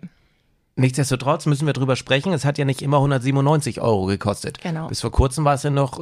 Nichtsdestotrotz 0.76 1.46
müssen 1.48 1.66
wir 1.66 1.74
drüber 1.74 1.96
sprechen. 1.96 2.34
Es 2.34 2.46
hat 2.46 2.58
ja 2.58 2.66
nicht 2.66 2.82
immer 2.82 2.98
197 2.98 3.82
Euro 3.82 4.06
gekostet. 4.06 4.60
Genau. 4.62 4.88
Bis 4.88 5.02
vor 5.02 5.12
kurzem 5.12 5.44
war 5.44 5.56
es 5.56 5.64
ja 5.64 5.70
noch 5.70 6.00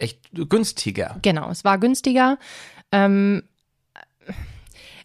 echt 0.00 0.30
günstiger. 0.32 1.18
Genau, 1.22 1.50
es 1.50 1.64
war 1.64 1.78
günstiger. 1.78 2.38
Ähm, 2.92 3.42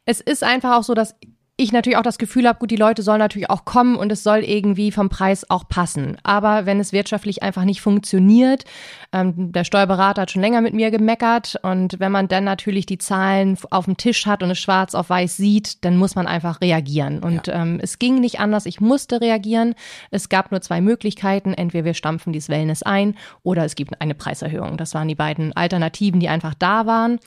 es 0.06 0.22
ist 0.22 0.44
einfach 0.44 0.78
auch 0.78 0.84
so, 0.84 0.94
dass 0.94 1.16
ich 1.58 1.72
natürlich 1.72 1.96
auch 1.96 2.04
das 2.04 2.18
Gefühl 2.18 2.50
habe, 2.50 2.60
gut, 2.60 2.70
die 2.70 2.76
Leute 2.76 3.02
sollen 3.02 3.20
natürlich 3.20 3.50
auch 3.50 3.64
kommen 3.64 3.96
und 3.96 4.12
es 4.12 4.24
soll 4.24 4.40
irgendwie 4.40 4.92
vom 4.92 5.08
Preis 5.08 5.50
auch 5.50 5.70
passen. 5.70 6.18
Aber 6.24 6.66
wenn 6.66 6.82
es 6.82 6.92
wirtschaftlich 6.92 7.44
einfach 7.44 7.64
nicht 7.64 7.80
funktioniert, 7.80 8.66
ähm, 9.14 9.54
der 9.54 9.64
Steuerberater 9.64 10.24
hat 10.24 10.32
schon 10.32 10.42
länger 10.42 10.60
mit 10.60 10.74
mir 10.74 10.92
gemeckert 10.92 11.58
und 11.64 11.98
wenn 12.02 12.12
man 12.12 12.28
dann 12.28 12.44
natürlich 12.44 12.86
die 12.86 12.98
Zahlen 12.98 13.58
auf 13.72 13.86
dem 13.86 13.96
Tisch 13.96 14.26
hat 14.26 14.44
und 14.44 14.52
es 14.52 14.60
schwarz 14.60 14.96
auf 14.96 15.10
weiß 15.10 15.38
sieht, 15.38 15.86
dann 15.86 15.96
muss 15.96 16.16
man 16.16 16.28
einfach 16.28 16.60
reagieren. 16.60 17.20
Und 17.20 17.48
ja. 17.48 17.62
ähm, 17.62 17.80
es 17.82 18.00
ging 18.00 18.20
nicht 18.20 18.42
anders, 18.42 18.66
ich 18.66 18.82
musste 18.82 19.22
reagieren. 19.22 19.76
Es 20.12 20.28
gab 20.28 20.52
nur 20.52 20.60
zwei 20.60 20.82
Möglichkeiten, 20.82 21.54
entweder 21.54 21.86
wir 21.86 21.94
stampfen 21.94 22.34
dieses 22.34 22.50
Wellness 22.50 22.84
ein 22.84 23.16
oder 23.44 23.64
es 23.64 23.76
gibt 23.76 24.02
eine 24.02 24.14
Preiserhöhung. 24.14 24.76
Das 24.76 24.94
waren 24.94 25.08
die 25.08 25.16
beiden 25.16 25.54
Alternativen, 25.54 26.20
die 26.20 26.28
einfach 26.28 26.54
da 26.54 26.86
waren. 26.86 27.20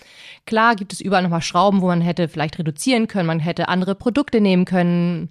Klar 0.44 0.76
gibt 0.76 0.92
es 0.92 1.00
überall 1.00 1.22
nochmal 1.22 1.40
Schrauben, 1.40 1.80
wo 1.80 1.86
man 1.86 2.02
hätte 2.02 2.28
vielleicht 2.28 2.58
reduzieren 2.58 3.08
können, 3.08 3.26
man 3.26 3.40
hätte 3.40 3.68
andere 3.68 3.94
Produkte 3.94 4.17
Produkte 4.18 4.40
nehmen 4.40 4.64
können, 4.64 5.28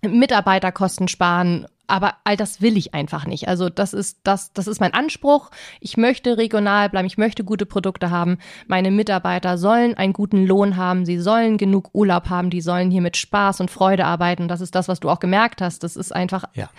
Mitarbeiterkosten 0.00 1.08
sparen. 1.08 1.66
Aber 1.86 2.14
all 2.24 2.38
das 2.38 2.62
will 2.62 2.78
ich 2.78 2.94
einfach 2.94 3.26
nicht. 3.26 3.48
Also 3.48 3.68
das 3.68 3.92
ist 3.92 4.20
das, 4.24 4.54
das 4.54 4.66
ist 4.66 4.80
mein 4.80 4.94
Anspruch. 4.94 5.50
Ich 5.80 5.98
möchte 5.98 6.38
regional 6.38 6.88
bleiben. 6.88 7.06
Ich 7.06 7.18
möchte 7.18 7.44
gute 7.44 7.66
Produkte 7.66 8.10
haben. 8.10 8.38
Meine 8.66 8.90
Mitarbeiter 8.90 9.58
sollen 9.58 9.92
einen 9.92 10.14
guten 10.14 10.46
Lohn 10.46 10.78
haben. 10.78 11.04
Sie 11.04 11.18
sollen 11.18 11.58
genug 11.58 11.90
Urlaub 11.92 12.30
haben. 12.30 12.48
Die 12.48 12.62
sollen 12.62 12.90
hier 12.90 13.02
mit 13.02 13.18
Spaß 13.18 13.60
und 13.60 13.70
Freude 13.70 14.06
arbeiten. 14.06 14.48
Das 14.48 14.62
ist 14.62 14.74
das, 14.74 14.88
was 14.88 15.00
du 15.00 15.10
auch 15.10 15.20
gemerkt 15.20 15.60
hast. 15.60 15.84
Das 15.84 15.94
ist 15.94 16.16
einfach. 16.16 16.44
Ja. 16.54 16.70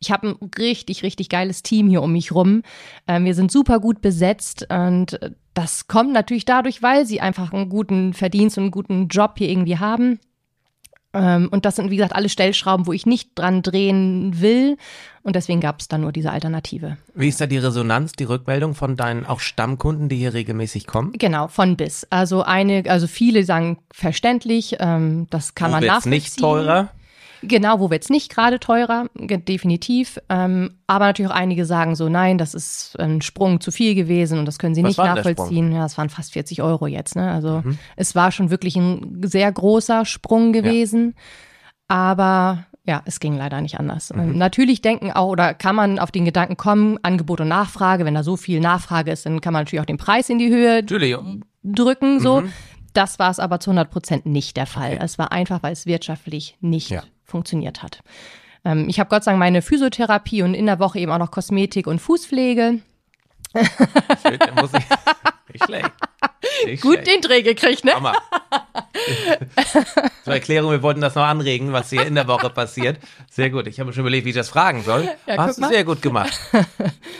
Ich 0.00 0.10
habe 0.10 0.28
ein 0.28 0.50
richtig, 0.58 1.02
richtig 1.02 1.28
geiles 1.28 1.62
Team 1.62 1.90
hier 1.90 2.00
um 2.00 2.12
mich 2.12 2.32
rum. 2.32 2.62
Ähm, 3.06 3.26
wir 3.26 3.34
sind 3.34 3.52
super 3.52 3.78
gut 3.78 4.00
besetzt 4.00 4.66
und 4.70 5.20
das 5.52 5.86
kommt 5.86 6.14
natürlich 6.14 6.46
dadurch, 6.46 6.82
weil 6.82 7.04
sie 7.04 7.20
einfach 7.20 7.52
einen 7.52 7.68
guten 7.68 8.14
Verdienst 8.14 8.56
und 8.56 8.64
einen 8.64 8.70
guten 8.70 9.08
Job 9.08 9.34
hier 9.36 9.50
irgendwie 9.50 9.78
haben. 9.78 10.18
Ähm, 11.14 11.48
und 11.50 11.64
das 11.64 11.76
sind, 11.76 11.90
wie 11.90 11.96
gesagt, 11.96 12.14
alle 12.14 12.28
Stellschrauben, 12.28 12.86
wo 12.86 12.92
ich 12.92 13.06
nicht 13.06 13.30
dran 13.34 13.62
drehen 13.62 14.40
will. 14.40 14.76
Und 15.22 15.36
deswegen 15.36 15.60
gab 15.60 15.80
es 15.80 15.88
dann 15.88 16.02
nur 16.02 16.12
diese 16.12 16.30
Alternative. 16.30 16.98
Wie 17.14 17.28
ist 17.28 17.40
da 17.40 17.46
die 17.46 17.56
Resonanz, 17.56 18.12
die 18.12 18.24
Rückmeldung 18.24 18.74
von 18.74 18.96
deinen 18.96 19.24
auch 19.24 19.40
Stammkunden, 19.40 20.08
die 20.10 20.16
hier 20.16 20.34
regelmäßig 20.34 20.86
kommen? 20.86 21.12
Genau, 21.12 21.48
von 21.48 21.76
bis. 21.76 22.06
Also 22.10 22.42
eine, 22.42 22.82
also 22.88 23.06
viele 23.06 23.44
sagen 23.44 23.78
verständlich, 23.90 24.76
ähm, 24.80 25.26
das 25.30 25.54
kann 25.54 25.70
Wo 25.70 25.76
man 25.76 25.84
nachvollziehen. 25.84 26.10
nicht 26.10 26.38
teurer? 26.38 26.90
Genau, 27.48 27.80
wo 27.80 27.90
wird 27.90 28.04
es 28.04 28.10
nicht 28.10 28.30
gerade 28.30 28.60
teurer, 28.60 29.06
definitiv. 29.14 30.18
Ähm, 30.28 30.78
aber 30.86 31.06
natürlich 31.06 31.30
auch 31.30 31.36
einige 31.36 31.64
sagen 31.64 31.94
so, 31.96 32.08
nein, 32.08 32.38
das 32.38 32.54
ist 32.54 32.98
ein 32.98 33.22
Sprung 33.22 33.60
zu 33.60 33.70
viel 33.70 33.94
gewesen 33.94 34.38
und 34.38 34.46
das 34.46 34.58
können 34.58 34.74
sie 34.74 34.82
Was 34.82 34.88
nicht 34.88 34.98
nachvollziehen. 34.98 35.72
Ja, 35.72 35.84
es 35.84 35.98
waren 35.98 36.08
fast 36.08 36.32
40 36.32 36.62
Euro 36.62 36.86
jetzt. 36.86 37.16
Ne? 37.16 37.30
Also 37.30 37.62
mhm. 37.64 37.78
es 37.96 38.14
war 38.14 38.32
schon 38.32 38.50
wirklich 38.50 38.76
ein 38.76 39.22
sehr 39.24 39.50
großer 39.50 40.04
Sprung 40.04 40.52
gewesen. 40.52 41.14
Ja. 41.16 41.22
Aber 41.88 42.66
ja, 42.86 43.02
es 43.06 43.18
ging 43.20 43.36
leider 43.36 43.60
nicht 43.60 43.78
anders. 43.78 44.12
Mhm. 44.14 44.36
Natürlich 44.36 44.82
denken 44.82 45.10
auch 45.10 45.28
oder 45.28 45.54
kann 45.54 45.74
man 45.74 45.98
auf 45.98 46.10
den 46.10 46.24
Gedanken 46.24 46.56
kommen, 46.56 46.98
Angebot 47.02 47.40
und 47.40 47.48
Nachfrage, 47.48 48.04
wenn 48.04 48.14
da 48.14 48.22
so 48.22 48.36
viel 48.36 48.60
Nachfrage 48.60 49.10
ist, 49.10 49.24
dann 49.26 49.40
kann 49.40 49.52
man 49.52 49.62
natürlich 49.62 49.80
auch 49.80 49.86
den 49.86 49.96
Preis 49.96 50.28
in 50.28 50.38
die 50.38 50.50
Höhe 50.50 50.82
natürlich. 50.82 51.16
drücken, 51.62 52.20
so. 52.20 52.42
Mhm. 52.42 52.52
Das 52.94 53.18
war 53.18 53.30
es 53.30 53.38
aber 53.38 53.60
zu 53.60 53.70
100 53.70 53.90
Prozent 53.90 54.26
nicht 54.26 54.56
der 54.56 54.66
Fall. 54.66 54.98
Es 55.02 55.18
war 55.18 55.30
einfach, 55.32 55.62
weil 55.62 55.72
es 55.72 55.84
wirtschaftlich 55.86 56.56
nicht 56.60 56.90
ja 56.90 57.02
funktioniert 57.24 57.82
hat. 57.82 58.00
Ähm, 58.64 58.88
ich 58.88 59.00
habe 59.00 59.10
Gott 59.10 59.24
sei 59.24 59.32
Dank 59.32 59.40
meine 59.40 59.60
Physiotherapie 59.60 60.42
und 60.42 60.54
in 60.54 60.66
der 60.66 60.78
Woche 60.78 61.00
eben 61.00 61.10
auch 61.10 61.18
noch 61.18 61.30
Kosmetik 61.32 61.86
und 61.86 61.98
Fußpflege. 61.98 62.78
Schön, 63.56 64.38
muss 64.60 64.70
ich, 64.72 64.84
nicht 65.52 65.64
schlecht. 65.64 65.92
Nicht 66.64 66.82
Gut 66.82 66.94
schlecht. 66.94 67.06
den 67.08 67.20
Dreh 67.22 67.42
gekriegt, 67.42 67.84
ne? 67.84 67.94
Hammer. 67.94 68.14
Zur 70.24 70.34
Erklärung, 70.34 70.70
wir 70.70 70.82
wollten 70.82 71.00
das 71.00 71.14
noch 71.14 71.24
anregen, 71.24 71.72
was 71.72 71.90
hier 71.90 72.06
in 72.06 72.14
der 72.14 72.28
Woche 72.28 72.50
passiert. 72.50 72.98
Sehr 73.30 73.50
gut. 73.50 73.66
Ich 73.66 73.78
habe 73.80 73.88
mir 73.88 73.94
schon 73.94 74.02
überlegt, 74.02 74.24
wie 74.24 74.30
ich 74.30 74.36
das 74.36 74.48
fragen 74.48 74.82
soll. 74.82 75.08
Ja, 75.26 75.38
Hast 75.38 75.60
du 75.60 75.66
sehr 75.66 75.84
gut 75.84 76.02
gemacht. 76.02 76.38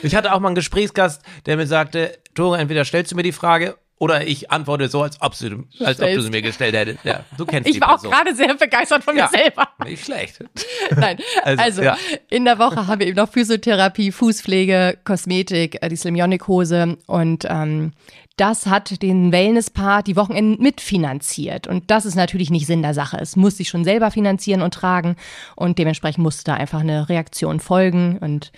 Ich 0.02 0.14
hatte 0.14 0.32
auch 0.32 0.40
mal 0.40 0.48
einen 0.48 0.54
Gesprächsgast, 0.54 1.22
der 1.46 1.56
mir 1.56 1.66
sagte, 1.66 2.18
Tore, 2.34 2.58
entweder 2.58 2.84
stellst 2.84 3.12
du 3.12 3.16
mir 3.16 3.22
die 3.22 3.32
Frage 3.32 3.76
oder 3.98 4.26
ich 4.26 4.50
antworte 4.50 4.88
so, 4.88 5.02
als 5.02 5.20
ob, 5.20 5.38
du, 5.38 5.64
als 5.84 6.00
ob 6.00 6.08
du 6.08 6.22
sie 6.22 6.30
mir 6.30 6.42
gestellt 6.42 6.74
hättest. 6.74 7.04
Ja, 7.04 7.24
du 7.36 7.46
kennst 7.46 7.68
Ich 7.68 7.80
war 7.80 7.90
Person. 7.90 8.12
auch 8.12 8.16
gerade 8.16 8.34
sehr 8.34 8.54
begeistert 8.54 9.04
von 9.04 9.16
ja, 9.16 9.30
mir 9.30 9.38
selber. 9.38 9.68
Nicht 9.84 10.04
schlecht. 10.04 10.44
Nein, 10.96 11.18
also, 11.42 11.62
also 11.62 11.82
ja. 11.82 11.96
in 12.28 12.44
der 12.44 12.58
Woche 12.58 12.86
haben 12.86 13.00
wir 13.00 13.06
eben 13.06 13.16
noch 13.16 13.30
Physiotherapie, 13.30 14.10
Fußpflege, 14.10 14.98
Kosmetik, 15.04 15.78
äh, 15.80 15.88
die 15.88 15.96
Slimionik-Hose 15.96 16.98
und 17.06 17.44
ähm, 17.48 17.92
das 18.36 18.66
hat 18.66 19.00
den 19.00 19.30
Wellness-Part 19.30 20.08
die 20.08 20.16
Wochenenden 20.16 20.60
mitfinanziert. 20.60 21.68
Und 21.68 21.90
das 21.92 22.04
ist 22.04 22.16
natürlich 22.16 22.50
nicht 22.50 22.66
Sinn 22.66 22.82
der 22.82 22.92
Sache. 22.92 23.16
Es 23.20 23.36
muss 23.36 23.58
sich 23.58 23.68
schon 23.68 23.84
selber 23.84 24.10
finanzieren 24.10 24.60
und 24.60 24.74
tragen. 24.74 25.14
Und 25.54 25.78
dementsprechend 25.78 26.24
musste 26.24 26.42
da 26.42 26.54
einfach 26.54 26.80
eine 26.80 27.08
Reaktion 27.08 27.60
folgen. 27.60 28.18
Und 28.18 28.50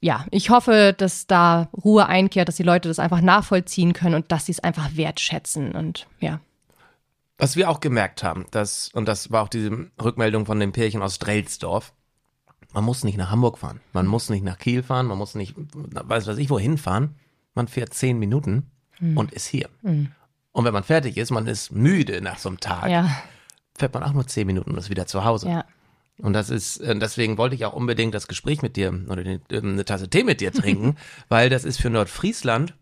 ja, 0.00 0.26
ich 0.30 0.50
hoffe, 0.50 0.94
dass 0.96 1.26
da 1.26 1.68
Ruhe 1.72 2.06
einkehrt, 2.06 2.48
dass 2.48 2.56
die 2.56 2.62
Leute 2.62 2.88
das 2.88 2.98
einfach 2.98 3.20
nachvollziehen 3.20 3.92
können 3.92 4.14
und 4.14 4.32
dass 4.32 4.46
sie 4.46 4.52
es 4.52 4.60
einfach 4.60 4.96
wertschätzen 4.96 5.72
und 5.72 6.06
ja. 6.20 6.40
Was 7.38 7.56
wir 7.56 7.70
auch 7.70 7.80
gemerkt 7.80 8.22
haben, 8.22 8.46
dass, 8.50 8.90
und 8.92 9.06
das 9.08 9.30
war 9.30 9.42
auch 9.42 9.48
diese 9.48 9.90
Rückmeldung 10.02 10.44
von 10.44 10.60
dem 10.60 10.72
Pärchen 10.72 11.00
aus 11.00 11.18
Drelsdorf, 11.18 11.94
man 12.72 12.84
muss 12.84 13.02
nicht 13.02 13.16
nach 13.16 13.30
Hamburg 13.30 13.58
fahren, 13.58 13.80
man 13.92 14.06
muss 14.06 14.28
nicht 14.28 14.44
nach 14.44 14.58
Kiel 14.58 14.82
fahren, 14.82 15.06
man 15.06 15.18
muss 15.18 15.34
nicht, 15.34 15.54
weiß 15.56 16.26
was 16.26 16.38
ich, 16.38 16.50
wohin 16.50 16.78
fahren. 16.78 17.16
Man 17.54 17.66
fährt 17.66 17.94
zehn 17.94 18.18
Minuten 18.18 18.70
mhm. 19.00 19.16
und 19.16 19.32
ist 19.32 19.46
hier. 19.46 19.68
Mhm. 19.82 20.12
Und 20.52 20.64
wenn 20.64 20.72
man 20.72 20.84
fertig 20.84 21.16
ist, 21.16 21.30
man 21.30 21.46
ist 21.46 21.72
müde 21.72 22.20
nach 22.20 22.38
so 22.38 22.48
einem 22.48 22.60
Tag, 22.60 22.88
ja. 22.88 23.10
fährt 23.76 23.94
man 23.94 24.02
auch 24.02 24.12
nur 24.12 24.26
zehn 24.26 24.46
Minuten 24.46 24.70
und 24.70 24.78
ist 24.78 24.90
wieder 24.90 25.06
zu 25.06 25.24
Hause. 25.24 25.48
Ja. 25.48 25.64
Und 26.22 26.32
das 26.32 26.50
ist, 26.50 26.78
äh, 26.78 26.96
deswegen 26.98 27.38
wollte 27.38 27.54
ich 27.54 27.64
auch 27.64 27.72
unbedingt 27.72 28.14
das 28.14 28.28
Gespräch 28.28 28.62
mit 28.62 28.76
dir 28.76 28.88
oder 29.08 29.24
ähm, 29.24 29.40
eine 29.50 29.84
Tasse 29.84 30.08
Tee 30.08 30.24
mit 30.24 30.40
dir 30.40 30.52
trinken, 30.52 30.96
weil 31.28 31.50
das 31.50 31.64
ist 31.64 31.80
für 31.80 31.90
Nordfriesland 31.90 32.74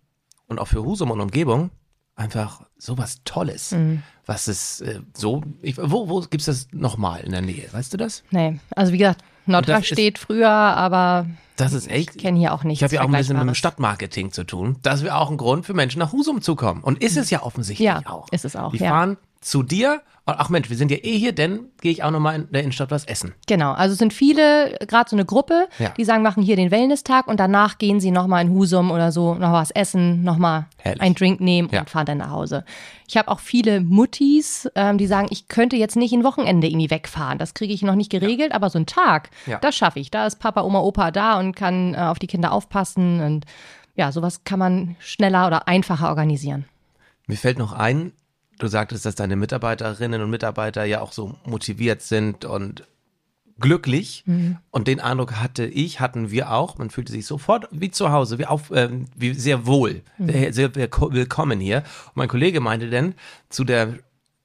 und 0.46 0.58
auch 0.58 0.68
für 0.68 0.84
Husum 0.84 1.10
und 1.10 1.20
Umgebung 1.20 1.70
einfach 2.16 2.62
sowas 2.76 3.20
Tolles. 3.24 3.72
Mhm. 3.72 4.02
Was 4.26 4.48
ist 4.48 4.80
äh, 4.82 5.00
so, 5.16 5.42
ich, 5.62 5.78
wo, 5.78 6.08
wo 6.08 6.20
gibt's 6.20 6.46
das 6.46 6.68
nochmal 6.72 7.20
in 7.20 7.32
der 7.32 7.42
Nähe? 7.42 7.68
Weißt 7.72 7.92
du 7.92 7.96
das? 7.96 8.24
Nee, 8.30 8.58
also 8.74 8.92
wie 8.92 8.98
gesagt, 8.98 9.22
Nordra 9.46 9.82
steht 9.82 10.18
früher, 10.18 10.50
aber 10.50 11.26
das 11.56 11.72
ist 11.72 11.90
echt. 11.90 12.14
Ich 12.14 12.22
kenne 12.22 12.38
hier 12.38 12.54
auch 12.54 12.62
nichts. 12.62 12.80
Ich 12.80 12.84
habe 12.84 12.94
ja 12.94 13.00
auch 13.00 13.06
ein 13.06 13.18
bisschen 13.18 13.36
mit 13.36 13.46
dem 13.46 13.54
Stadtmarketing 13.54 14.30
zu 14.30 14.44
tun. 14.44 14.76
Das 14.82 15.02
wäre 15.02 15.16
auch 15.16 15.30
ein 15.30 15.36
Grund 15.36 15.66
für 15.66 15.74
Menschen 15.74 15.98
nach 15.98 16.12
Husum 16.12 16.40
zu 16.40 16.54
kommen. 16.54 16.82
Und 16.84 17.02
ist 17.02 17.16
es 17.16 17.30
ja 17.30 17.42
offensichtlich 17.42 17.84
ja, 17.84 18.02
auch. 18.04 18.28
Ist 18.30 18.44
es 18.44 18.54
auch. 18.54 18.70
Die 18.70 18.78
ja. 18.78 18.90
fahren 18.90 19.16
zu 19.40 19.62
dir. 19.62 20.02
Ach 20.30 20.50
Mensch, 20.50 20.68
wir 20.68 20.76
sind 20.76 20.90
ja 20.90 20.98
eh 20.98 21.16
hier, 21.16 21.32
denn 21.32 21.70
gehe 21.80 21.90
ich 21.90 22.04
auch 22.04 22.10
nochmal 22.10 22.34
in 22.34 22.52
der 22.52 22.60
Innenstadt 22.60 22.90
was 22.90 23.06
essen. 23.06 23.32
Genau, 23.46 23.72
also 23.72 23.94
es 23.94 23.98
sind 23.98 24.12
viele, 24.12 24.76
gerade 24.86 25.08
so 25.08 25.16
eine 25.16 25.24
Gruppe, 25.24 25.68
ja. 25.78 25.88
die 25.96 26.04
sagen, 26.04 26.22
machen 26.22 26.42
hier 26.42 26.54
den 26.54 26.70
Wellness-Tag 26.70 27.28
und 27.28 27.40
danach 27.40 27.78
gehen 27.78 27.98
sie 27.98 28.10
nochmal 28.10 28.44
in 28.44 28.50
Husum 28.50 28.90
oder 28.90 29.10
so, 29.10 29.34
noch 29.34 29.52
was 29.52 29.70
essen, 29.70 30.22
nochmal 30.24 30.66
einen 30.84 31.14
Drink 31.14 31.40
nehmen 31.40 31.70
ja. 31.72 31.80
und 31.80 31.88
fahren 31.88 32.04
dann 32.04 32.18
nach 32.18 32.30
Hause. 32.30 32.66
Ich 33.06 33.16
habe 33.16 33.28
auch 33.30 33.40
viele 33.40 33.80
Muttis, 33.80 34.68
ähm, 34.74 34.98
die 34.98 35.06
sagen, 35.06 35.28
ich 35.30 35.48
könnte 35.48 35.76
jetzt 35.76 35.96
nicht 35.96 36.12
ein 36.12 36.24
Wochenende 36.24 36.66
irgendwie 36.66 36.90
wegfahren. 36.90 37.38
Das 37.38 37.54
kriege 37.54 37.72
ich 37.72 37.80
noch 37.80 37.94
nicht 37.94 38.10
geregelt, 38.10 38.50
ja. 38.50 38.56
aber 38.56 38.68
so 38.68 38.78
ein 38.78 38.84
Tag, 38.84 39.30
das 39.62 39.76
schaffe 39.76 39.98
ich. 39.98 40.10
Da 40.10 40.26
ist 40.26 40.40
Papa, 40.40 40.60
Oma, 40.60 40.80
Opa 40.80 41.10
da 41.10 41.38
und 41.38 41.56
kann 41.56 41.94
äh, 41.94 41.98
auf 41.98 42.18
die 42.18 42.26
Kinder 42.26 42.52
aufpassen 42.52 43.22
und 43.22 43.46
ja, 43.94 44.12
sowas 44.12 44.44
kann 44.44 44.58
man 44.58 44.96
schneller 45.00 45.46
oder 45.46 45.68
einfacher 45.68 46.10
organisieren. 46.10 46.66
Mir 47.26 47.36
fällt 47.36 47.58
noch 47.58 47.72
ein, 47.72 48.12
Du 48.58 48.66
sagtest, 48.66 49.06
dass 49.06 49.14
deine 49.14 49.36
Mitarbeiterinnen 49.36 50.20
und 50.20 50.30
Mitarbeiter 50.30 50.84
ja 50.84 51.00
auch 51.00 51.12
so 51.12 51.36
motiviert 51.44 52.02
sind 52.02 52.44
und 52.44 52.84
glücklich. 53.60 54.24
Mhm. 54.26 54.58
Und 54.70 54.88
den 54.88 55.00
Eindruck 55.00 55.36
hatte 55.36 55.64
ich, 55.64 56.00
hatten 56.00 56.30
wir 56.30 56.50
auch. 56.52 56.78
Man 56.78 56.90
fühlte 56.90 57.12
sich 57.12 57.26
sofort 57.26 57.68
wie 57.70 57.90
zu 57.90 58.10
Hause, 58.10 58.38
wie, 58.38 58.46
auf, 58.46 58.70
äh, 58.70 58.88
wie 59.16 59.34
sehr 59.34 59.66
wohl, 59.66 60.02
mhm. 60.18 60.52
sehr 60.52 60.74
willkommen 60.74 61.60
hier. 61.60 61.78
Und 62.06 62.16
mein 62.16 62.28
Kollege 62.28 62.60
meinte 62.60 62.90
dann 62.90 63.14
zu 63.48 63.64
der 63.64 63.94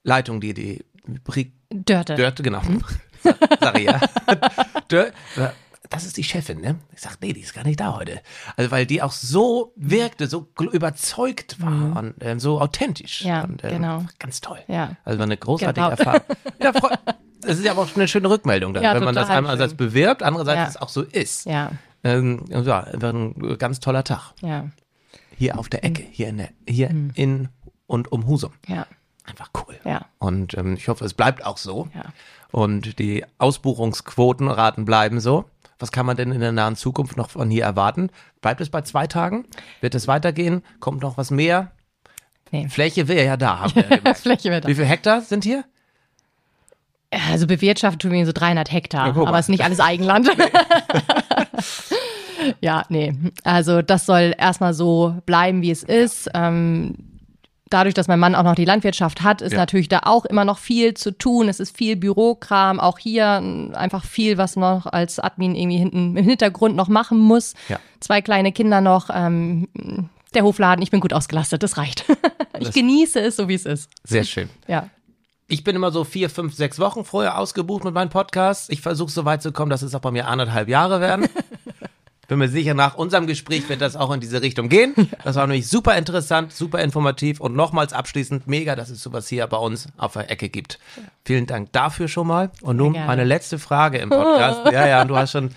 Leitung, 0.04 0.42
die 0.42 0.54
die 0.54 0.86
Dörte. 1.72 2.16
Dörte, 2.16 2.44
genau. 2.44 2.62
Ich 3.24 3.84
ja. 3.84 4.00
Dörte, 4.90 5.14
das 5.94 6.06
ist 6.06 6.18
die 6.18 6.24
Chefin, 6.24 6.60
ne? 6.60 6.76
Ich 6.94 7.02
sag, 7.02 7.22
nee, 7.22 7.34
die 7.34 7.42
ist 7.42 7.54
gar 7.54 7.64
nicht 7.64 7.80
da 7.80 7.96
heute. 7.96 8.22
Also, 8.58 8.72
weil 8.72 8.86
die 8.86 9.02
auch 9.02 9.12
so 9.12 9.74
wirkte, 9.76 10.28
so 10.28 10.48
überzeugt 10.72 11.62
war 11.62 11.70
mhm. 11.70 11.98
und 11.98 12.24
äh, 12.24 12.40
so 12.40 12.60
authentisch. 12.60 13.22
Ja, 13.22 13.44
und, 13.44 13.64
äh, 13.64 13.70
genau. 13.70 14.04
Ganz 14.18 14.42
toll. 14.42 14.60
Ja. 14.68 14.96
Also, 15.06 15.20
war 15.20 15.26
eine 15.26 15.38
großartige 15.38 15.88
genau. 15.88 15.90
Erfahrung. 15.90 16.22
Ja, 16.62 16.72
das 17.42 17.58
ist 17.60 17.66
ja 17.66 17.72
aber 17.72 17.82
auch 17.82 17.96
eine 17.96 18.08
schöne 18.08 18.30
Rückmeldung 18.30 18.74
dann, 18.74 18.84
ja, 18.84 18.96
wenn 18.96 19.04
man 19.04 19.16
das 19.16 19.30
einerseits 19.30 19.74
bewirbt, 19.74 20.24
andererseits 20.24 20.60
ja. 20.60 20.68
es 20.68 20.78
auch 20.78 20.88
so 20.88 21.02
ist. 21.02 21.46
Ja. 21.46 21.72
Ähm, 22.04 22.46
ja, 22.48 22.66
war 22.66 23.14
ein 23.14 23.58
ganz 23.58 23.82
toller 23.82 24.06
Tag. 24.06 24.34
Ja. 24.42 24.70
Hier 25.38 25.60
auf 25.60 25.68
der 25.68 25.84
Ecke, 25.84 26.04
hier 26.10 26.30
in 26.30 26.38
der, 26.38 26.50
hier 26.68 26.90
mhm. 26.90 27.12
in 27.16 27.50
und 27.86 28.12
um 28.12 28.28
Husum. 28.28 28.54
Ja. 28.68 28.88
Einfach 29.26 29.52
cool. 29.56 29.80
Ja. 29.86 30.06
Und 30.20 30.58
ähm, 30.58 30.76
ich 30.76 30.88
hoffe, 30.88 31.06
es 31.06 31.14
bleibt 31.14 31.46
auch 31.46 31.58
so. 31.58 31.88
Ja. 31.94 32.06
Und 32.52 33.00
die 33.00 33.26
Ausbuchungsquotenraten 33.38 34.86
bleiben 34.86 35.20
so. 35.20 35.46
Was 35.80 35.92
kann 35.92 36.06
man 36.06 36.16
denn 36.18 36.32
in 36.32 36.40
der 36.40 36.52
nahen 36.52 36.76
Zukunft 36.76 37.18
noch 37.18 37.30
von 37.30 37.50
hier 37.50 37.64
erwarten? 37.64 38.10
Bleibt 38.42 38.62
es 38.62 38.70
bei 38.70 38.82
zwei 38.82 39.08
Tagen? 39.08 39.46
Wird 39.82 39.96
es 39.96 40.08
weitergehen? 40.08 40.64
Kommt 40.80 41.02
noch 41.02 41.18
was 41.18 41.32
mehr? 41.32 41.72
nee. 42.52 42.70
Fläche 42.70 43.08
wäre 43.08 43.26
ja 43.26 43.38
da. 43.38 43.60
Haben 43.62 43.74
wir. 44.04 44.16
Fläche 44.16 44.50
wäre 44.50 44.62
da. 44.62 44.68
Wie 44.68 44.76
viele 44.76 44.88
Hektar 44.88 45.22
sind 45.22 45.44
hier? 45.44 45.66
Also 47.32 47.46
bewirtschaftet 47.48 48.02
tun 48.02 48.12
wir 48.12 48.26
so 48.26 48.32
300 48.32 48.72
Hektar, 48.72 49.16
Ja, 49.16 49.22
aber 49.22 49.38
es 49.38 49.46
ist 49.46 49.50
nicht 49.50 49.64
alles 49.64 49.80
Eigenland. 49.80 50.30
ja, 52.62 52.84
nee. 52.90 53.14
Also 53.44 53.82
das 53.82 54.06
soll 54.06 54.34
erstmal 54.38 54.74
so 54.74 55.16
bleiben, 55.26 55.62
wie 55.62 55.72
es 55.72 55.84
ist. 55.84 56.30
Ähm, 56.34 56.96
dadurch, 57.74 57.94
dass 57.94 58.08
mein 58.08 58.20
Mann 58.20 58.36
auch 58.36 58.44
noch 58.44 58.56
die 58.56 58.66
Landwirtschaft 58.66 59.24
hat, 59.24 59.42
ist 59.42 59.52
Ja. 59.54 59.58
natürlich 59.58 59.90
da 59.90 60.02
auch 60.04 60.26
immer 60.26 60.46
noch 60.46 60.60
viel 60.60 60.94
zu 60.94 61.12
tun. 61.18 61.50
Es 61.50 61.60
ist 61.60 61.76
viel 61.76 61.96
Bürokram, 61.96 62.80
auch 62.80 63.00
hier 63.00 63.26
einfach 63.74 64.06
viel, 64.06 64.38
was 64.38 64.56
noch 64.56 64.86
als 64.86 65.20
Admin 65.20 65.56
irgendwie 65.56 65.78
hinten 65.78 66.16
im 66.18 66.24
Hintergrund 66.24 66.76
noch 66.76 66.88
machen 66.88 67.18
muss. 67.20 67.54
Ja. 67.70 67.80
Zwei 68.00 68.22
kleine 68.22 68.52
Kinder 68.52 68.82
noch. 68.82 69.10
Ähm, 69.14 69.68
der 70.34 70.44
Hofladen, 70.44 70.82
ich 70.82 70.90
bin 70.92 71.00
gut 71.00 71.14
ausgelastet, 71.14 71.62
das 71.64 71.78
reicht. 71.78 72.06
ich 72.60 72.66
Das- 72.68 72.74
genieße 72.76 73.20
es, 73.20 73.36
so 73.36 73.48
wie 73.48 73.54
es 73.56 73.66
ist. 73.66 73.90
Sehr 74.04 74.24
schön. 74.24 74.50
Ja. 74.68 74.90
Ich 75.48 75.64
bin 75.64 75.76
immer 75.76 75.92
so 75.92 76.04
vier, 76.04 76.30
fünf, 76.30 76.56
sechs 76.56 76.80
Wochen 76.80 77.04
vorher 77.06 77.38
ausgebucht 77.38 77.84
mit 77.84 77.94
meinem 77.94 78.10
Podcast. 78.10 78.72
Ich 78.72 78.82
versuche 78.82 79.12
so 79.12 79.26
weit 79.26 79.44
zu 79.44 79.52
kommen, 79.52 79.70
dass 79.70 79.82
es 79.84 79.94
auch 79.94 80.00
bei 80.00 80.10
mir 80.10 80.28
anderthalb 80.28 80.68
Jahre 80.70 81.02
werden. 81.02 81.28
Bin 82.28 82.40
mir 82.40 82.48
sicher, 82.48 82.74
nach 82.74 82.96
unserem 82.96 83.28
Gespräch 83.28 83.68
wird 83.68 83.82
das 83.82 83.96
auch 83.96 84.12
in 84.12 84.22
diese 84.22 84.42
Richtung 84.42 84.70
gehen. 84.70 84.94
Das 85.24 85.36
war 85.38 85.48
nämlich 85.48 85.68
super 85.68 85.98
interessant, 85.98 86.52
super 86.52 86.80
informativ 86.80 87.40
und 87.40 87.56
nochmals 87.56 87.94
abschließend 87.94 88.46
mega, 88.46 88.76
dass 88.76 88.90
es 88.90 89.02
sowas 89.02 89.28
hier 89.30 89.48
bei 89.48 89.58
uns 89.58 89.88
auf 89.96 90.14
der 90.14 90.30
Ecke 90.30 90.50
gibt. 90.50 90.80
Vielen 91.24 91.46
Dank 91.46 91.72
dafür 91.72 92.08
schon 92.08 92.28
mal. 92.28 92.52
Und 92.62 92.78
nun 92.78 92.92
meine 92.94 93.24
letzte 93.24 93.58
Frage 93.58 94.00
im 94.00 94.10
Podcast. 94.10 94.62
Ja, 94.74 94.88
ja, 94.88 95.06
du 95.06 95.16
hast 95.16 95.32
schon. 95.32 95.52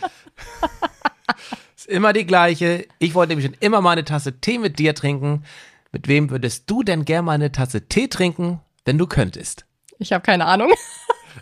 ist 1.77 1.89
immer 1.89 2.13
die 2.13 2.27
gleiche. 2.27 2.87
Ich 2.99 3.15
wollte 3.15 3.31
nämlich 3.31 3.47
schon 3.47 3.57
immer 3.61 3.81
mal 3.81 3.93
eine 3.93 4.05
Tasse 4.05 4.41
Tee 4.41 4.59
mit 4.59 4.79
dir 4.79 4.95
trinken. 4.95 5.45
Mit 5.91 6.09
wem 6.09 6.31
würdest 6.31 6.71
du 6.71 6.83
denn 6.83 7.05
gern 7.05 7.25
mal 7.25 7.33
eine 7.33 7.51
Tasse 7.53 7.89
Tee 7.89 8.09
trinken, 8.09 8.61
wenn 8.85 8.99
du 8.99 9.07
könntest? 9.07 9.65
Ich 9.99 10.13
habe 10.13 10.23
keine 10.23 10.45
Ahnung. 10.45 10.73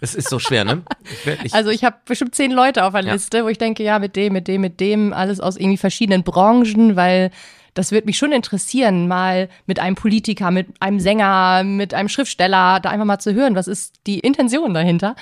Es 0.01 0.14
ist 0.14 0.28
so 0.28 0.38
schwer, 0.38 0.64
ne? 0.64 0.82
Ich, 1.45 1.55
Also 1.55 1.70
ich 1.70 1.84
habe 1.84 1.97
bestimmt 2.05 2.34
zehn 2.34 2.51
Leute 2.51 2.84
auf 2.84 2.92
der 2.92 3.05
Ja. 3.05 3.12
Liste, 3.12 3.45
wo 3.45 3.49
ich 3.49 3.59
denke, 3.59 3.82
ja, 3.82 3.99
mit 3.99 4.16
dem, 4.16 4.32
mit 4.32 4.49
dem, 4.49 4.61
mit 4.61 4.80
dem, 4.80 5.12
alles 5.12 5.40
aus 5.40 5.57
irgendwie 5.57 5.76
verschiedenen 5.78 6.22
Branchen, 6.22 6.97
weil 6.97 7.30
das 7.74 7.90
würde 7.90 8.07
mich 8.07 8.18
schon 8.18 8.32
interessieren, 8.32 9.09
mal 9.09 9.49
mit 9.66 9.80
einem 9.80 9.97
Politiker, 9.97 10.51
mit 10.53 10.68
einem 10.80 11.01
Sänger, 11.01 11.64
mit 11.64 11.92
einem 11.92 12.09
Schriftsteller, 12.09 12.78
da 12.80 12.90
einfach 12.90 13.05
mal 13.07 13.18
zu 13.18 13.34
hören, 13.34 13.57
was 13.57 13.66
ist 13.66 13.95
die 14.07 14.20
Intention 14.20 14.74
dahinter. 14.74 15.16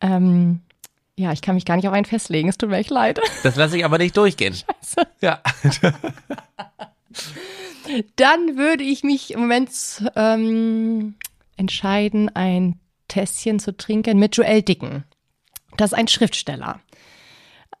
Ähm, 0.00 0.60
ja, 1.16 1.32
ich 1.32 1.42
kann 1.42 1.56
mich 1.56 1.64
gar 1.64 1.74
nicht 1.74 1.88
auf 1.88 1.94
einen 1.94 2.04
festlegen, 2.04 2.48
es 2.48 2.56
tut 2.56 2.70
mir 2.70 2.76
echt 2.76 2.90
leid. 2.90 3.18
das 3.42 3.56
lasse 3.56 3.76
ich 3.76 3.84
aber 3.84 3.98
nicht 3.98 4.16
durchgehen. 4.16 4.54
Ja. 5.20 5.40
Dann 8.16 8.56
würde 8.56 8.84
ich 8.84 9.02
mich 9.02 9.32
im 9.32 9.40
Moment 9.40 9.70
ähm, 10.14 11.14
entscheiden, 11.56 12.30
ein 12.34 12.78
Tässchen 13.08 13.58
zu 13.58 13.76
trinken 13.76 14.18
mit 14.18 14.36
Joel 14.36 14.62
Dicken. 14.62 15.04
Das 15.76 15.92
ist 15.92 15.98
ein 15.98 16.08
Schriftsteller. 16.08 16.80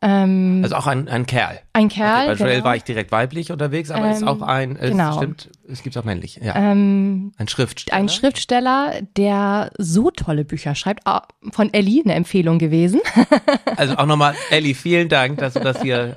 Ähm, 0.00 0.60
Also 0.62 0.76
auch 0.76 0.86
ein, 0.86 1.08
ein 1.08 1.26
Kerl. 1.26 1.58
ein 1.72 1.88
Kerl. 1.88 2.28
Bei 2.28 2.32
Joel 2.34 2.52
genau. 2.56 2.64
war 2.64 2.76
ich 2.76 2.84
direkt 2.84 3.10
weiblich 3.10 3.50
unterwegs, 3.50 3.90
aber 3.90 4.10
ist 4.12 4.22
Ähm, 4.22 4.28
auch 4.28 4.42
ein, 4.42 4.76
es 4.76 4.90
genau. 4.90 5.16
stimmt, 5.16 5.50
es 5.68 5.82
gibt 5.82 5.96
auch 5.98 6.04
männlich. 6.04 6.36
Ja. 6.40 6.54
ähm, 6.54 7.32
ein 7.36 7.48
Schriftsteller. 7.48 7.96
ein 7.98 8.08
Schriftsteller, 8.08 8.92
der 9.16 9.72
so 9.76 10.10
tolle 10.12 10.44
Bücher 10.44 10.76
schreibt. 10.76 11.00
Ah, 11.04 11.26
Von 11.50 11.72
Ellie 11.74 12.02
eine 12.04 12.14
Empfehlung 12.14 12.58
gewesen. 12.58 13.00
Also 13.76 13.96
auch 13.96 14.06
nochmal, 14.06 14.34
Elli, 14.50 14.74
vielen 14.74 15.08
Dank, 15.08 15.38
dass 15.38 15.54
du 15.54 15.60
das 15.60 15.80
hier 15.82 16.14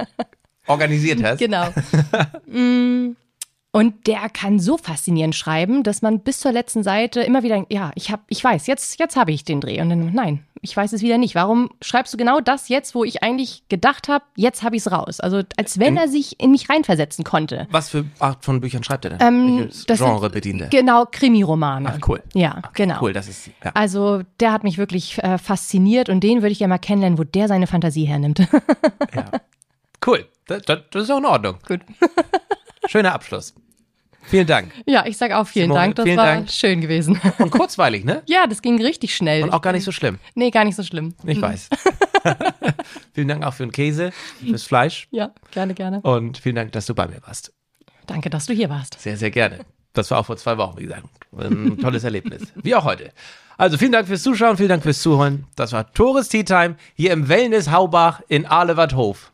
organisiert 0.68 1.22
hast. 1.24 1.38
genau. 1.40 1.68
Und 3.74 4.06
der 4.08 4.28
kann 4.30 4.60
so 4.60 4.78
faszinierend 4.78 5.34
schreiben, 5.34 5.84
dass 5.84 6.02
man 6.02 6.20
bis 6.20 6.42
zur 6.42 6.52
letzten 6.52 6.84
Seite 6.84 7.22
immer 7.22 7.42
wieder, 7.42 7.66
ja, 7.70 7.92
ich 7.96 8.12
hab, 8.12 8.22
ich 8.28 8.44
weiß, 8.44 8.68
jetzt, 8.68 9.00
jetzt 9.00 9.16
habe 9.16 9.32
ich 9.32 9.46
den 9.46 9.62
Dreh. 9.62 9.80
Und 9.80 9.90
dann, 9.90 10.14
nein, 10.14 10.46
ich 10.62 10.76
weiß 10.76 10.92
es 10.92 11.02
wieder 11.02 11.18
nicht. 11.18 11.36
Warum 11.36 11.70
schreibst 11.82 12.14
du 12.14 12.18
genau 12.18 12.42
das 12.42 12.68
jetzt, 12.68 12.94
wo 12.96 13.06
ich 13.06 13.24
eigentlich 13.24 13.64
gedacht 13.70 14.10
habe, 14.10 14.26
jetzt 14.36 14.62
habe 14.64 14.76
ich 14.76 14.86
es 14.86 14.92
raus? 14.92 15.22
Also 15.22 15.44
als 15.56 15.80
wenn 15.80 15.96
er 15.96 16.10
sich 16.10 16.38
in 16.42 16.52
mich 16.52 16.70
reinversetzen 16.70 17.24
konnte. 17.24 17.68
Was 17.72 17.90
für 17.90 18.06
Art 18.20 18.44
von 18.44 18.60
Büchern 18.60 18.84
schreibt 18.84 19.06
er 19.06 19.12
denn? 19.12 19.20
Ähm, 19.22 19.70
das 19.88 20.00
Genre 20.00 20.30
bedient 20.30 20.62
er? 20.62 20.68
Genau, 20.68 21.06
Krimiromane. 21.10 21.94
Ach, 21.96 22.08
cool. 22.10 22.22
Ja, 22.34 22.62
genau. 22.74 23.02
Cool, 23.02 23.14
das 23.14 23.30
ist, 23.30 23.52
ja. 23.64 23.72
Also 23.74 24.22
der 24.42 24.52
hat 24.52 24.64
mich 24.66 24.78
wirklich 24.78 25.18
äh, 25.24 25.38
fasziniert 25.38 26.10
und 26.10 26.22
den 26.22 26.42
würde 26.42 26.52
ich 26.52 26.60
gerne 26.60 26.74
mal 26.74 26.78
kennenlernen, 26.78 27.18
wo 27.18 27.24
der 27.24 27.48
seine 27.48 27.68
Fantasie 27.68 28.06
hernimmt. 28.06 28.42
Cool. 30.04 30.28
Das, 30.48 30.64
das, 30.64 30.80
das 30.90 31.04
ist 31.04 31.12
auch 31.12 31.20
in 31.20 31.26
Ordnung. 31.26 31.58
Gut. 31.68 31.82
Schöner 32.88 33.14
Abschluss. 33.14 33.54
Vielen 34.24 34.46
Dank. 34.46 34.72
Ja, 34.86 35.06
ich 35.08 35.18
sage 35.18 35.38
auch 35.38 35.48
vielen 35.48 35.66
Simone, 35.66 35.80
Dank, 35.82 35.96
das 35.96 36.04
vielen 36.06 36.18
war 36.18 36.26
Dank. 36.26 36.50
schön 36.52 36.80
gewesen. 36.82 37.20
Und 37.40 37.50
kurzweilig, 37.52 38.06
ne? 38.06 38.22
ja, 38.28 38.46
das 38.48 38.62
ging 38.62 38.80
richtig 38.82 39.16
schnell. 39.16 39.44
Und 39.44 39.52
auch 39.52 39.62
gar 39.62 39.74
nicht 39.74 39.84
so 39.84 39.92
schlimm. 39.92 40.20
nee, 40.36 40.52
gar 40.52 40.64
nicht 40.64 40.76
so 40.76 40.84
schlimm. 40.84 41.16
Ich 41.26 41.42
weiß. 41.42 41.70
vielen 43.14 43.28
Dank 43.28 43.44
auch 43.44 43.54
für 43.54 43.66
den 43.66 43.72
Käse, 43.72 44.12
fürs 44.46 44.64
Fleisch 44.64 45.08
Ja, 45.12 45.32
gerne, 45.52 45.74
gerne. 45.74 46.02
und 46.02 46.38
vielen 46.38 46.56
Dank, 46.56 46.72
dass 46.74 46.86
du 46.86 46.94
bei 46.94 47.08
mir 47.08 47.20
warst. 47.26 47.52
Danke, 48.06 48.30
dass 48.30 48.46
du 48.46 48.54
hier 48.54 48.70
warst. 48.70 49.00
Sehr, 49.00 49.18
sehr 49.18 49.32
gerne. 49.32 49.60
Das 49.94 50.12
war 50.12 50.20
auch 50.20 50.26
vor 50.26 50.38
zwei 50.38 50.58
Wochen, 50.58 50.78
wie 50.78 50.84
gesagt. 50.84 51.04
Ein 51.38 51.78
tolles 51.80 52.04
Erlebnis. 52.04 52.44
Wie 52.56 52.76
auch 52.76 52.84
heute. 52.86 53.12
Also 53.58 53.78
vielen 53.78 53.92
Dank 53.92 54.08
fürs 54.08 54.24
Zuschauen, 54.24 54.56
vielen 54.58 54.70
Dank 54.70 54.84
fürs 54.84 55.02
Zuhören. 55.02 55.46
Das 55.56 55.72
war 55.74 55.92
Tores 55.94 56.30
Tea 56.30 56.44
Time 56.44 56.76
hier 56.96 57.12
im 57.12 57.28
Wellness 57.28 57.72
Haubach 57.72 58.22
in 58.28 58.46
Ahlewardhof. 58.46 59.32